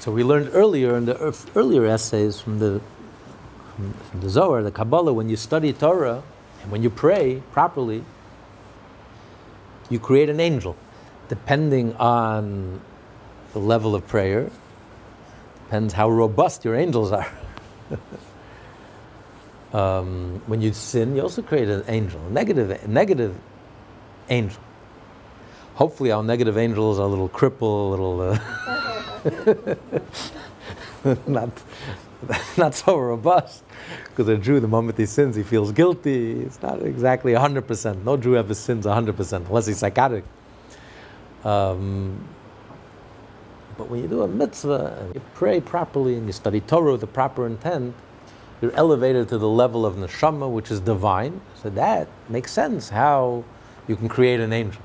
So 0.00 0.10
we 0.10 0.24
learned 0.24 0.50
earlier 0.52 0.96
in 0.96 1.04
the 1.04 1.16
earlier 1.54 1.86
essays 1.86 2.40
from 2.40 2.58
the 2.58 2.80
from 4.10 4.20
the 4.20 4.28
Zohar, 4.28 4.62
the 4.62 4.70
Kabbalah, 4.70 5.12
when 5.12 5.28
you 5.28 5.36
study 5.36 5.72
Torah 5.72 6.22
and 6.62 6.72
when 6.72 6.82
you 6.82 6.90
pray 6.90 7.42
properly, 7.52 8.04
you 9.88 9.98
create 9.98 10.28
an 10.28 10.40
angel. 10.40 10.76
Depending 11.28 11.94
on 11.96 12.80
the 13.52 13.58
level 13.60 13.94
of 13.94 14.06
prayer, 14.06 14.50
depends 15.64 15.94
how 15.94 16.10
robust 16.10 16.64
your 16.64 16.74
angels 16.76 17.12
are. 17.12 17.32
um, 19.72 20.42
when 20.46 20.60
you 20.60 20.72
sin, 20.72 21.16
you 21.16 21.22
also 21.22 21.42
create 21.42 21.68
an 21.68 21.84
angel, 21.88 22.20
a 22.26 22.30
negative, 22.30 22.70
a 22.70 22.88
negative 22.88 23.36
angel. 24.28 24.62
hopefully 25.74 26.12
our 26.12 26.22
negative 26.22 26.58
angels 26.58 26.98
are 26.98 27.04
a 27.04 27.08
little 27.08 27.28
crippled, 27.28 27.88
a 27.88 28.02
little 28.02 28.20
uh, 28.20 28.38
not 31.26 31.50
not 32.58 32.74
so 32.74 32.98
robust. 32.98 33.64
Because 34.08 34.28
a 34.28 34.36
Jew, 34.36 34.60
the 34.60 34.68
moment 34.68 34.98
he 34.98 35.06
sins, 35.06 35.36
he 35.36 35.42
feels 35.42 35.72
guilty. 35.72 36.40
It's 36.40 36.60
not 36.62 36.82
exactly 36.82 37.32
100%. 37.32 38.04
No 38.04 38.16
Jew 38.16 38.36
ever 38.36 38.54
sins 38.54 38.86
100%, 38.86 39.46
unless 39.46 39.66
he's 39.66 39.78
psychotic. 39.78 40.24
Um, 41.44 42.26
but 43.78 43.88
when 43.88 44.02
you 44.02 44.08
do 44.08 44.22
a 44.22 44.28
mitzvah 44.28 44.98
and 45.00 45.14
you 45.14 45.22
pray 45.34 45.60
properly 45.60 46.16
and 46.16 46.26
you 46.26 46.32
study 46.32 46.60
Torah 46.60 46.92
with 46.92 47.00
the 47.00 47.06
proper 47.06 47.46
intent, 47.46 47.94
you're 48.60 48.74
elevated 48.74 49.28
to 49.30 49.38
the 49.38 49.48
level 49.48 49.86
of 49.86 49.96
neshama, 49.96 50.50
which 50.50 50.70
is 50.70 50.80
divine. 50.80 51.40
So 51.62 51.70
that 51.70 52.08
makes 52.28 52.52
sense 52.52 52.90
how 52.90 53.44
you 53.88 53.96
can 53.96 54.08
create 54.08 54.40
an 54.40 54.52
angel. 54.52 54.82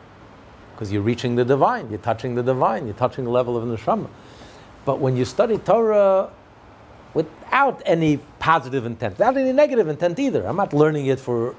Because 0.72 0.92
you're 0.92 1.02
reaching 1.02 1.36
the 1.36 1.44
divine, 1.46 1.90
you're 1.90 2.00
touching 2.00 2.36
the 2.36 2.44
divine, 2.44 2.86
you're 2.86 2.96
touching 2.96 3.26
the 3.26 3.32
level 3.32 3.58
of 3.58 3.64
neshama. 3.66 4.10
But 4.86 5.00
when 5.00 5.18
you 5.18 5.26
study 5.26 5.58
Torah 5.58 6.32
without 7.14 7.82
any 7.86 8.20
positive 8.46 8.86
intent, 8.86 9.18
not 9.18 9.36
any 9.36 9.52
negative 9.52 9.88
intent 9.88 10.20
either, 10.20 10.46
I'm 10.46 10.56
not 10.56 10.72
learning 10.72 11.08
it 11.08 11.20
for 11.20 11.56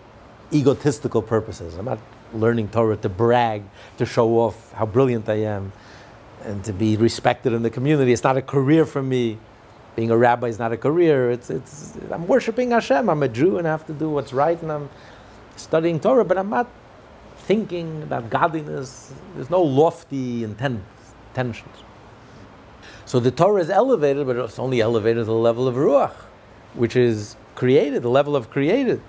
egotistical 0.53 1.21
purposes. 1.21 1.75
I'm 1.77 1.87
not 1.87 1.99
learning 2.33 2.69
Torah 2.69 2.97
to 2.99 3.09
brag, 3.09 3.65
to 3.99 4.07
show 4.07 4.39
off 4.39 4.73
how 4.73 4.87
brilliant 4.87 5.29
I 5.29 5.41
am, 5.57 5.73
and 6.45 6.63
to 6.63 6.73
be 6.73 6.97
respected 6.97 7.53
in 7.53 7.65
the 7.65 7.71
community. 7.71 8.13
It's 8.13 8.23
not 8.23 8.37
a 8.37 8.43
career 8.55 8.87
for 8.87 9.03
me. 9.03 9.37
Being 9.97 10.13
a 10.13 10.17
rabbi 10.17 10.47
is 10.47 10.61
not 10.61 10.71
a 10.71 10.77
career. 10.77 11.29
It's, 11.33 11.51
it's, 11.51 11.99
I'm 12.09 12.29
worshiping 12.29 12.71
Hashem. 12.71 13.11
I'm 13.11 13.23
a 13.25 13.29
Jew 13.29 13.59
and 13.59 13.67
I 13.67 13.73
have 13.73 13.87
to 13.89 13.93
do 13.93 14.09
what's 14.09 14.33
right, 14.33 14.63
and 14.63 14.71
I'm 14.71 14.89
studying 15.57 15.99
Torah, 15.99 16.25
but 16.25 16.39
I'm 16.39 16.51
not 16.51 16.69
thinking 17.49 18.05
about 18.05 18.31
godliness. 18.31 19.13
There's 19.35 19.51
no 19.51 19.61
lofty 19.61 20.45
intent, 20.45 20.85
intentions. 21.31 21.79
So 23.07 23.19
the 23.19 23.33
Torah 23.33 23.61
is 23.61 23.71
elevated, 23.71 24.25
but 24.25 24.37
it's 24.37 24.61
only 24.61 24.81
elevated 24.81 25.23
to 25.23 25.25
the 25.25 25.43
level 25.49 25.67
of 25.67 25.75
Ruach, 25.75 26.15
which 26.77 26.97
is 26.97 27.37
created, 27.55 28.03
the 28.03 28.11
level 28.11 28.37
of 28.37 28.51
created. 28.51 29.01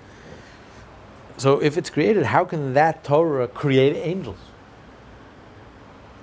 So 1.36 1.62
if 1.62 1.78
it's 1.78 1.90
created, 1.90 2.24
how 2.24 2.44
can 2.44 2.74
that 2.74 3.04
Torah 3.04 3.46
create 3.46 3.94
angels? 3.96 4.38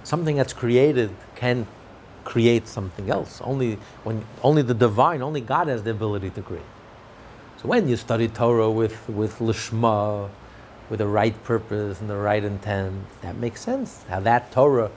Something 0.04 0.36
that's 0.36 0.54
created 0.54 1.12
can 1.36 1.68
create 2.26 2.68
something 2.68 3.10
else. 3.10 3.40
Only 3.42 3.78
when 4.04 4.26
only 4.44 4.62
the 4.62 4.74
divine, 4.74 5.22
only 5.22 5.42
God 5.42 5.68
has 5.68 5.84
the 5.84 5.92
ability 5.92 6.32
to 6.32 6.42
create. 6.42 6.66
So 7.62 7.70
when 7.70 7.88
you 7.88 7.96
study 7.96 8.28
Torah 8.28 8.70
with 8.70 9.08
with 9.08 9.40
lishma, 9.40 10.30
with 10.90 11.00
the 11.00 11.08
right 11.08 11.42
purpose 11.44 12.02
and 12.02 12.10
the 12.10 12.18
right 12.18 12.44
intent, 12.44 13.06
that 13.22 13.38
makes 13.38 13.62
sense. 13.62 14.04
How 14.10 14.20
that 14.20 14.52
Torah 14.52 14.92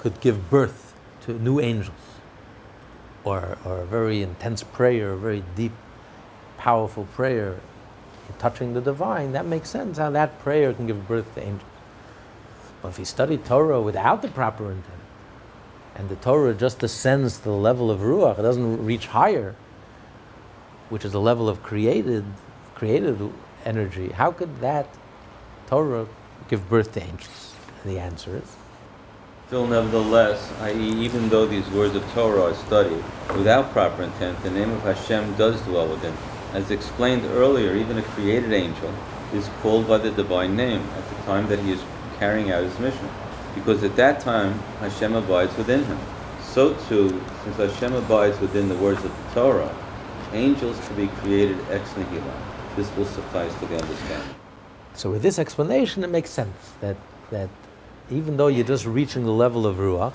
could 0.00 0.20
give 0.20 0.48
birth 0.48 0.94
to 1.22 1.34
new 1.34 1.60
angels, 1.60 2.04
or 3.24 3.58
or 3.64 3.78
a 3.82 3.86
very 3.86 4.22
intense 4.22 4.62
prayer, 4.62 5.12
a 5.12 5.16
very 5.16 5.44
deep, 5.54 5.72
powerful 6.58 7.04
prayer 7.14 7.60
touching 8.38 8.74
the 8.74 8.80
divine, 8.80 9.32
that 9.32 9.46
makes 9.46 9.70
sense 9.70 9.98
how 9.98 10.10
that 10.10 10.38
prayer 10.40 10.72
can 10.72 10.86
give 10.86 11.08
birth 11.08 11.34
to 11.34 11.42
angels. 11.42 11.62
But 12.82 12.88
if 12.88 12.98
you 12.98 13.04
study 13.04 13.36
Torah 13.36 13.80
without 13.80 14.22
the 14.22 14.28
proper 14.28 14.70
intent, 14.70 14.86
and 15.94 16.08
the 16.08 16.16
Torah 16.16 16.54
just 16.54 16.78
descends 16.78 17.38
to 17.38 17.44
the 17.44 17.50
level 17.50 17.90
of 17.90 18.00
Ruach, 18.00 18.38
it 18.38 18.42
doesn't 18.42 18.84
reach 18.84 19.06
higher, 19.06 19.56
which 20.88 21.04
is 21.04 21.12
the 21.12 21.20
level 21.20 21.48
of 21.48 21.62
created, 21.62 22.24
created 22.74 23.32
energy, 23.64 24.10
how 24.10 24.30
could 24.30 24.60
that 24.60 24.88
Torah 25.66 26.06
give 26.48 26.68
birth 26.68 26.92
to 26.94 27.02
angels? 27.02 27.54
And 27.82 27.92
the 27.92 27.98
answer 27.98 28.36
is 28.36 28.56
Still, 29.48 29.66
nevertheless, 29.66 30.52
i.e., 30.60 30.76
even 30.76 31.28
though 31.30 31.46
these 31.46 31.68
words 31.70 31.96
of 31.96 32.04
Torah 32.12 32.52
are 32.52 32.54
studied 32.54 33.02
without 33.34 33.72
proper 33.72 34.02
intent, 34.02 34.40
the 34.42 34.50
name 34.50 34.70
of 34.70 34.82
Hashem 34.82 35.34
does 35.36 35.60
dwell 35.62 35.88
within. 35.88 36.14
As 36.52 36.70
explained 36.70 37.24
earlier, 37.26 37.74
even 37.74 37.98
a 37.98 38.02
created 38.02 38.52
angel 38.52 38.92
is 39.34 39.48
called 39.60 39.86
by 39.86 39.98
the 39.98 40.10
divine 40.10 40.56
name 40.56 40.80
at 40.96 41.08
the 41.10 41.22
time 41.26 41.46
that 41.48 41.58
he 41.58 41.72
is 41.72 41.82
carrying 42.18 42.50
out 42.50 42.62
his 42.62 42.78
mission, 42.78 43.08
because 43.54 43.84
at 43.84 43.94
that 43.96 44.20
time 44.20 44.54
Hashem 44.80 45.14
abides 45.14 45.54
within 45.58 45.84
him. 45.84 45.98
So 46.42 46.74
too, 46.88 47.22
since 47.44 47.56
Hashem 47.56 47.92
abides 47.92 48.40
within 48.40 48.68
the 48.70 48.76
words 48.76 49.04
of 49.04 49.10
the 49.10 49.34
Torah, 49.34 49.74
angels 50.32 50.78
can 50.86 50.96
be 50.96 51.08
created 51.20 51.58
ex 51.70 51.94
nihilo. 51.96 52.32
This 52.76 52.94
will 52.96 53.04
suffice 53.04 53.54
for 53.56 53.66
the 53.66 53.80
understanding. 53.80 54.34
So 54.94 55.10
with 55.10 55.22
this 55.22 55.38
explanation, 55.38 56.02
it 56.02 56.10
makes 56.10 56.30
sense 56.30 56.72
that 56.80 56.96
that 57.30 57.50
even 58.10 58.38
though 58.38 58.48
you're 58.48 58.66
just 58.66 58.86
reaching 58.86 59.24
the 59.24 59.32
level 59.32 59.66
of 59.66 59.76
ruach, 59.76 60.14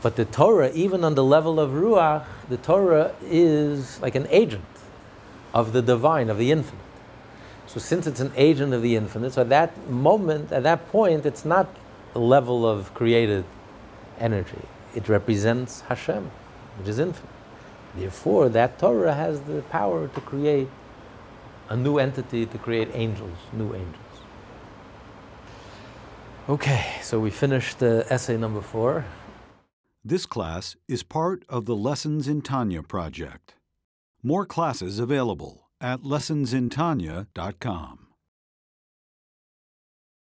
but 0.00 0.16
the 0.16 0.24
Torah, 0.24 0.70
even 0.72 1.04
on 1.04 1.14
the 1.14 1.24
level 1.24 1.60
of 1.60 1.72
ruach, 1.72 2.24
the 2.48 2.56
Torah 2.56 3.14
is 3.22 4.00
like 4.00 4.14
an 4.14 4.26
agent 4.30 4.64
of 5.56 5.72
the 5.72 5.80
divine, 5.80 6.28
of 6.28 6.36
the 6.36 6.52
infinite. 6.52 6.84
So 7.66 7.80
since 7.80 8.06
it's 8.06 8.20
an 8.20 8.32
agent 8.36 8.74
of 8.74 8.82
the 8.82 8.94
infinite, 8.94 9.32
so 9.32 9.40
at 9.40 9.48
that 9.48 9.88
moment, 9.88 10.52
at 10.52 10.62
that 10.64 10.86
point, 10.92 11.24
it's 11.24 11.46
not 11.46 11.66
a 12.14 12.18
level 12.18 12.68
of 12.68 12.92
created 12.92 13.44
energy. 14.20 14.64
It 14.94 15.08
represents 15.08 15.80
Hashem, 15.88 16.30
which 16.78 16.88
is 16.88 16.98
infinite. 16.98 17.30
Therefore, 17.96 18.50
that 18.50 18.78
Torah 18.78 19.14
has 19.14 19.40
the 19.40 19.62
power 19.62 20.08
to 20.08 20.20
create 20.20 20.68
a 21.70 21.76
new 21.76 21.96
entity, 21.98 22.44
to 22.44 22.58
create 22.58 22.90
angels, 22.92 23.38
new 23.54 23.74
angels. 23.74 24.14
Okay, 26.50 26.84
so 27.02 27.18
we 27.18 27.30
finished 27.30 27.82
uh, 27.82 28.04
essay 28.10 28.36
number 28.36 28.60
four. 28.60 29.06
This 30.04 30.26
class 30.26 30.76
is 30.86 31.02
part 31.02 31.44
of 31.48 31.64
the 31.64 31.74
Lessons 31.74 32.28
in 32.28 32.42
Tanya 32.42 32.82
project. 32.82 33.55
More 34.26 34.44
classes 34.44 34.98
available 34.98 35.70
at 35.80 36.00
lessonsintanya.com. 36.00 38.05